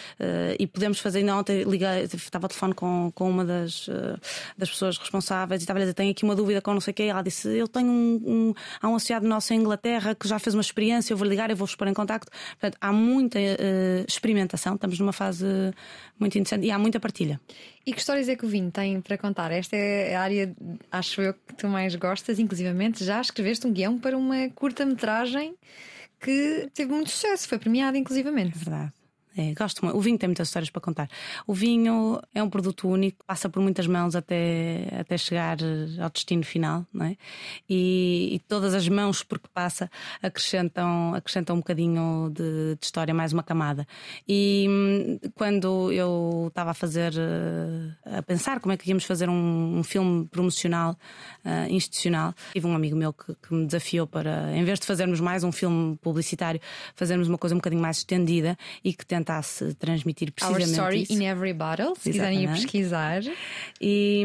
e 0.58 0.66
podemos 0.66 0.98
fazer. 0.98 1.20
Ainda 1.20 1.36
ontem 1.36 1.62
liguei, 1.62 2.02
estava 2.02 2.44
ao 2.44 2.48
telefone 2.48 2.74
com, 2.74 3.10
com 3.14 3.30
uma 3.30 3.44
das, 3.44 3.88
das 4.56 4.70
pessoas 4.70 4.98
responsáveis 4.98 5.62
e 5.62 5.64
estava 5.64 5.78
a 5.78 5.82
dizer: 5.82 5.94
tenho 5.94 6.10
aqui 6.10 6.24
uma 6.24 6.34
dúvida 6.34 6.60
com 6.60 6.74
não 6.74 6.80
sei 6.80 6.92
o 6.92 6.94
quê. 6.94 7.04
Ela 7.04 7.22
disse: 7.22 7.48
Eu 7.56 7.66
tenho 7.66 7.88
um, 7.88 8.22
um, 8.26 8.54
há 8.80 8.88
um 8.88 8.96
associado 8.96 9.26
nosso 9.26 9.52
em 9.54 9.60
Inglaterra 9.60 10.14
que 10.14 10.28
já 10.28 10.38
fez 10.38 10.54
uma 10.54 10.60
experiência, 10.60 11.12
eu 11.12 11.16
vou 11.16 11.26
ligar, 11.26 11.50
eu 11.50 11.56
vou-vos 11.56 11.74
pôr 11.74 11.88
em 11.88 11.94
contacto. 11.94 12.30
Portanto, 12.60 12.76
há 12.80 12.92
muita 12.92 13.38
experimentação, 14.06 14.74
estamos 14.74 14.98
numa 14.98 15.12
fase 15.12 15.46
muito 16.18 16.36
interessante 16.38 16.66
e 16.66 16.70
há 16.70 16.78
muita 16.78 17.00
partilha. 17.00 17.40
E 17.86 17.92
que 17.92 18.00
histórias 18.00 18.28
é 18.28 18.34
que 18.34 18.44
o 18.44 18.48
vinho 18.48 18.68
tem 18.68 19.00
para 19.00 19.16
contar? 19.16 19.52
Esta 19.52 19.76
é 19.76 20.16
a 20.16 20.20
área, 20.20 20.52
acho 20.90 21.22
eu, 21.22 21.32
que 21.32 21.54
tu 21.54 21.68
mais 21.68 21.94
gostas, 21.94 22.40
inclusivamente 22.40 23.04
já 23.04 23.20
escreveste 23.20 23.64
um 23.64 23.72
guião 23.72 23.96
para 23.96 24.18
uma 24.18 24.50
curta-metragem 24.50 25.54
que 26.18 26.68
teve 26.74 26.92
muito 26.92 27.10
sucesso, 27.10 27.46
foi 27.46 27.58
premiada, 27.58 27.96
inclusivamente. 27.96 28.56
É 28.56 28.58
verdade. 28.58 28.92
É, 29.36 29.52
gosto 29.52 29.84
muito. 29.84 29.98
O 29.98 30.00
vinho 30.00 30.16
tem 30.16 30.28
muitas 30.28 30.48
histórias 30.48 30.70
para 30.70 30.80
contar. 30.80 31.08
O 31.46 31.52
vinho 31.52 32.18
é 32.34 32.42
um 32.42 32.48
produto 32.48 32.88
único, 32.88 33.22
passa 33.26 33.50
por 33.50 33.60
muitas 33.60 33.86
mãos 33.86 34.16
até, 34.16 34.88
até 34.98 35.18
chegar 35.18 35.58
ao 36.00 36.08
destino 36.08 36.42
final, 36.42 36.86
não 36.90 37.04
é? 37.04 37.16
E, 37.68 38.30
e 38.32 38.38
todas 38.48 38.72
as 38.72 38.88
mãos 38.88 39.22
por 39.22 39.38
que 39.38 39.48
passa 39.50 39.90
acrescentam, 40.22 41.14
acrescentam 41.14 41.56
um 41.56 41.58
bocadinho 41.58 42.30
de, 42.34 42.76
de 42.76 42.84
história, 42.84 43.12
mais 43.12 43.34
uma 43.34 43.42
camada. 43.42 43.86
E 44.26 44.66
hum, 44.70 45.18
quando 45.34 45.92
eu 45.92 46.46
estava 46.48 46.70
a 46.70 46.74
fazer, 46.74 47.12
eh, 47.14 48.18
a 48.18 48.22
pensar 48.22 48.58
como 48.60 48.72
é 48.72 48.76
que 48.78 48.88
íamos 48.88 49.04
fazer 49.04 49.28
um, 49.28 49.78
um 49.78 49.82
filme 49.82 50.26
promocional, 50.28 50.96
uh, 51.44 51.70
institucional, 51.70 52.34
tive 52.52 52.66
um 52.66 52.74
amigo 52.74 52.96
meu 52.96 53.12
que, 53.12 53.34
que 53.34 53.54
me 53.54 53.66
desafiou 53.66 54.06
para, 54.06 54.56
em 54.56 54.64
vez 54.64 54.80
de 54.80 54.86
fazermos 54.86 55.20
mais 55.20 55.44
um 55.44 55.52
filme 55.52 55.96
publicitário, 55.98 56.60
fazermos 56.94 57.28
uma 57.28 57.36
coisa 57.36 57.54
um 57.54 57.58
bocadinho 57.58 57.82
mais 57.82 57.98
estendida 57.98 58.56
e 58.82 58.94
que 58.94 59.04
tenta 59.04 59.25
tentasse 59.26 59.74
transmitir 59.74 60.32
precisamente 60.32 60.70
Our 60.70 60.72
story 60.72 61.02
isso. 61.02 61.12
in 61.12 61.26
every 61.26 61.52
bottle, 61.52 61.94
se 61.96 62.12
quiserem 62.12 62.44
ir 62.44 62.48
pesquisar. 62.50 63.22
E, 63.80 64.24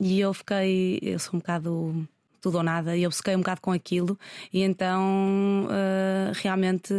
e 0.00 0.20
eu 0.20 0.32
fiquei, 0.32 0.98
eu 1.02 1.18
sou 1.18 1.34
um 1.34 1.38
bocado 1.38 2.08
tudo 2.40 2.58
ou 2.58 2.62
nada, 2.62 2.94
e 2.94 3.02
eu 3.02 3.10
sequei 3.10 3.34
um 3.34 3.38
bocado 3.38 3.62
com 3.62 3.72
aquilo, 3.72 4.18
e 4.52 4.60
então 4.60 5.64
uh, 5.64 6.32
realmente, 6.34 6.92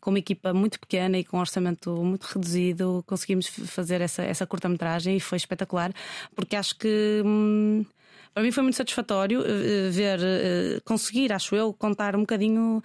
com 0.00 0.10
uma 0.10 0.18
equipa 0.18 0.52
muito 0.52 0.80
pequena 0.80 1.16
e 1.16 1.22
com 1.22 1.36
um 1.36 1.40
orçamento 1.40 1.94
muito 2.02 2.24
reduzido, 2.24 3.04
conseguimos 3.06 3.46
fazer 3.46 4.00
essa, 4.00 4.24
essa 4.24 4.44
curta-metragem 4.44 5.16
e 5.16 5.20
foi 5.20 5.36
espetacular, 5.36 5.92
porque 6.34 6.56
acho 6.56 6.76
que. 6.76 7.22
Hum, 7.24 7.84
para 8.32 8.42
mim 8.42 8.50
foi 8.50 8.62
muito 8.62 8.76
satisfatório 8.76 9.40
uh, 9.40 9.90
ver, 9.90 10.18
uh, 10.18 10.82
conseguir, 10.84 11.32
acho 11.32 11.54
eu, 11.54 11.72
contar 11.72 12.16
um 12.16 12.20
bocadinho, 12.20 12.82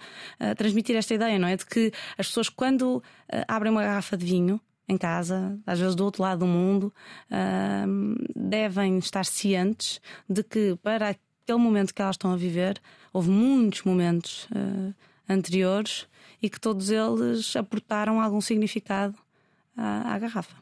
transmitir 0.56 0.96
esta 0.96 1.14
ideia, 1.14 1.38
não 1.38 1.48
é? 1.48 1.56
De 1.56 1.66
que 1.66 1.92
as 2.16 2.28
pessoas, 2.28 2.48
quando 2.48 3.02
abrem 3.46 3.72
uma 3.72 3.82
garrafa 3.82 4.16
de 4.16 4.24
vinho, 4.24 4.60
em 4.88 4.96
casa, 4.96 5.58
às 5.66 5.78
vezes 5.78 5.94
do 5.94 6.04
outro 6.04 6.22
lado 6.22 6.40
do 6.40 6.46
mundo, 6.46 6.92
devem 8.34 8.98
estar 8.98 9.24
cientes 9.24 10.00
de 10.28 10.42
que 10.42 10.78
para 10.82 11.10
aquele 11.10 11.58
momento 11.58 11.92
que 11.92 12.00
elas 12.00 12.14
estão 12.14 12.32
a 12.32 12.36
viver, 12.36 12.80
houve 13.12 13.28
muitos 13.28 13.82
momentos 13.82 14.48
anteriores 15.28 16.06
e 16.40 16.48
que 16.48 16.58
todos 16.58 16.90
eles 16.90 17.54
aportaram 17.54 18.18
algum 18.18 18.40
significado 18.40 19.14
à 19.76 20.18
garrafa 20.18 20.56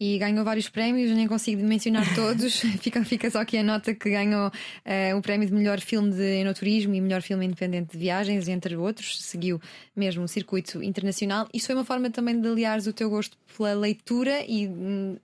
e 0.00 0.16
ganhou 0.16 0.44
vários 0.44 0.68
prémios, 0.68 1.10
nem 1.10 1.26
consigo 1.26 1.62
mencionar 1.62 2.04
todos. 2.14 2.60
fica, 2.80 3.04
fica 3.04 3.30
só 3.30 3.40
aqui 3.40 3.58
a 3.58 3.62
nota 3.62 3.94
que 3.94 4.10
ganhou 4.10 4.48
uh, 4.48 5.16
o 5.16 5.20
prémio 5.20 5.48
de 5.48 5.52
melhor 5.52 5.80
filme 5.80 6.12
de 6.12 6.40
enoturismo 6.40 6.94
e 6.94 7.00
melhor 7.00 7.22
filme 7.22 7.46
independente 7.46 7.92
de 7.92 7.98
viagens, 7.98 8.46
entre 8.46 8.76
outros. 8.76 9.20
Seguiu 9.20 9.60
mesmo 9.96 10.24
o 10.24 10.28
circuito 10.28 10.82
internacional. 10.82 11.48
Isso 11.52 11.66
foi 11.66 11.74
uma 11.74 11.84
forma 11.84 12.10
também 12.10 12.40
de 12.40 12.46
aliares 12.46 12.86
o 12.86 12.92
teu 12.92 13.10
gosto 13.10 13.36
pela 13.56 13.74
leitura 13.74 14.44
e. 14.46 14.68
Hum, 14.68 15.16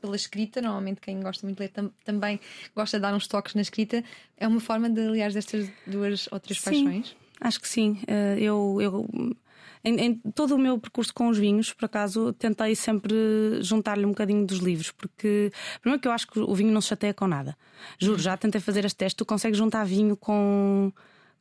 pela 0.00 0.16
escrita, 0.16 0.60
normalmente 0.60 1.00
quem 1.00 1.20
gosta 1.20 1.46
muito 1.46 1.58
de 1.58 1.62
ler 1.62 1.68
tam 1.68 1.88
também 2.04 2.40
gosta 2.74 2.98
de 2.98 3.02
dar 3.02 3.14
uns 3.14 3.28
toques 3.28 3.54
na 3.54 3.62
escrita. 3.62 4.02
É 4.36 4.48
uma 4.48 4.58
forma 4.58 4.90
de 4.90 5.00
aliar 5.00 5.30
estas 5.36 5.70
duas 5.86 6.28
outras 6.32 6.58
sim, 6.58 6.64
paixões? 6.64 7.16
Acho 7.40 7.60
que 7.60 7.68
sim. 7.68 8.00
Uh, 8.08 8.36
eu, 8.36 8.78
eu 8.80 9.36
em, 9.84 10.00
em, 10.00 10.14
todo 10.34 10.54
o 10.54 10.58
meu 10.58 10.78
percurso 10.78 11.12
com 11.12 11.28
os 11.28 11.38
vinhos, 11.38 11.72
por 11.72 11.86
acaso, 11.86 12.32
tentei 12.34 12.74
sempre 12.74 13.14
juntar-lhe 13.60 14.04
um 14.04 14.10
bocadinho 14.10 14.46
dos 14.46 14.58
livros, 14.58 14.90
porque 14.90 15.52
primeiro 15.80 16.00
que 16.00 16.08
eu 16.08 16.12
acho 16.12 16.26
que 16.26 16.38
o 16.38 16.54
vinho 16.54 16.72
não 16.72 16.80
se 16.80 16.88
chateia 16.88 17.14
com 17.14 17.26
nada. 17.26 17.56
Juro, 17.98 18.20
já 18.20 18.36
tentei 18.36 18.60
fazer 18.60 18.84
este 18.84 18.96
teste, 18.96 19.16
tu 19.16 19.24
consegues 19.24 19.58
juntar 19.58 19.84
vinho 19.84 20.16
com 20.16 20.92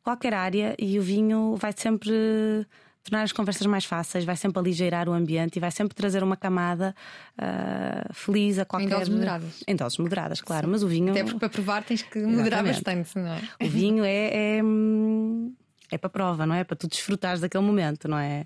qualquer 0.04 0.34
área 0.34 0.76
e 0.80 0.98
o 1.00 1.02
vinho 1.02 1.56
vai 1.58 1.74
sempre 1.76 2.66
tornar 3.04 3.24
as 3.24 3.32
conversas 3.32 3.66
mais 3.66 3.86
fáceis, 3.86 4.24
vai 4.24 4.36
sempre 4.36 4.60
aligeirar 4.60 5.10
o 5.10 5.14
ambiente 5.14 5.56
e 5.56 5.60
vai 5.60 5.72
sempre 5.72 5.96
trazer 5.96 6.24
uma 6.24 6.38
camada 6.38 6.96
uh, 7.38 8.14
feliz 8.14 8.60
a 8.60 8.66
qualquer. 8.66 8.86
Em 8.86 8.90
doses 8.90 9.10
moderadas. 9.10 9.64
Em 9.68 9.76
doses 9.76 9.98
moderadas, 9.98 10.42
claro. 10.42 10.66
Sim. 10.66 10.72
Mas 10.72 10.84
o 10.84 10.88
vinho. 10.88 11.12
Até 11.12 11.24
porque 11.24 11.40
para 11.40 11.50
provar 11.50 11.84
tens 11.84 12.04
que 12.04 12.20
moderar 12.20 12.66
Exatamente. 12.66 13.16
bastante, 13.16 13.20
não 13.20 13.34
é? 13.34 13.66
O 13.66 13.70
vinho 13.70 14.04
é, 14.04 14.58
é, 14.58 14.64
hum, 14.64 15.54
é 15.92 15.98
para 15.98 16.10
prova, 16.10 16.46
não 16.46 16.56
é? 16.56 16.64
Para 16.64 16.76
tu 16.76 16.88
desfrutares 16.88 17.42
daquele 17.42 17.64
momento, 17.64 18.08
não 18.08 18.18
é? 18.18 18.46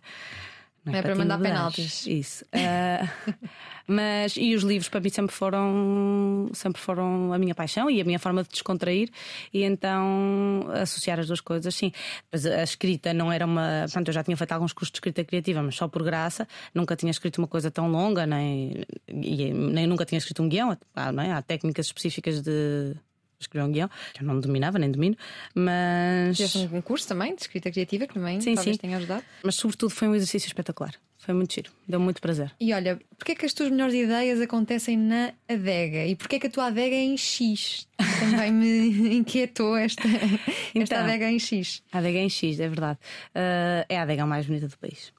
Não 0.85 0.93
é, 0.93 0.99
é 0.99 1.01
para, 1.01 1.15
mandar 1.15 1.39
penaltis. 1.39 2.05
Isso. 2.05 2.45
Uh, 2.45 3.33
mas 3.87 4.35
e 4.37 4.53
os 4.53 4.61
livros 4.61 4.87
para 4.87 4.99
mim 4.99 5.09
sempre 5.09 5.33
foram 5.33 6.47
sempre 6.53 6.79
foram 6.79 7.33
a 7.33 7.39
minha 7.39 7.55
paixão 7.55 7.89
e 7.89 7.99
a 7.99 8.03
minha 8.03 8.19
forma 8.19 8.43
de 8.43 8.49
descontrair 8.49 9.09
e 9.51 9.63
então 9.63 10.67
associar 10.73 11.19
as 11.19 11.25
duas 11.25 11.41
coisas, 11.41 11.73
sim. 11.73 11.91
Mas 12.31 12.45
a 12.45 12.61
escrita 12.61 13.13
não 13.13 13.31
era 13.31 13.45
uma. 13.45 13.81
Portanto, 13.85 14.09
eu 14.09 14.13
já 14.13 14.23
tinha 14.23 14.37
feito 14.37 14.51
alguns 14.51 14.73
cursos 14.73 14.91
de 14.91 14.97
escrita 14.97 15.23
criativa, 15.23 15.63
mas 15.63 15.75
só 15.75 15.87
por 15.87 16.03
graça. 16.03 16.47
Nunca 16.73 16.95
tinha 16.95 17.09
escrito 17.09 17.39
uma 17.39 17.47
coisa 17.47 17.71
tão 17.71 17.89
longa, 17.89 18.27
nem, 18.27 18.85
nem 19.11 19.87
nunca 19.87 20.05
tinha 20.05 20.19
escrito 20.19 20.43
um 20.43 20.49
guião. 20.49 20.77
Não 21.13 21.23
é? 21.23 21.31
Há 21.31 21.41
técnicas 21.41 21.87
específicas 21.87 22.41
de 22.43 22.95
escrever 23.39 23.67
um 23.67 23.71
guião, 23.71 23.89
que 24.13 24.21
eu 24.21 24.27
não 24.27 24.39
dominava, 24.39 24.79
nem 24.79 24.91
domino, 24.91 25.15
mas. 25.53 26.37
Fizeste 26.37 26.69
um 26.71 26.81
curso 26.81 27.07
também 27.07 27.35
de 27.35 27.41
escrita 27.41 27.71
criativa 27.71 28.07
que 28.07 28.13
também 28.13 28.39
sim, 28.41 28.55
talvez 28.55 28.75
sim. 28.75 28.81
tenha 28.81 28.97
ajudado. 28.97 29.23
Mas 29.43 29.55
sobretudo 29.55 29.89
foi 29.91 30.07
um 30.07 30.15
exercício 30.15 30.47
espetacular. 30.47 30.93
Foi 31.25 31.33
muito 31.33 31.55
giro, 31.55 31.71
deu 31.87 31.99
muito 31.99 32.21
prazer. 32.21 32.51
E 32.59 32.71
olha, 32.71 32.99
porquê 33.17 33.31
é 33.31 33.35
que 33.35 33.47
as 33.47 33.53
tuas 33.53 33.71
melhores 33.71 33.95
ideias 33.95 34.39
acontecem 34.39 34.95
na 34.95 35.33
adega? 35.49 36.05
E 36.05 36.15
porquê 36.15 36.35
é 36.35 36.39
que 36.39 36.45
a 36.45 36.49
tua 36.51 36.67
adega 36.67 36.95
é 36.95 36.99
em 36.99 37.17
X? 37.17 37.87
Também 38.19 38.51
me 38.51 39.15
inquietou 39.17 39.75
esta, 39.75 40.07
então, 40.07 40.83
esta 40.83 40.99
adega 40.99 41.31
em 41.31 41.39
X. 41.39 41.81
A 41.91 41.97
adega 41.97 42.19
é 42.19 42.21
em 42.21 42.29
X, 42.29 42.59
é 42.59 42.67
verdade. 42.67 42.99
Uh, 43.29 43.85
é 43.89 43.97
a 43.97 44.03
adega 44.03 44.23
mais 44.27 44.45
bonita 44.45 44.67
do 44.67 44.77
país. 44.77 45.11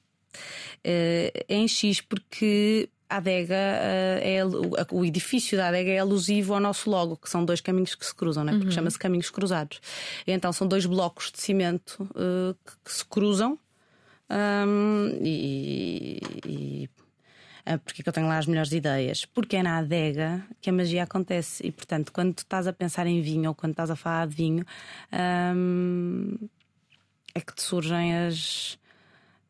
Uh, 0.85 1.27
é 1.49 1.55
em 1.55 1.67
X 1.67 1.99
porque 1.99 2.89
a 3.09 3.17
adega 3.17 3.55
eh, 3.55 4.37
é 4.37 4.45
o 4.91 5.05
edifício 5.05 5.57
da 5.57 5.67
adega 5.69 5.91
é 5.91 5.99
alusivo 5.99 6.53
ao 6.53 6.59
nosso 6.59 6.89
logo, 6.89 7.17
que 7.17 7.29
são 7.29 7.43
dois 7.43 7.61
caminhos 7.61 7.95
que 7.95 8.05
se 8.05 8.13
cruzam, 8.13 8.43
né? 8.43 8.51
porque 8.51 8.67
uhum. 8.67 8.71
chama-se 8.71 8.99
caminhos 8.99 9.29
cruzados. 9.29 9.79
E 10.25 10.31
então 10.31 10.51
são 10.51 10.67
dois 10.67 10.85
blocos 10.85 11.31
de 11.31 11.39
cimento 11.39 12.03
uh, 12.11 12.55
que, 12.65 12.73
que, 12.85 12.93
se 12.93 13.05
cruzam 13.05 13.57
um, 14.29 15.09
e, 15.21 16.19
e 16.45 16.89
uh, 17.65 17.79
porque 17.79 18.01
é 18.01 18.03
que 18.03 18.09
eu 18.09 18.13
tenho 18.13 18.27
lá 18.27 18.37
as 18.37 18.45
melhores 18.45 18.71
ideias? 18.71 19.25
Porque 19.25 19.55
é 19.55 19.63
na 19.63 19.77
adega 19.77 20.45
que 20.59 20.69
a 20.69 20.73
magia 20.73 21.03
acontece. 21.03 21.65
E 21.65 21.71
portanto, 21.71 22.11
quando 22.11 22.33
tu 22.33 22.39
estás 22.39 22.67
a 22.67 22.73
pensar 22.73 23.07
em 23.07 23.21
vinho 23.21 23.49
ou 23.49 23.55
quando 23.55 23.71
estás 23.71 23.89
a 23.89 23.95
falar 23.95 24.27
de 24.27 24.35
vinho, 24.35 24.65
um, 25.55 26.37
é 27.33 27.39
que 27.39 27.55
te 27.55 27.61
surgem 27.61 28.17
as 28.17 28.77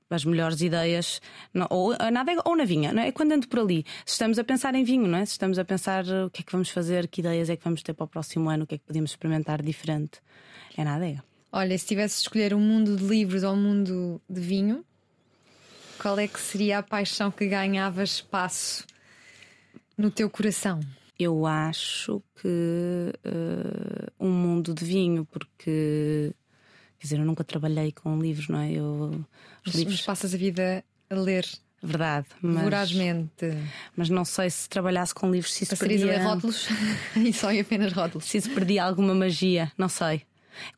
as 0.10 0.24
melhores 0.26 0.62
ideias, 0.62 1.22
não, 1.54 1.68
ou 1.70 1.96
na 2.12 2.22
adega 2.22 2.42
ou 2.46 2.56
na 2.56 2.66
vinha, 2.66 2.94
não 2.94 3.02
é? 3.02 3.12
Quando 3.12 3.34
ando 3.34 3.48
por 3.48 3.60
ali, 3.60 3.86
se 4.06 4.14
estamos 4.14 4.40
a 4.40 4.44
pensar 4.44 4.74
em 4.76 4.84
vinho, 4.84 5.08
não 5.08 5.18
é? 5.18 5.26
Se 5.26 5.34
estamos 5.34 5.60
a 5.60 5.66
pensar 5.66 6.06
o 6.06 6.30
que 6.30 6.42
é 6.42 6.46
que 6.46 6.52
vamos 6.52 6.70
fazer, 6.70 7.08
que 7.08 7.22
ideias 7.22 7.50
é 7.50 7.56
que 7.56 7.64
vamos 7.64 7.84
ter 7.84 7.94
para 7.94 8.06
o 8.06 8.08
próximo 8.08 8.50
ano, 8.50 8.64
o 8.64 8.68
que 8.68 8.76
é 8.76 8.78
que 8.78 8.86
podemos 8.86 9.12
experimentar 9.12 9.62
diferente, 9.62 10.20
é 10.78 10.84
na 10.84 10.96
adega. 10.96 11.24
Olha, 11.52 11.78
se 11.78 11.86
tivesse 11.86 12.16
de 12.16 12.22
escolher 12.22 12.54
um 12.54 12.60
mundo 12.60 12.96
de 12.96 13.04
livros 13.04 13.44
ou 13.44 13.54
um 13.54 13.62
mundo 13.62 14.22
de 14.30 14.42
vinho, 14.42 14.86
qual 16.00 16.20
é 16.20 16.28
que 16.28 16.40
seria 16.40 16.80
a 16.80 16.84
paixão 16.84 17.32
que 17.32 17.48
ganhava 17.48 18.04
espaço 18.04 18.86
no 19.98 20.12
teu 20.12 20.30
coração? 20.30 20.80
Eu 21.20 21.48
acho 21.48 22.22
que 22.40 22.48
uh, 22.48 24.12
um 24.20 24.30
mundo 24.30 24.74
de 24.74 24.86
vinho, 24.86 25.26
porque 25.26 26.32
Quer 27.00 27.08
dizer, 27.08 27.20
eu 27.20 27.26
nunca 27.26 27.44
trabalhei 27.44 27.92
com 27.92 28.20
livros, 28.20 28.48
não 28.48 28.60
é? 28.60 28.72
Eu, 28.72 29.26
os 29.66 29.74
livros... 29.74 29.98
Mas 29.98 30.06
passas 30.06 30.34
a 30.34 30.38
vida 30.38 30.84
a 31.10 31.16
ler 31.16 31.46
Verdade. 31.82 32.26
Mas, 32.42 32.64
vorazmente. 32.64 33.46
mas 33.96 34.10
não 34.10 34.26
sei 34.26 34.50
se 34.50 34.68
trabalhasse 34.68 35.14
com 35.14 35.30
livros 35.30 35.54
se 35.54 35.64
isso 35.64 35.72
Passarias 35.72 36.02
a 36.02 36.06
ler 36.06 36.12
perdia, 36.14 36.28
rótulos 36.28 36.68
e 37.16 37.34
só 37.34 37.52
em 37.52 37.60
apenas 37.60 37.94
rótulos. 37.94 38.26
se 38.26 38.38
isso 38.38 38.50
perdia 38.50 38.84
alguma 38.84 39.14
magia, 39.14 39.72
não 39.78 39.88
sei. 39.88 40.24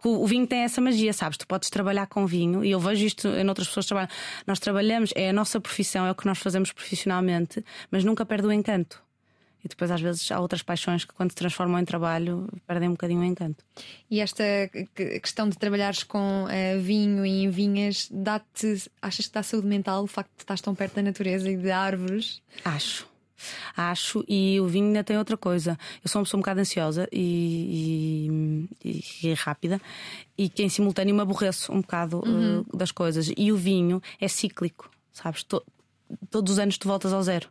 O, 0.04 0.24
o 0.24 0.28
vinho 0.28 0.46
tem 0.46 0.60
essa 0.60 0.82
magia, 0.82 1.14
sabes? 1.14 1.38
Tu 1.38 1.48
podes 1.48 1.70
trabalhar 1.70 2.08
com 2.08 2.28
vinho 2.28 2.66
e 2.66 2.72
eu 2.72 2.80
vejo 2.82 3.06
isto 3.06 3.30
em 3.30 3.48
outras 3.48 3.68
pessoas 3.68 3.86
que 3.86 3.90
trabalham. 3.90 4.10
Nós 4.46 4.60
trabalhamos, 4.60 5.12
é 5.16 5.30
a 5.30 5.34
nossa 5.34 5.60
profissão, 5.62 6.06
é 6.06 6.12
o 6.12 6.16
que 6.16 6.26
nós 6.26 6.38
fazemos 6.38 6.74
profissionalmente, 6.74 7.64
mas 7.90 8.04
nunca 8.04 8.26
perde 8.26 8.48
o 8.48 8.52
encanto. 8.52 9.02
E 9.64 9.68
depois, 9.68 9.92
às 9.92 10.00
vezes, 10.00 10.32
há 10.32 10.40
outras 10.40 10.62
paixões 10.64 11.04
que, 11.04 11.14
quando 11.14 11.32
se 11.32 11.36
transformam 11.36 11.80
em 11.80 11.86
trabalho, 11.86 12.48
perdem 12.66 12.88
um 12.88 12.94
bocadinho 12.94 13.20
o 13.20 13.26
encanto. 13.26 13.64
E 14.10 14.22
esta 14.22 14.44
que- 14.96 15.20
questão 15.20 15.50
de 15.50 15.58
trabalhares 15.58 16.04
com 16.04 16.48
eh, 16.50 16.78
vinho 16.78 17.26
e 17.26 17.44
em 17.44 17.50
vinhas, 17.50 18.08
dá-te. 18.10 18.90
Achas 19.02 19.28
que 19.28 19.34
dá 19.34 19.44
saúde 19.44 19.68
mental 19.68 20.04
o 20.04 20.08
facto 20.08 20.32
de 20.38 20.44
estás 20.44 20.62
tão 20.62 20.74
perto 20.74 20.96
da 20.96 21.02
natureza 21.02 21.50
e 21.52 21.58
de 21.58 21.70
árvores? 21.72 22.42
Acho. 22.64 23.08
Acho, 23.76 24.24
e 24.28 24.60
o 24.60 24.68
vinho 24.68 24.88
ainda 24.88 25.04
tem 25.04 25.18
outra 25.18 25.38
coisa. 25.38 25.78
Eu 26.04 26.10
sou 26.10 26.20
uma 26.20 26.26
pessoa 26.26 26.40
um 26.40 26.42
bocado 26.42 26.60
ansiosa 26.60 27.08
e, 27.12 28.68
e- 28.84 29.04
e 29.24 29.34
rápida, 29.34 29.80
e 30.38 30.50
que 30.50 30.64
em 30.64 30.70
simultâneo 30.70 31.16
me 31.16 31.22
aborreço 31.22 31.72
um 31.72 31.82
bocado 31.82 32.22
eh, 32.26 32.78
das 32.78 32.92
coisas. 32.92 33.32
E 33.38 33.52
o 33.52 33.58
vinho 33.58 34.02
é 34.20 34.28
cíclico, 34.28 34.90
sabes? 35.12 35.44
To- 35.44 35.64
todos 36.30 36.54
os 36.54 36.60
anos 36.60 36.78
tu 36.78 36.88
voltas 36.88 37.14
ao 37.14 37.22
zero. 37.24 37.50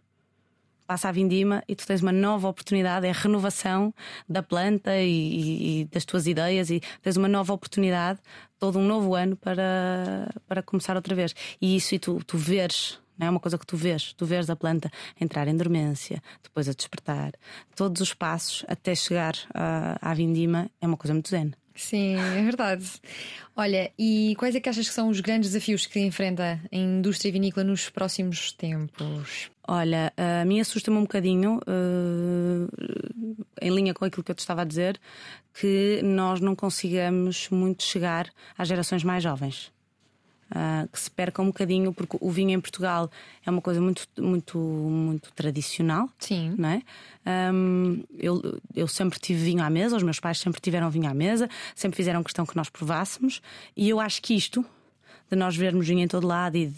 Passa 0.89 1.11
a 1.11 1.13
vindima 1.13 1.63
e 1.69 1.77
tu 1.77 1.87
tens 1.87 2.01
uma 2.01 2.11
nova 2.13 2.49
oportunidade, 2.49 3.07
é 3.07 3.11
a 3.11 3.13
renovação 3.13 3.93
da 4.27 4.43
planta 4.43 4.97
e, 4.97 5.83
e- 5.83 5.85
das 5.85 6.07
tuas 6.07 6.27
ideias, 6.27 6.71
e 6.71 6.81
tens 7.03 7.19
uma 7.19 7.29
nova 7.29 7.53
oportunidade, 7.53 8.19
todo 8.59 8.79
um 8.79 8.87
novo 8.87 9.15
ano 9.15 9.37
para, 9.37 10.31
para 10.49 10.63
começar 10.63 10.97
outra 10.97 11.15
vez. 11.15 11.35
E 11.61 11.77
isso, 11.77 11.95
e 11.95 11.99
tu, 11.99 12.25
tu 12.27 12.39
veres, 12.39 12.99
não 13.19 13.27
é 13.27 13.31
uma 13.31 13.39
coisa 13.39 13.59
que 13.59 13.67
tu 13.67 13.77
vês, 13.77 14.15
tu 14.15 14.25
vês 14.25 14.49
a 14.49 14.57
planta 14.57 14.91
entrar 15.21 15.47
em 15.47 15.55
dormência, 15.55 16.23
depois 16.43 16.67
a 16.71 16.73
despertar, 16.73 17.33
todos 17.77 18.01
os 18.01 18.15
passos 18.15 18.65
até 18.67 18.95
chegar 18.95 19.35
à, 19.53 19.99
à 20.11 20.15
vindima, 20.15 20.71
é 20.81 20.87
uma 20.87 20.97
coisa 20.97 21.13
muito 21.13 21.29
zen. 21.29 21.53
Sim, 21.79 22.17
é 22.17 22.43
verdade. 22.43 22.85
Olha, 23.57 23.93
e 23.97 24.35
quais 24.37 24.57
é 24.57 24.61
que 24.61 24.69
achas 24.69 24.89
que 24.89 24.93
são 24.93 25.09
os 25.09 25.21
grandes 25.21 25.53
desafios 25.53 25.87
que 25.87 26.01
enfrenta 26.01 26.61
a 26.73 26.77
indústria 26.77 27.31
vinícola 27.31 27.63
nos 27.63 27.89
próximos 27.89 28.51
tempos? 28.53 29.49
Olha, 29.67 30.13
a 30.17 30.45
mim 30.45 30.61
assusta-me 30.61 30.97
um 30.97 31.03
bocadinho, 31.03 31.61
eh, 31.67 32.67
em 33.63 33.71
linha 33.71 33.95
com 33.95 34.05
aquilo 34.05 34.25
que 34.25 34.33
eu 34.33 34.35
te 34.35 34.41
estava 34.41 34.63
a 34.63 34.65
dizer, 34.65 34.99
que 35.55 36.01
nós 36.03 36.41
não 36.41 36.57
consigamos 36.57 37.49
muito 37.49 37.85
chegar 37.85 38.29
às 38.57 38.67
gerações 38.67 39.05
mais 39.05 39.23
jovens. 39.23 39.71
Ah, 40.51 40.89
que 40.91 40.99
se 40.99 41.11
perca 41.11 41.43
um 41.43 41.47
bocadinho, 41.47 41.93
porque 41.93 42.17
o 42.21 42.31
vinho 42.31 42.51
em 42.51 42.61
Portugal 42.61 43.11
é 43.45 43.51
uma 43.51 43.61
coisa 43.61 43.81
muito, 43.81 44.09
muito, 44.19 44.59
muito 44.59 45.31
tradicional. 45.33 46.09
Sim. 46.19 46.55
Não 46.57 46.69
é? 46.71 46.83
Ahm, 47.27 48.03
eu, 48.19 48.59
eu 48.75 48.89
sempre 48.89 49.19
tive 49.19 49.45
vinho 49.45 49.63
à 49.63 49.69
mesa, 49.69 49.97
os 49.97 50.03
meus 50.03 50.19
pais 50.19 50.39
sempre 50.39 50.61
tiveram 50.61 50.91
vinho 50.91 51.09
à 51.09 51.13
mesa, 51.13 51.51
sempre 51.75 51.97
fizeram 51.97 52.23
questão 52.23 52.47
que 52.47 52.57
nós 52.57 52.71
provássemos, 52.71 53.43
e 53.77 53.91
eu 53.91 54.01
acho 54.01 54.23
que 54.23 54.35
isto, 54.35 54.65
de 55.31 55.37
nós 55.37 55.57
vermos 55.57 55.87
vinho 55.87 56.01
em 56.01 56.09
todo 56.09 56.27
lado 56.27 56.57
e 56.57 56.73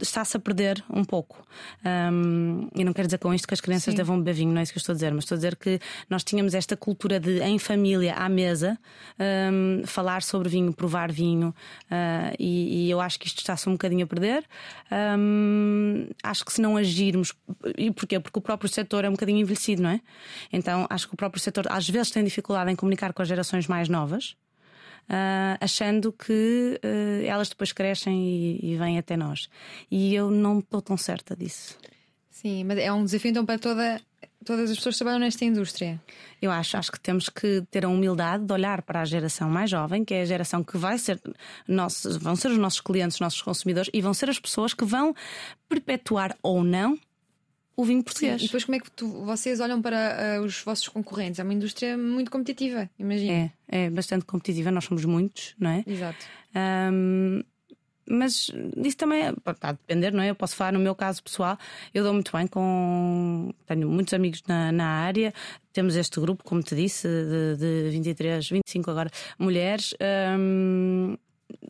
está-se 0.00 0.36
a 0.36 0.40
perder 0.40 0.82
um 0.90 1.04
pouco. 1.04 1.46
Ahm, 1.84 2.68
e 2.74 2.84
não 2.84 2.92
quero 2.92 3.06
dizer 3.06 3.18
com 3.18 3.32
isto 3.34 3.46
que 3.46 3.54
as 3.54 3.60
crianças 3.60 3.92
Sim. 3.92 3.96
devam 3.96 4.18
beber 4.18 4.34
vinho, 4.34 4.52
não 4.52 4.60
é 4.60 4.62
isso 4.62 4.72
que 4.72 4.78
eu 4.78 4.80
estou 4.80 4.92
a 4.92 4.96
dizer, 4.96 5.12
mas 5.12 5.24
estou 5.24 5.36
a 5.36 5.38
dizer 5.38 5.56
que 5.56 5.78
nós 6.08 6.24
tínhamos 6.24 6.54
esta 6.54 6.76
cultura 6.76 7.20
de, 7.20 7.40
em 7.40 7.58
família, 7.58 8.14
à 8.14 8.28
mesa, 8.28 8.78
ahm, 9.18 9.84
falar 9.84 10.22
sobre 10.22 10.48
vinho, 10.48 10.72
provar 10.72 11.12
vinho, 11.12 11.54
ah, 11.90 12.32
e, 12.38 12.86
e 12.86 12.90
eu 12.90 13.00
acho 13.00 13.18
que 13.18 13.26
isto 13.26 13.38
está-se 13.38 13.68
um 13.68 13.72
bocadinho 13.72 14.04
a 14.04 14.06
perder. 14.06 14.44
Ahm, 14.90 16.08
acho 16.22 16.44
que 16.44 16.52
se 16.52 16.60
não 16.60 16.76
agirmos, 16.76 17.32
e 17.76 17.90
porquê? 17.90 18.18
Porque 18.18 18.38
o 18.38 18.42
próprio 18.42 18.70
setor 18.70 19.04
é 19.04 19.08
um 19.08 19.12
bocadinho 19.12 19.40
envelhecido, 19.40 19.82
não 19.82 19.90
é? 19.90 20.00
Então 20.52 20.86
acho 20.88 21.08
que 21.08 21.14
o 21.14 21.16
próprio 21.16 21.40
setor 21.40 21.66
às 21.70 21.88
vezes 21.88 22.10
tem 22.10 22.24
dificuldade 22.24 22.70
em 22.70 22.76
comunicar 22.76 23.12
com 23.12 23.22
as 23.22 23.28
gerações 23.28 23.66
mais 23.66 23.88
novas. 23.88 24.36
Ah, 25.08 25.56
achando 25.60 26.12
que 26.12 26.80
ah, 26.82 27.26
elas 27.26 27.48
depois 27.48 27.72
crescem 27.72 28.24
e, 28.24 28.72
e 28.72 28.76
vêm 28.76 28.98
até 28.98 29.16
nós. 29.16 29.48
E 29.90 30.14
eu 30.14 30.30
não 30.30 30.58
estou 30.58 30.80
tão 30.82 30.96
certa 30.96 31.36
disso. 31.36 31.76
Sim, 32.30 32.64
mas 32.64 32.78
é 32.78 32.92
um 32.92 33.04
desafio 33.04 33.30
então 33.30 33.46
para 33.46 33.58
toda, 33.58 34.00
todas 34.44 34.70
as 34.70 34.76
pessoas 34.76 34.96
que 34.96 34.98
trabalham 34.98 35.20
nesta 35.20 35.44
indústria. 35.44 36.00
Eu 36.42 36.50
acho, 36.50 36.76
acho 36.76 36.92
que 36.92 37.00
temos 37.00 37.28
que 37.28 37.62
ter 37.70 37.84
a 37.84 37.88
humildade 37.88 38.44
de 38.44 38.52
olhar 38.52 38.82
para 38.82 39.00
a 39.00 39.04
geração 39.04 39.48
mais 39.48 39.70
jovem, 39.70 40.04
que 40.04 40.12
é 40.12 40.22
a 40.22 40.26
geração 40.26 40.62
que 40.62 40.76
vai 40.76 40.98
ser 40.98 41.20
nossos, 41.66 42.16
vão 42.16 42.36
ser 42.36 42.50
os 42.50 42.58
nossos 42.58 42.80
clientes, 42.80 43.16
os 43.16 43.20
nossos 43.20 43.40
consumidores 43.40 43.90
e 43.94 44.00
vão 44.02 44.12
ser 44.12 44.28
as 44.28 44.38
pessoas 44.38 44.74
que 44.74 44.84
vão 44.84 45.14
perpetuar 45.68 46.36
ou 46.42 46.62
não 46.62 46.98
o 47.76 47.84
vinho 47.84 47.98
Sim, 48.00 48.04
português. 48.04 48.42
e 48.42 48.44
depois 48.46 48.64
como 48.64 48.76
é 48.76 48.80
que 48.80 48.90
tu- 48.90 49.24
vocês 49.24 49.60
olham 49.60 49.80
para 49.82 50.36
ah, 50.36 50.40
os 50.40 50.62
vossos 50.62 50.88
concorrentes? 50.88 51.38
É 51.40 51.42
uma 51.42 51.54
indústria 51.54 51.96
muito 51.98 52.30
competitiva, 52.30 52.88
imagina. 52.98 53.50
É, 53.68 53.86
é 53.86 53.90
bastante 53.90 54.24
competitiva, 54.24 54.70
nós 54.70 54.84
somos 54.84 55.04
muitos, 55.04 55.54
não 55.58 55.70
é? 55.70 55.84
Exato. 55.86 56.24
Ahm, 56.54 57.42
mas 58.06 58.50
isso 58.84 58.96
também 58.98 59.22
é- 59.22 59.30
está 59.50 59.70
a 59.70 59.72
depender, 59.72 60.12
não 60.12 60.22
é? 60.22 60.28
Eu 60.30 60.34
posso 60.34 60.54
falar 60.54 60.72
no 60.72 60.78
meu 60.78 60.94
caso 60.94 61.22
pessoal, 61.22 61.56
eu 61.94 62.04
dou 62.04 62.12
muito 62.12 62.30
bem 62.36 62.46
com. 62.46 63.50
Tenho 63.66 63.88
muitos 63.88 64.12
amigos 64.12 64.42
na, 64.46 64.70
na 64.70 64.86
área, 64.86 65.32
temos 65.72 65.96
este 65.96 66.20
grupo, 66.20 66.44
como 66.44 66.62
te 66.62 66.74
disse, 66.76 67.08
de, 67.08 67.56
de 67.56 67.90
23, 67.90 68.46
25 68.50 68.90
agora 68.90 69.10
mulheres. 69.38 69.94
Ahm, 70.00 71.16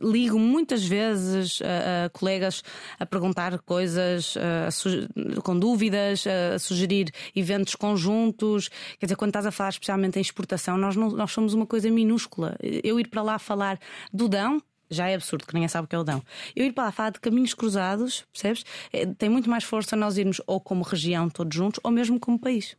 Ligo 0.01 0.37
muitas 0.39 0.83
vezes 0.85 1.59
a, 1.61 2.05
a 2.05 2.09
colegas 2.09 2.63
a 2.99 3.05
perguntar 3.05 3.59
coisas, 3.59 4.35
a 4.37 5.41
com 5.41 5.57
dúvidas, 5.57 6.25
a 6.27 6.59
sugerir 6.59 7.11
eventos 7.35 7.75
conjuntos. 7.75 8.69
Quer 8.99 9.05
dizer, 9.07 9.15
quando 9.15 9.29
estás 9.29 9.45
a 9.45 9.51
falar 9.51 9.69
especialmente 9.69 10.17
em 10.17 10.21
exportação, 10.21 10.77
nós, 10.77 10.95
não- 10.95 11.11
nós 11.11 11.31
somos 11.31 11.53
uma 11.53 11.65
coisa 11.65 11.89
minúscula. 11.89 12.55
Eu 12.61 12.99
ir 12.99 13.07
para 13.07 13.21
lá 13.21 13.39
falar 13.39 13.79
do 14.13 14.27
Dão, 14.27 14.61
já 14.89 15.09
é 15.09 15.15
absurdo, 15.15 15.45
que 15.47 15.53
ninguém 15.53 15.67
sabe 15.67 15.85
o 15.85 15.87
que 15.87 15.95
é 15.95 15.99
o 15.99 16.03
Dão. 16.03 16.21
Eu 16.55 16.65
ir 16.65 16.71
para 16.73 16.85
lá 16.85 16.91
falar 16.91 17.09
de 17.11 17.19
caminhos 17.19 17.53
cruzados, 17.53 18.23
percebes? 18.31 18.63
É, 18.93 19.05
Tem 19.05 19.29
muito 19.29 19.49
mais 19.49 19.63
força 19.63 19.95
nós 19.95 20.17
irmos 20.17 20.39
ou 20.45 20.59
como 20.61 20.83
região 20.83 21.29
todos 21.29 21.55
juntos, 21.55 21.79
ou 21.83 21.91
mesmo 21.91 22.19
como 22.19 22.39
país. 22.39 22.75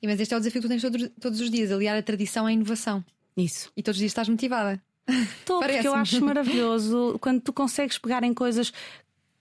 E, 0.00 0.06
mas 0.06 0.18
este 0.20 0.32
é 0.32 0.36
o 0.36 0.40
desafio 0.40 0.62
que 0.62 0.68
tu 0.68 0.70
tens 0.70 0.82
todos, 0.82 1.10
todos 1.20 1.40
os 1.40 1.50
dias, 1.50 1.70
aliar 1.72 1.96
a 1.98 2.02
tradição 2.02 2.46
à 2.46 2.52
inovação. 2.52 3.04
Isso. 3.36 3.70
E 3.76 3.82
todos 3.82 3.96
os 3.96 4.00
dias 4.00 4.10
estás 4.12 4.28
motivada. 4.28 4.80
Estou, 5.08 5.60
porque 5.60 5.88
eu 5.88 5.94
acho 5.94 6.24
maravilhoso 6.24 7.18
quando 7.20 7.40
tu 7.40 7.52
consegues 7.52 7.98
pegar 7.98 8.22
em 8.24 8.34
coisas. 8.34 8.72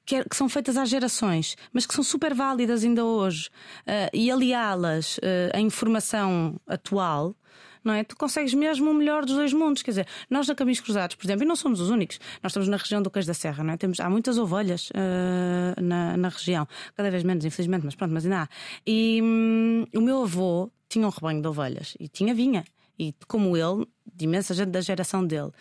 Que, 0.05 0.15
é- 0.15 0.23
que 0.23 0.37
são 0.37 0.47
feitas 0.47 0.77
há 0.77 0.85
gerações, 0.85 1.57
mas 1.73 1.85
que 1.85 1.93
são 1.93 2.01
super 2.01 2.33
válidas 2.33 2.81
ainda 2.85 3.03
hoje, 3.03 3.49
ah, 3.85 4.09
e 4.13 4.31
aliá-las 4.31 5.19
ah, 5.21 5.57
à 5.57 5.59
informação 5.59 6.55
atual, 6.65 7.35
não 7.83 7.93
é? 7.93 8.05
Tu 8.05 8.15
consegues 8.15 8.53
mesmo 8.53 8.89
o 8.89 8.93
melhor 8.93 9.25
dos 9.25 9.35
dois 9.35 9.51
mundos. 9.51 9.81
Quer 9.83 9.91
dizer, 9.91 10.07
nós 10.29 10.47
na 10.47 10.55
Caminhos 10.55 10.79
Cruzados, 10.79 11.17
por 11.17 11.25
exemplo, 11.25 11.43
e 11.43 11.45
não 11.45 11.57
somos 11.57 11.81
os 11.81 11.89
únicos, 11.89 12.21
nós 12.41 12.51
estamos 12.51 12.69
na 12.69 12.77
região 12.77 13.01
do 13.01 13.11
Queijo 13.11 13.27
da 13.27 13.33
Serra, 13.33 13.65
não 13.65 13.73
é? 13.73 13.77
Temos, 13.77 13.99
há 13.99 14.09
muitas 14.09 14.37
ovelhas 14.37 14.89
ah, 14.95 15.75
na, 15.81 16.15
na 16.15 16.29
região, 16.29 16.65
cada 16.95 17.11
vez 17.11 17.23
menos, 17.23 17.43
infelizmente, 17.43 17.83
mas 17.83 17.93
pronto, 17.93 18.13
mas 18.13 18.23
ainda 18.23 18.43
há. 18.43 18.47
E 18.85 19.19
hum, 19.21 19.85
o 19.93 19.99
meu 19.99 20.23
avô 20.23 20.71
tinha 20.87 21.05
um 21.05 21.09
rebanho 21.09 21.41
de 21.41 21.47
ovelhas 21.49 21.97
e 21.99 22.07
tinha 22.07 22.33
vinha. 22.33 22.63
E 22.99 23.13
como 23.27 23.55
ele, 23.55 23.87
de 24.13 24.25
imensa 24.25 24.53
gente 24.53 24.69
da 24.69 24.81
geração 24.81 25.25
dele. 25.25 25.51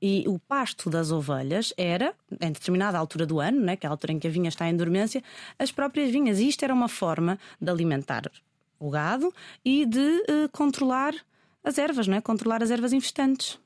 E 0.00 0.24
o 0.28 0.38
pasto 0.38 0.88
das 0.88 1.10
ovelhas 1.10 1.72
era, 1.76 2.14
em 2.40 2.52
determinada 2.52 2.98
altura 2.98 3.26
do 3.26 3.40
ano, 3.40 3.60
né, 3.60 3.76
que 3.76 3.86
é 3.86 3.88
a 3.88 3.90
altura 3.90 4.12
em 4.12 4.18
que 4.18 4.28
a 4.28 4.30
vinha 4.30 4.48
está 4.48 4.68
em 4.68 4.76
dormência, 4.76 5.22
as 5.58 5.72
próprias 5.72 6.10
vinhas. 6.10 6.38
E 6.38 6.48
isto 6.48 6.64
era 6.64 6.72
uma 6.72 6.88
forma 6.88 7.38
de 7.60 7.70
alimentar 7.70 8.30
o 8.78 8.90
gado 8.90 9.32
e 9.64 9.86
de 9.86 10.24
eh, 10.28 10.48
controlar 10.52 11.14
as 11.62 11.78
ervas, 11.78 12.06
não 12.06 12.16
é? 12.16 12.20
controlar 12.20 12.62
as 12.62 12.70
ervas 12.70 12.92
infestantes. 12.92 13.58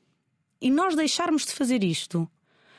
E 0.61 0.71
nós 0.71 0.95
deixarmos 0.95 1.45
de 1.45 1.53
fazer 1.53 1.83
isto 1.83 2.29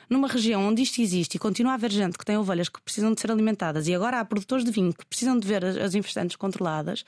numa 0.08 0.26
região 0.26 0.66
onde 0.66 0.82
isto 0.82 1.00
existe 1.00 1.36
e 1.36 1.38
continua 1.38 1.72
a 1.72 1.74
haver 1.76 1.92
gente 1.92 2.18
que 2.18 2.24
tem 2.24 2.36
ovelhas 2.36 2.68
que 2.68 2.80
precisam 2.80 3.14
de 3.14 3.20
ser 3.20 3.30
alimentadas 3.30 3.86
e 3.86 3.94
agora 3.94 4.18
há 4.18 4.24
produtores 4.24 4.64
de 4.64 4.72
vinho 4.72 4.92
que 4.92 5.06
precisam 5.06 5.38
de 5.38 5.46
ver 5.46 5.64
as, 5.64 5.76
as 5.76 5.94
infestantes 5.94 6.34
controladas, 6.34 7.04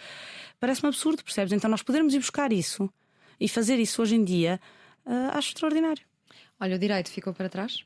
parece-me 0.61 0.89
absurdo, 0.89 1.25
percebes? 1.25 1.53
Então 1.53 1.69
nós 1.69 1.83
podermos 1.83 2.15
ir 2.15 2.19
buscar 2.19 2.53
isso 2.53 2.89
e 3.41 3.49
fazer 3.49 3.79
isso 3.79 4.03
hoje 4.03 4.15
em 4.15 4.25
dia, 4.25 4.61
ah, 5.05 5.39
acho 5.39 5.49
extraordinário. 5.49 6.03
Olha, 6.61 6.77
o 6.77 6.79
direito 6.79 7.11
ficou 7.11 7.33
para 7.33 7.49
trás. 7.49 7.85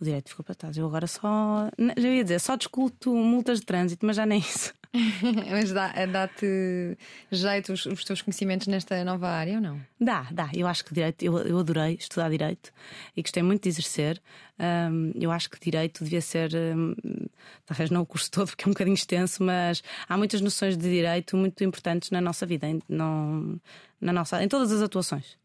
O 0.00 0.04
direito 0.04 0.28
ficou 0.28 0.44
para 0.44 0.54
trás. 0.54 0.76
Eu 0.76 0.86
agora 0.86 1.06
só. 1.06 1.70
Já 1.96 2.08
ia 2.08 2.22
dizer, 2.22 2.38
só 2.38 2.54
discuto 2.54 3.14
multas 3.14 3.60
de 3.60 3.66
trânsito, 3.66 4.04
mas 4.04 4.16
já 4.16 4.26
nem 4.26 4.38
isso. 4.40 4.72
Mas 5.50 5.72
dá- 5.72 5.92
dá-te 6.06 6.96
jeito 7.30 7.72
os, 7.72 7.86
os 7.86 8.04
teus 8.04 8.22
conhecimentos 8.22 8.66
nesta 8.66 9.02
nova 9.04 9.28
área 9.28 9.54
ou 9.56 9.60
não? 9.60 9.80
Dá, 10.00 10.26
dá. 10.30 10.50
Eu 10.54 10.66
acho 10.66 10.84
que 10.84 10.94
direito, 10.94 11.22
eu, 11.22 11.38
eu 11.38 11.58
adorei 11.58 11.94
estudar 11.94 12.30
direito 12.30 12.72
e 13.16 13.22
gostei 13.22 13.42
muito 13.42 13.62
de 13.64 13.68
exercer. 13.68 14.20
Ahm, 14.58 15.12
eu 15.20 15.30
acho 15.30 15.50
que 15.50 15.60
direito 15.60 16.02
devia 16.04 16.20
ser, 16.20 16.50
hum, 16.54 16.94
talvez 17.66 17.90
não 17.90 18.02
o 18.02 18.06
curso 18.06 18.30
todo, 18.30 18.48
porque 18.48 18.64
é 18.64 18.68
um 18.68 18.72
bocadinho 18.72 18.94
extenso, 18.94 19.42
mas 19.42 19.82
há 20.08 20.16
muitas 20.16 20.40
noções 20.40 20.76
de 20.76 20.88
direito 20.88 21.36
muito 21.36 21.62
importantes 21.64 22.10
na 22.10 22.20
nossa 22.20 22.46
vida, 22.46 22.66
em, 22.66 22.80
não, 22.88 23.60
na 24.00 24.12
nossa, 24.12 24.42
em 24.42 24.48
todas 24.48 24.72
as 24.72 24.80
atuações. 24.82 25.36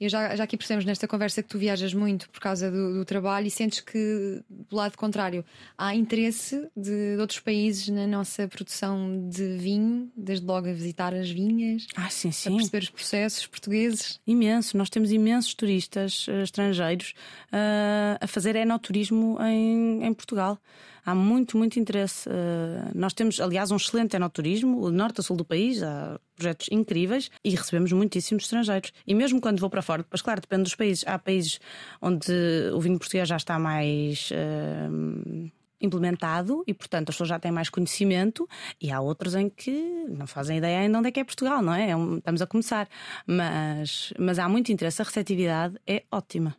Eu 0.00 0.08
já, 0.08 0.34
já 0.34 0.44
aqui 0.44 0.56
percebemos 0.56 0.84
nesta 0.84 1.06
conversa 1.06 1.42
que 1.42 1.48
tu 1.48 1.58
viajas 1.58 1.94
muito 1.94 2.28
por 2.30 2.40
causa 2.40 2.70
do, 2.70 2.94
do 2.94 3.04
trabalho 3.04 3.46
e 3.46 3.50
sentes 3.50 3.80
que, 3.80 4.42
do 4.50 4.76
lado 4.76 4.96
contrário, 4.96 5.44
há 5.78 5.94
interesse 5.94 6.68
de, 6.76 7.14
de, 7.14 7.20
outros 7.20 7.40
países 7.40 7.88
na 7.88 8.06
nossa 8.06 8.48
produção 8.48 9.28
de 9.28 9.56
vinho, 9.56 10.10
desde 10.16 10.44
logo 10.44 10.68
a 10.68 10.72
visitar 10.72 11.14
as 11.14 11.30
vinhas, 11.30 11.86
ah, 11.96 12.10
sim, 12.10 12.32
sim. 12.32 12.54
a 12.54 12.56
perceber 12.56 12.82
os 12.82 12.90
processos 12.90 13.46
portugueses. 13.46 14.20
Imenso, 14.26 14.76
nós 14.76 14.90
temos 14.90 15.12
imensos 15.12 15.54
turistas 15.54 16.26
uh, 16.28 16.42
estrangeiros 16.42 17.14
uh, 17.52 18.18
a 18.20 18.26
fazer 18.26 18.56
enoturismo 18.56 19.38
em, 19.40 20.04
em 20.04 20.12
Portugal 20.12 20.58
há 21.04 21.14
muito, 21.14 21.56
muito 21.56 21.78
interesse. 21.78 22.28
Uh, 22.28 22.90
nós 22.94 23.12
temos, 23.12 23.40
aliás, 23.40 23.70
um 23.70 23.76
excelente 23.76 24.16
enoturismo, 24.16 24.80
o 24.80 24.90
norte 24.90 25.20
a 25.20 25.22
sul 25.22 25.36
do 25.36 25.44
país, 25.44 25.82
há 25.82 26.18
projetos 26.36 26.68
incríveis 26.70 27.30
e 27.44 27.50
recebemos 27.50 27.92
muitíssimos 27.92 28.44
estrangeiros. 28.44 28.92
E 29.06 29.14
mesmo 29.14 29.40
quando 29.40 29.60
vou 29.60 29.70
para 29.70 29.82
fora, 29.82 30.02
depois, 30.02 30.22
claro, 30.22 30.40
depende 30.40 30.64
dos 30.64 30.74
países. 30.74 31.04
Há 31.06 31.18
países 31.18 31.60
onde 32.00 32.32
o 32.72 32.80
vinho 32.80 32.98
português 32.98 33.28
já 33.28 33.36
está 33.36 33.58
mais. 33.58 34.30
Uh, 34.30 35.50
implementado 35.80 36.64
e, 36.66 36.72
portanto, 36.72 37.10
as 37.10 37.14
pessoas 37.14 37.28
já 37.28 37.38
têm 37.38 37.52
mais 37.52 37.68
conhecimento, 37.68 38.48
e 38.80 38.90
há 38.90 39.00
outros 39.00 39.34
em 39.34 39.50
que 39.50 40.06
não 40.08 40.26
fazem 40.26 40.58
ideia 40.58 40.80
ainda 40.80 40.98
onde 40.98 41.08
é 41.08 41.12
que 41.12 41.20
é 41.20 41.24
Portugal, 41.24 41.62
não 41.62 41.74
é? 41.74 41.90
é 41.90 41.96
um, 41.96 42.18
estamos 42.18 42.40
a 42.40 42.46
começar. 42.46 42.88
Mas, 43.26 44.12
mas 44.18 44.38
há 44.38 44.48
muito 44.48 44.72
interesse, 44.72 45.02
a 45.02 45.04
receptividade 45.04 45.78
é 45.86 46.04
ótima. 46.10 46.56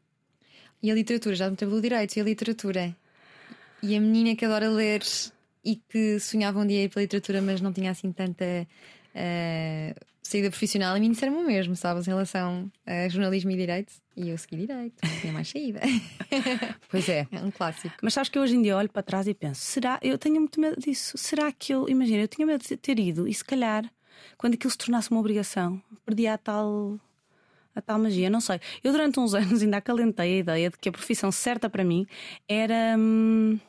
E 0.81 0.91
a 0.91 0.93
literatura? 0.93 1.35
Já 1.35 1.49
não 1.49 1.55
teve 1.55 1.73
o 1.73 1.81
direito, 1.81 2.15
e 2.15 2.21
a 2.21 2.23
literatura? 2.23 2.95
E 3.87 3.95
a 3.95 4.01
menina 4.01 4.35
que 4.35 4.43
adora 4.43 4.67
ler 4.67 5.03
e 5.63 5.75
que 5.75 6.19
sonhava 6.19 6.59
um 6.59 6.65
dia 6.65 6.85
ir 6.85 6.89
para 6.89 7.01
a 7.01 7.03
literatura, 7.03 7.39
mas 7.39 7.61
não 7.61 7.71
tinha 7.71 7.91
assim 7.91 8.11
tanta 8.11 8.67
uh, 9.13 10.05
saída 10.23 10.49
profissional, 10.49 10.95
a 10.95 10.99
mim 10.99 11.11
disseram-me 11.11 11.37
o 11.37 11.45
mesmo, 11.45 11.75
sabes, 11.75 12.07
em 12.07 12.09
relação 12.09 12.71
a 12.83 13.07
jornalismo 13.07 13.51
e 13.51 13.55
direito. 13.55 13.93
E 14.17 14.29
eu 14.29 14.37
segui 14.39 14.65
direito, 14.65 14.95
tinha 15.21 15.31
mais 15.31 15.47
saída. 15.47 15.81
Pois 16.89 17.07
é. 17.07 17.27
É 17.31 17.39
um 17.41 17.51
clássico. 17.51 17.95
Mas 18.01 18.15
sabes 18.15 18.29
que 18.29 18.39
hoje 18.39 18.55
em 18.55 18.63
dia 18.63 18.75
olho 18.75 18.89
para 18.89 19.03
trás 19.03 19.27
e 19.27 19.35
penso: 19.35 19.61
será? 19.61 19.99
Eu 20.01 20.17
tenho 20.17 20.37
muito 20.37 20.59
medo 20.59 20.79
disso. 20.81 21.15
Será 21.15 21.51
que 21.51 21.71
eu. 21.71 21.87
Imagina, 21.87 22.23
eu 22.23 22.27
tinha 22.27 22.45
medo 22.47 22.63
de 22.63 22.75
ter 22.75 22.97
ido 22.97 23.27
e 23.27 23.33
se 23.35 23.45
calhar, 23.45 23.87
quando 24.35 24.55
aquilo 24.55 24.71
se 24.71 24.77
tornasse 24.79 25.11
uma 25.11 25.19
obrigação, 25.19 25.79
perdia 26.03 26.33
a 26.33 26.37
tal 26.39 26.99
a 27.75 27.81
tal 27.81 27.99
magia, 27.99 28.29
não 28.29 28.39
sei. 28.39 28.59
Eu 28.83 28.91
durante 28.91 29.19
uns 29.19 29.35
anos 29.35 29.61
ainda 29.61 29.77
acalentei 29.77 30.33
a 30.33 30.39
ideia 30.39 30.69
de 30.71 30.77
que 30.77 30.89
a 30.89 30.91
profissão 30.91 31.31
certa 31.31 31.69
para 31.69 31.83
mim 31.83 32.07
era 32.47 32.95
hum, 32.97 33.59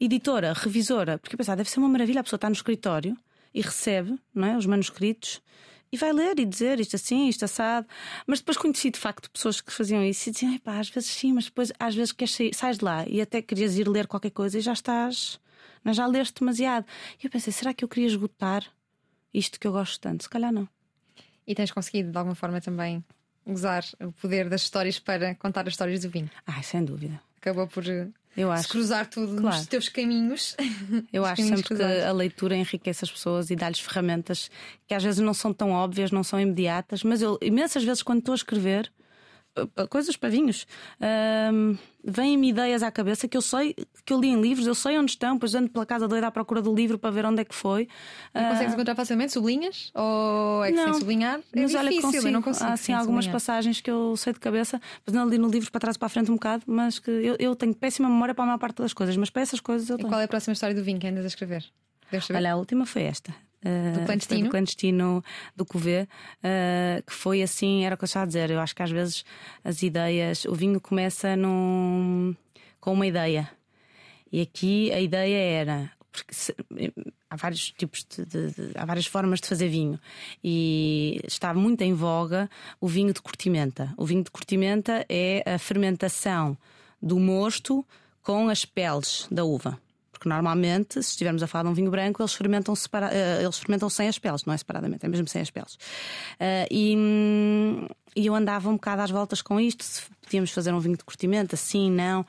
editora, 0.00 0.52
revisora, 0.52 1.18
porque 1.18 1.34
eu 1.34 1.38
pensava, 1.38 1.56
deve 1.56 1.70
ser 1.70 1.80
uma 1.80 1.88
maravilha, 1.88 2.20
a 2.20 2.24
pessoa 2.24 2.38
está 2.38 2.48
no 2.48 2.54
escritório 2.54 3.16
e 3.54 3.60
recebe 3.60 4.18
não 4.34 4.48
é, 4.48 4.56
os 4.56 4.66
manuscritos 4.66 5.42
e 5.90 5.96
vai 5.96 6.12
ler 6.12 6.38
e 6.38 6.44
dizer 6.44 6.80
isto 6.80 6.96
assim, 6.96 7.28
isto 7.28 7.44
assado. 7.44 7.86
Mas 8.26 8.40
depois 8.40 8.56
conheci 8.56 8.90
de 8.90 8.98
facto 8.98 9.30
pessoas 9.30 9.60
que 9.60 9.72
faziam 9.72 10.04
isso 10.04 10.28
e 10.28 10.32
diziam, 10.32 10.58
pá, 10.58 10.78
às 10.78 10.88
vezes 10.88 11.10
sim, 11.10 11.32
mas 11.32 11.46
depois 11.46 11.72
às 11.78 11.94
vezes 11.94 12.12
queres 12.12 12.34
sair, 12.34 12.54
sais 12.54 12.78
de 12.78 12.84
lá 12.84 13.04
e 13.08 13.20
até 13.20 13.40
querias 13.40 13.76
ir 13.76 13.88
ler 13.88 14.06
qualquer 14.06 14.30
coisa 14.30 14.58
e 14.58 14.60
já 14.60 14.72
estás, 14.72 15.40
mas 15.82 15.96
já 15.96 16.06
leste 16.06 16.40
demasiado. 16.40 16.86
E 17.22 17.26
eu 17.26 17.30
pensei, 17.30 17.52
será 17.52 17.72
que 17.72 17.84
eu 17.84 17.88
queria 17.88 18.06
esgotar 18.06 18.64
isto 19.32 19.58
que 19.58 19.66
eu 19.66 19.72
gosto 19.72 20.00
tanto? 20.00 20.22
Se 20.22 20.28
calhar 20.28 20.52
não. 20.52 20.68
E 21.46 21.54
tens 21.54 21.70
conseguido 21.70 22.12
de 22.12 22.18
alguma 22.18 22.34
forma 22.34 22.60
também 22.60 23.02
usar 23.46 23.82
o 24.00 24.12
poder 24.12 24.48
das 24.50 24.62
histórias 24.62 24.98
para 24.98 25.34
contar 25.36 25.66
as 25.66 25.72
histórias 25.72 26.00
do 26.00 26.10
vinho? 26.10 26.30
Ai, 26.46 26.62
sem 26.62 26.84
dúvida. 26.84 27.18
Acabou 27.38 27.66
por 27.66 27.84
eu 28.36 28.50
acho. 28.52 28.64
Se 28.64 28.68
cruzar 28.68 29.06
tudo 29.08 29.40
claro. 29.40 29.56
nos 29.56 29.66
teus 29.66 29.88
caminhos. 29.88 30.56
Eu 31.12 31.24
acho 31.24 31.42
sempre 31.42 31.62
cruzados. 31.62 31.96
que 31.96 32.02
a 32.02 32.12
leitura 32.12 32.56
enriquece 32.56 33.04
as 33.04 33.10
pessoas 33.10 33.50
e 33.50 33.56
dá-lhes 33.56 33.80
ferramentas 33.80 34.50
que 34.86 34.94
às 34.94 35.02
vezes 35.02 35.20
não 35.20 35.34
são 35.34 35.52
tão 35.52 35.72
óbvias, 35.72 36.10
não 36.10 36.22
são 36.22 36.40
imediatas, 36.40 37.02
mas 37.02 37.20
eu 37.20 37.38
imensas 37.42 37.82
vezes 37.82 38.02
quando 38.02 38.20
estou 38.20 38.32
a 38.32 38.36
escrever, 38.36 38.90
coisas 39.88 40.16
para 40.16 40.28
vinhos. 40.28 40.66
Um, 41.52 41.76
Vêm-me 42.10 42.50
ideias 42.50 42.82
à 42.82 42.90
cabeça 42.90 43.28
que 43.28 43.36
eu 43.36 43.42
sei, 43.42 43.74
que 44.06 44.12
eu 44.12 44.20
li 44.20 44.28
em 44.28 44.40
livros, 44.40 44.66
eu 44.66 44.74
sei 44.74 44.98
onde 44.98 45.10
estão, 45.10 45.34
depois 45.34 45.54
ando 45.54 45.68
pela 45.68 45.84
casa 45.84 46.08
doida 46.08 46.28
à 46.28 46.30
procura 46.30 46.62
do 46.62 46.74
livro 46.74 46.98
para 46.98 47.10
ver 47.10 47.26
onde 47.26 47.42
é 47.42 47.44
que 47.44 47.54
foi. 47.54 47.88
E 48.34 48.38
uh, 48.38 48.48
consegues 48.50 48.72
encontrar 48.72 48.94
facilmente? 48.94 49.32
Sublinhas? 49.32 49.90
Ou 49.94 50.64
é 50.64 50.70
que 50.70 50.76
não, 50.76 50.84
sem 50.84 50.94
sublinhar? 50.94 51.40
É 51.40 51.60
mas 51.60 51.70
difícil, 51.70 51.78
olha, 51.80 52.00
consigo, 52.00 52.26
eu 52.26 52.32
não 52.32 52.42
consigo. 52.42 52.70
Há 52.70 52.72
assim, 52.72 52.92
algumas 52.92 53.24
sublinhar. 53.24 53.32
passagens 53.32 53.80
que 53.80 53.90
eu 53.90 54.16
sei 54.16 54.32
de 54.32 54.40
cabeça, 54.40 54.80
mas 55.04 55.14
não 55.14 55.28
li 55.28 55.36
no 55.36 55.48
livro 55.48 55.70
para 55.70 55.80
trás 55.80 55.96
e 55.96 55.98
para 55.98 56.06
a 56.06 56.08
frente 56.08 56.30
um 56.30 56.34
bocado, 56.34 56.62
mas 56.66 56.98
que 56.98 57.10
eu, 57.10 57.36
eu 57.38 57.54
tenho 57.54 57.74
péssima 57.74 58.08
memória 58.08 58.34
para 58.34 58.44
a 58.44 58.46
maior 58.46 58.58
parte 58.58 58.80
das 58.80 58.94
coisas, 58.94 59.16
mas 59.16 59.28
para 59.28 59.42
essas 59.42 59.60
coisas 59.60 59.90
eu 59.90 59.96
e 59.96 59.98
tenho. 59.98 60.08
qual 60.08 60.20
é 60.20 60.24
a 60.24 60.28
próxima 60.28 60.52
história 60.52 60.74
do 60.74 60.82
vinho 60.82 60.98
que 60.98 61.06
andas 61.08 61.24
a 61.24 61.28
escrever? 61.28 61.64
Olha, 62.34 62.52
a 62.52 62.56
última 62.56 62.86
foi 62.86 63.02
esta. 63.02 63.34
Uh, 63.64 63.98
do 63.98 64.04
clandestino? 64.06 64.44
do 64.44 64.50
clandestino 64.50 65.24
do 65.56 65.64
Covê, 65.64 66.02
uh, 66.02 67.02
que 67.04 67.12
foi 67.12 67.42
assim, 67.42 67.84
era 67.84 67.94
o 67.94 67.98
que 67.98 68.04
eu 68.04 68.06
estava 68.06 68.24
a 68.24 68.26
dizer. 68.26 68.50
Eu 68.50 68.60
acho 68.60 68.74
que 68.74 68.82
às 68.82 68.90
vezes 68.90 69.24
as 69.64 69.82
ideias, 69.82 70.44
o 70.44 70.54
vinho 70.54 70.80
começa 70.80 71.36
num, 71.36 72.34
com 72.80 72.92
uma 72.92 73.06
ideia. 73.06 73.50
E 74.30 74.40
aqui 74.40 74.92
a 74.92 75.00
ideia 75.00 75.36
era. 75.36 75.90
Porque 76.12 76.34
se, 76.34 76.54
há 77.30 77.36
vários 77.36 77.70
tipos 77.72 78.04
de, 78.04 78.24
de, 78.24 78.50
de, 78.50 78.72
há 78.74 78.84
várias 78.84 79.06
formas 79.06 79.40
de 79.40 79.48
fazer 79.48 79.68
vinho 79.68 80.00
e 80.42 81.20
está 81.26 81.52
muito 81.52 81.82
em 81.82 81.92
voga 81.92 82.48
o 82.80 82.88
vinho 82.88 83.12
de 83.12 83.20
cortimenta. 83.20 83.92
O 83.96 84.04
vinho 84.04 84.24
de 84.24 84.30
cortimenta 84.30 85.04
é 85.08 85.42
a 85.46 85.58
fermentação 85.58 86.56
do 87.00 87.18
mosto 87.18 87.84
com 88.22 88.48
as 88.48 88.64
peles 88.64 89.26
da 89.30 89.44
uva. 89.44 89.78
Porque 90.18 90.28
normalmente, 90.28 90.94
se 90.94 91.10
estivermos 91.10 91.42
a 91.42 91.46
falar 91.46 91.64
de 91.64 91.70
um 91.70 91.74
vinho 91.74 91.90
branco, 91.90 92.20
eles 92.20 92.34
fermentam, 92.34 92.74
separa... 92.74 93.06
Uh, 93.06 93.42
eles 93.42 93.58
fermentam 93.58 93.88
sem 93.88 94.08
as 94.08 94.18
peles, 94.18 94.44
não 94.44 94.52
é 94.52 94.56
separadamente, 94.56 95.06
é 95.06 95.08
mesmo 95.08 95.28
sem 95.28 95.40
as 95.40 95.50
peles. 95.50 95.74
Uh, 95.74 96.66
e, 96.70 97.88
e 98.16 98.26
eu 98.26 98.34
andava 98.34 98.68
um 98.68 98.74
bocado 98.74 99.02
às 99.02 99.10
voltas 99.10 99.40
com 99.40 99.60
isto, 99.60 99.84
se 99.84 100.02
podíamos 100.28 100.50
fazer 100.50 100.72
um 100.74 100.78
vinho 100.78 100.96
de 100.96 101.04
cortimenta, 101.04 101.56
sim, 101.56 101.90
não. 101.90 102.24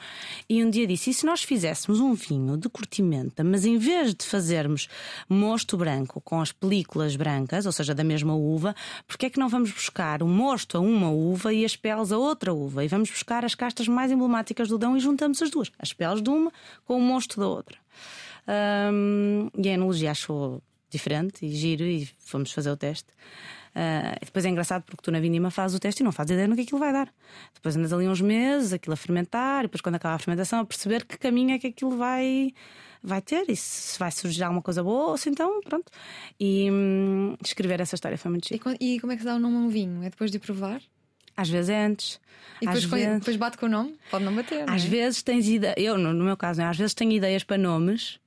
E 0.47 0.64
um 0.64 0.70
dia 0.70 0.88
disse: 0.88 1.10
e 1.10 1.14
se 1.14 1.26
nós 1.26 1.43
fizéssemos 1.43 2.00
um 2.00 2.14
vinho 2.14 2.58
de 2.58 2.70
cortimenta, 2.70 3.43
mas 3.43 3.66
em 3.66 3.78
vez 3.78 4.16
de 4.16 4.26
fazermos 4.26 4.88
mosto 5.28 5.76
branco 5.76 6.22
com 6.22 6.39
as 6.39 6.52
películas 6.54 7.16
brancas, 7.18 7.66
ou 7.66 7.72
seja, 7.72 7.93
da 7.93 8.04
mesma 8.04 8.34
uva, 8.34 8.74
porque 9.06 9.26
é 9.26 9.30
que 9.30 9.38
não 9.39 9.50
vamos 9.50 9.72
buscar 9.72 10.24
o 10.24 10.28
mosto 10.28 10.78
a 10.78 10.80
uma 10.80 11.12
uva 11.12 11.54
e 11.54 11.66
as 11.66 11.76
peles 11.76 12.12
a 12.12 12.18
outra 12.18 12.54
uva? 12.54 12.86
E 12.86 12.88
vamos 12.88 13.10
buscar 13.10 13.43
as 13.43 13.54
castas 13.54 13.88
mais 13.88 14.12
emblemáticas 14.12 14.70
do 14.70 14.78
Dão 14.78 14.95
e 14.95 15.00
juntamos 15.00 15.41
as 15.41 15.50
duas, 15.50 15.70
as 15.78 15.91
peles 15.91 16.22
de 16.22 16.30
uma 16.30 16.52
com 16.86 16.97
o 16.97 17.02
mosto 17.02 17.39
da 17.39 17.47
outra. 17.47 17.78
Um, 18.91 19.50
e 19.56 19.70
a 19.70 19.74
enologia 19.74 20.12
achou 20.12 20.64
diferente 20.89 21.45
e 21.45 21.50
giro 21.52 21.84
e 21.84 22.10
fomos 22.18 22.52
fazer 22.52 22.72
o 22.72 22.78
teste. 22.78 23.10
Uh, 23.70 24.26
depois 24.26 24.45
é 24.45 24.49
engraçado 24.49 24.84
porque 24.84 25.01
tu 25.01 25.11
na 25.11 25.20
vindima 25.20 25.51
fazes 25.51 25.78
o 25.78 25.80
teste 25.80 26.01
e 26.01 26.03
não 26.03 26.11
fazes 26.11 26.32
ideia 26.32 26.47
no 26.47 26.55
que 26.55 26.61
aquilo 26.61 26.80
vai 26.80 26.91
dar. 26.91 27.11
Depois 27.53 27.76
andas 27.76 27.93
ali 27.93 28.07
uns 28.07 28.22
meses, 28.22 28.74
aquilo 28.74 28.93
a 28.93 28.97
fermentar, 28.97 29.61
e 29.61 29.67
depois 29.67 29.82
quando 29.82 29.95
acaba 29.95 30.15
a 30.15 30.20
fermentação, 30.20 30.59
a 30.59 30.65
perceber 30.65 31.05
que 31.05 31.17
caminho 31.17 31.51
é 31.51 31.59
que 31.59 31.67
aquilo 31.67 31.95
vai, 31.95 32.53
vai 33.01 33.22
ter 33.22 33.49
e 33.49 33.55
se 33.55 33.97
vai 33.99 34.11
surgir 34.11 34.43
alguma 34.43 34.61
coisa 34.61 34.84
boa 34.84 35.11
ou 35.11 35.17
se 35.17 35.30
então, 35.30 35.61
pronto. 35.61 35.91
E 36.39 36.70
hum, 36.72 37.36
escrever 37.43 37.80
essa 37.80 37.95
história 37.95 38.17
foi 38.17 38.32
muito 38.32 38.47
chique. 38.47 38.63
E, 38.80 38.95
e 38.95 38.99
como 38.99 39.13
é 39.13 39.15
que 39.15 39.22
se 39.22 39.28
dá 39.28 39.36
o 39.36 39.39
nome 39.39 39.57
a 39.57 39.59
um 39.59 39.70
vinho? 39.70 40.03
É 40.03 40.09
depois 40.09 40.32
de 40.32 40.39
provar? 40.39 40.82
Às 41.38 41.49
vezes 41.49 41.70
é 41.70 41.86
antes. 41.86 42.20
E 42.61 42.65
depois, 42.65 42.84
vezes... 42.84 43.20
depois 43.20 43.38
bate 43.38 43.57
com 43.57 43.67
o 43.67 43.70
nome? 43.70 43.97
Pode 44.11 44.26
não 44.26 44.36
bater. 44.36 44.63
Às 44.63 44.67
não 44.67 44.74
é? 44.76 44.78
vezes 44.80 45.24
tens 45.24 45.47
ideias, 45.47 45.76
eu 45.78 45.97
no, 45.97 46.13
meu 46.13 46.36
caso, 46.36 46.61
é? 46.61 46.65
às 46.65 46.78
vezes 46.78 46.93
tenho 46.93 47.11
ideias 47.11 47.43
para 47.43 47.57
nomes 47.57 48.20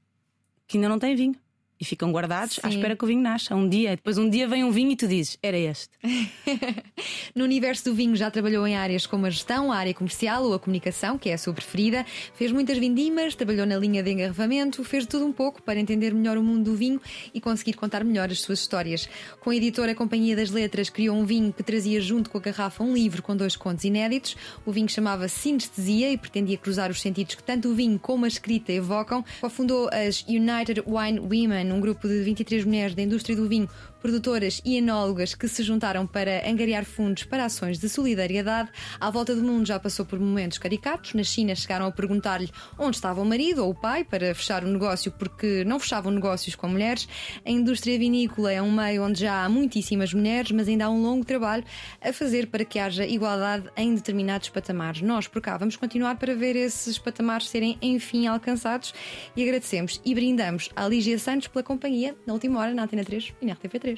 que 0.66 0.78
ainda 0.78 0.88
não 0.88 0.98
têm 0.98 1.14
vinho 1.14 1.36
e 1.82 1.84
ficam 1.84 2.12
guardados 2.12 2.54
Sim. 2.54 2.60
à 2.62 2.68
espera 2.68 2.94
que 2.94 3.02
o 3.04 3.08
vinho 3.08 3.20
nasça. 3.20 3.56
Um 3.56 3.68
dia, 3.68 3.96
depois 3.96 4.16
um 4.16 4.30
dia 4.30 4.46
vem 4.46 4.62
um 4.62 4.70
vinho 4.70 4.92
e 4.92 4.96
tu 4.96 5.08
dizes: 5.08 5.36
era 5.42 5.58
este. 5.58 5.90
no 7.34 7.42
universo 7.42 7.86
do 7.86 7.94
vinho 7.94 8.14
já 8.14 8.30
trabalhou 8.30 8.64
em 8.64 8.76
áreas 8.76 9.04
como 9.04 9.26
a 9.26 9.30
gestão, 9.30 9.72
a 9.72 9.76
área 9.76 9.92
comercial 9.92 10.44
ou 10.44 10.54
a 10.54 10.60
comunicação, 10.60 11.18
que 11.18 11.28
é 11.28 11.34
a 11.34 11.38
sua 11.38 11.52
preferida. 11.52 12.06
Fez 12.34 12.52
muitas 12.52 12.78
vindimas, 12.78 13.34
trabalhou 13.34 13.66
na 13.66 13.76
linha 13.76 14.00
de 14.00 14.12
engarrafamento, 14.12 14.84
fez 14.84 15.04
tudo 15.06 15.26
um 15.26 15.32
pouco 15.32 15.60
para 15.60 15.80
entender 15.80 16.14
melhor 16.14 16.38
o 16.38 16.42
mundo 16.42 16.70
do 16.70 16.76
vinho 16.76 17.00
e 17.34 17.40
conseguir 17.40 17.72
contar 17.72 18.04
melhor 18.04 18.30
as 18.30 18.40
suas 18.40 18.60
histórias. 18.60 19.08
Com 19.40 19.50
a 19.50 19.56
editora 19.56 19.92
Companhia 19.92 20.36
das 20.36 20.52
Letras, 20.52 20.88
criou 20.88 21.16
um 21.16 21.26
vinho 21.26 21.52
que 21.52 21.64
trazia 21.64 22.00
junto 22.00 22.30
com 22.30 22.38
a 22.38 22.40
garrafa 22.40 22.84
um 22.84 22.94
livro 22.94 23.24
com 23.24 23.36
dois 23.36 23.56
contos 23.56 23.84
inéditos. 23.84 24.36
O 24.64 24.70
vinho 24.70 24.88
chamava 24.88 25.26
Sinestesia 25.26 26.12
e 26.12 26.16
pretendia 26.16 26.56
cruzar 26.56 26.92
os 26.92 27.00
sentidos 27.00 27.34
que 27.34 27.42
tanto 27.42 27.70
o 27.70 27.74
vinho 27.74 27.98
como 27.98 28.24
a 28.24 28.28
escrita 28.28 28.70
evocam. 28.70 29.24
Fundou 29.50 29.90
as 29.92 30.24
United 30.28 30.84
Wine 30.86 31.18
Women 31.18 31.71
um 31.72 31.80
grupo 31.80 32.06
de 32.08 32.22
23 32.22 32.64
mulheres 32.64 32.94
da 32.94 33.02
indústria 33.02 33.36
do 33.36 33.48
vinho 33.48 33.68
produtoras 34.02 34.60
e 34.64 34.76
enólogas 34.76 35.34
que 35.34 35.46
se 35.46 35.62
juntaram 35.62 36.06
para 36.06 36.48
angariar 36.50 36.84
fundos 36.84 37.22
para 37.22 37.44
ações 37.44 37.78
de 37.78 37.88
solidariedade. 37.88 38.68
À 38.98 39.08
volta 39.10 39.34
do 39.34 39.42
mundo 39.42 39.64
já 39.64 39.78
passou 39.78 40.04
por 40.04 40.18
momentos 40.18 40.58
caricatos. 40.58 41.14
Na 41.14 41.22
China 41.22 41.54
chegaram 41.54 41.86
a 41.86 41.92
perguntar-lhe 41.92 42.50
onde 42.76 42.96
estava 42.96 43.22
o 43.22 43.24
marido 43.24 43.64
ou 43.64 43.70
o 43.70 43.74
pai 43.74 44.02
para 44.02 44.34
fechar 44.34 44.64
o 44.64 44.66
negócio 44.66 45.12
porque 45.12 45.62
não 45.64 45.78
fechavam 45.78 46.10
negócios 46.10 46.56
com 46.56 46.66
mulheres. 46.66 47.08
A 47.46 47.50
indústria 47.50 47.96
vinícola 47.96 48.50
é 48.52 48.60
um 48.60 48.72
meio 48.72 49.04
onde 49.04 49.20
já 49.20 49.44
há 49.44 49.48
muitíssimas 49.48 50.12
mulheres, 50.12 50.50
mas 50.50 50.66
ainda 50.66 50.86
há 50.86 50.90
um 50.90 51.00
longo 51.00 51.24
trabalho 51.24 51.64
a 52.00 52.12
fazer 52.12 52.48
para 52.48 52.64
que 52.64 52.80
haja 52.80 53.06
igualdade 53.06 53.70
em 53.76 53.94
determinados 53.94 54.48
patamares. 54.48 55.00
Nós 55.00 55.28
por 55.28 55.40
cá 55.40 55.56
vamos 55.56 55.76
continuar 55.76 56.16
para 56.16 56.34
ver 56.34 56.56
esses 56.56 56.98
patamares 56.98 57.48
serem 57.48 57.78
enfim 57.80 58.26
alcançados 58.26 58.92
e 59.36 59.42
agradecemos 59.44 60.00
e 60.04 60.12
brindamos 60.12 60.70
à 60.74 60.88
Lígia 60.88 61.18
Santos 61.18 61.46
pela 61.46 61.62
companhia 61.62 62.16
na 62.26 62.32
última 62.32 62.58
hora 62.58 62.74
na 62.74 62.82
Antena 62.82 63.04
3 63.04 63.32
e 63.40 63.46
na 63.46 63.54
RTP3. 63.54 63.91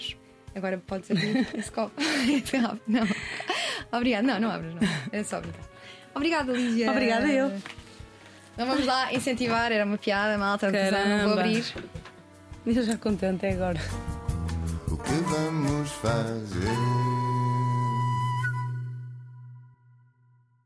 Agora 0.54 0.80
pode 0.86 1.06
ser 1.06 1.16
esse 1.56 1.70
copo. 1.70 1.92
Não. 2.86 3.06
Obrigada. 3.92 4.26
Não, 4.26 4.40
não 4.40 4.50
abres, 4.50 4.74
não. 4.74 4.80
É 5.12 5.22
só 5.22 5.40
brincar. 5.40 5.60
Obrigada, 6.14 6.52
Lígia. 6.52 6.90
Obrigada, 6.90 7.26
eu. 7.28 7.52
Então 8.54 8.66
vamos 8.66 8.86
lá 8.86 9.12
incentivar, 9.12 9.72
era 9.72 9.84
uma 9.84 9.98
piada, 9.98 10.38
malta. 10.38 10.70
Não 10.70 11.28
vou 11.30 11.38
abrir. 11.38 11.64
Eu 12.66 12.82
já 12.82 12.96
contente 12.96 13.46
agora. 13.46 13.78
O 14.88 14.96
que 14.96 15.12
vamos 15.12 15.90
fazer? 15.90 17.23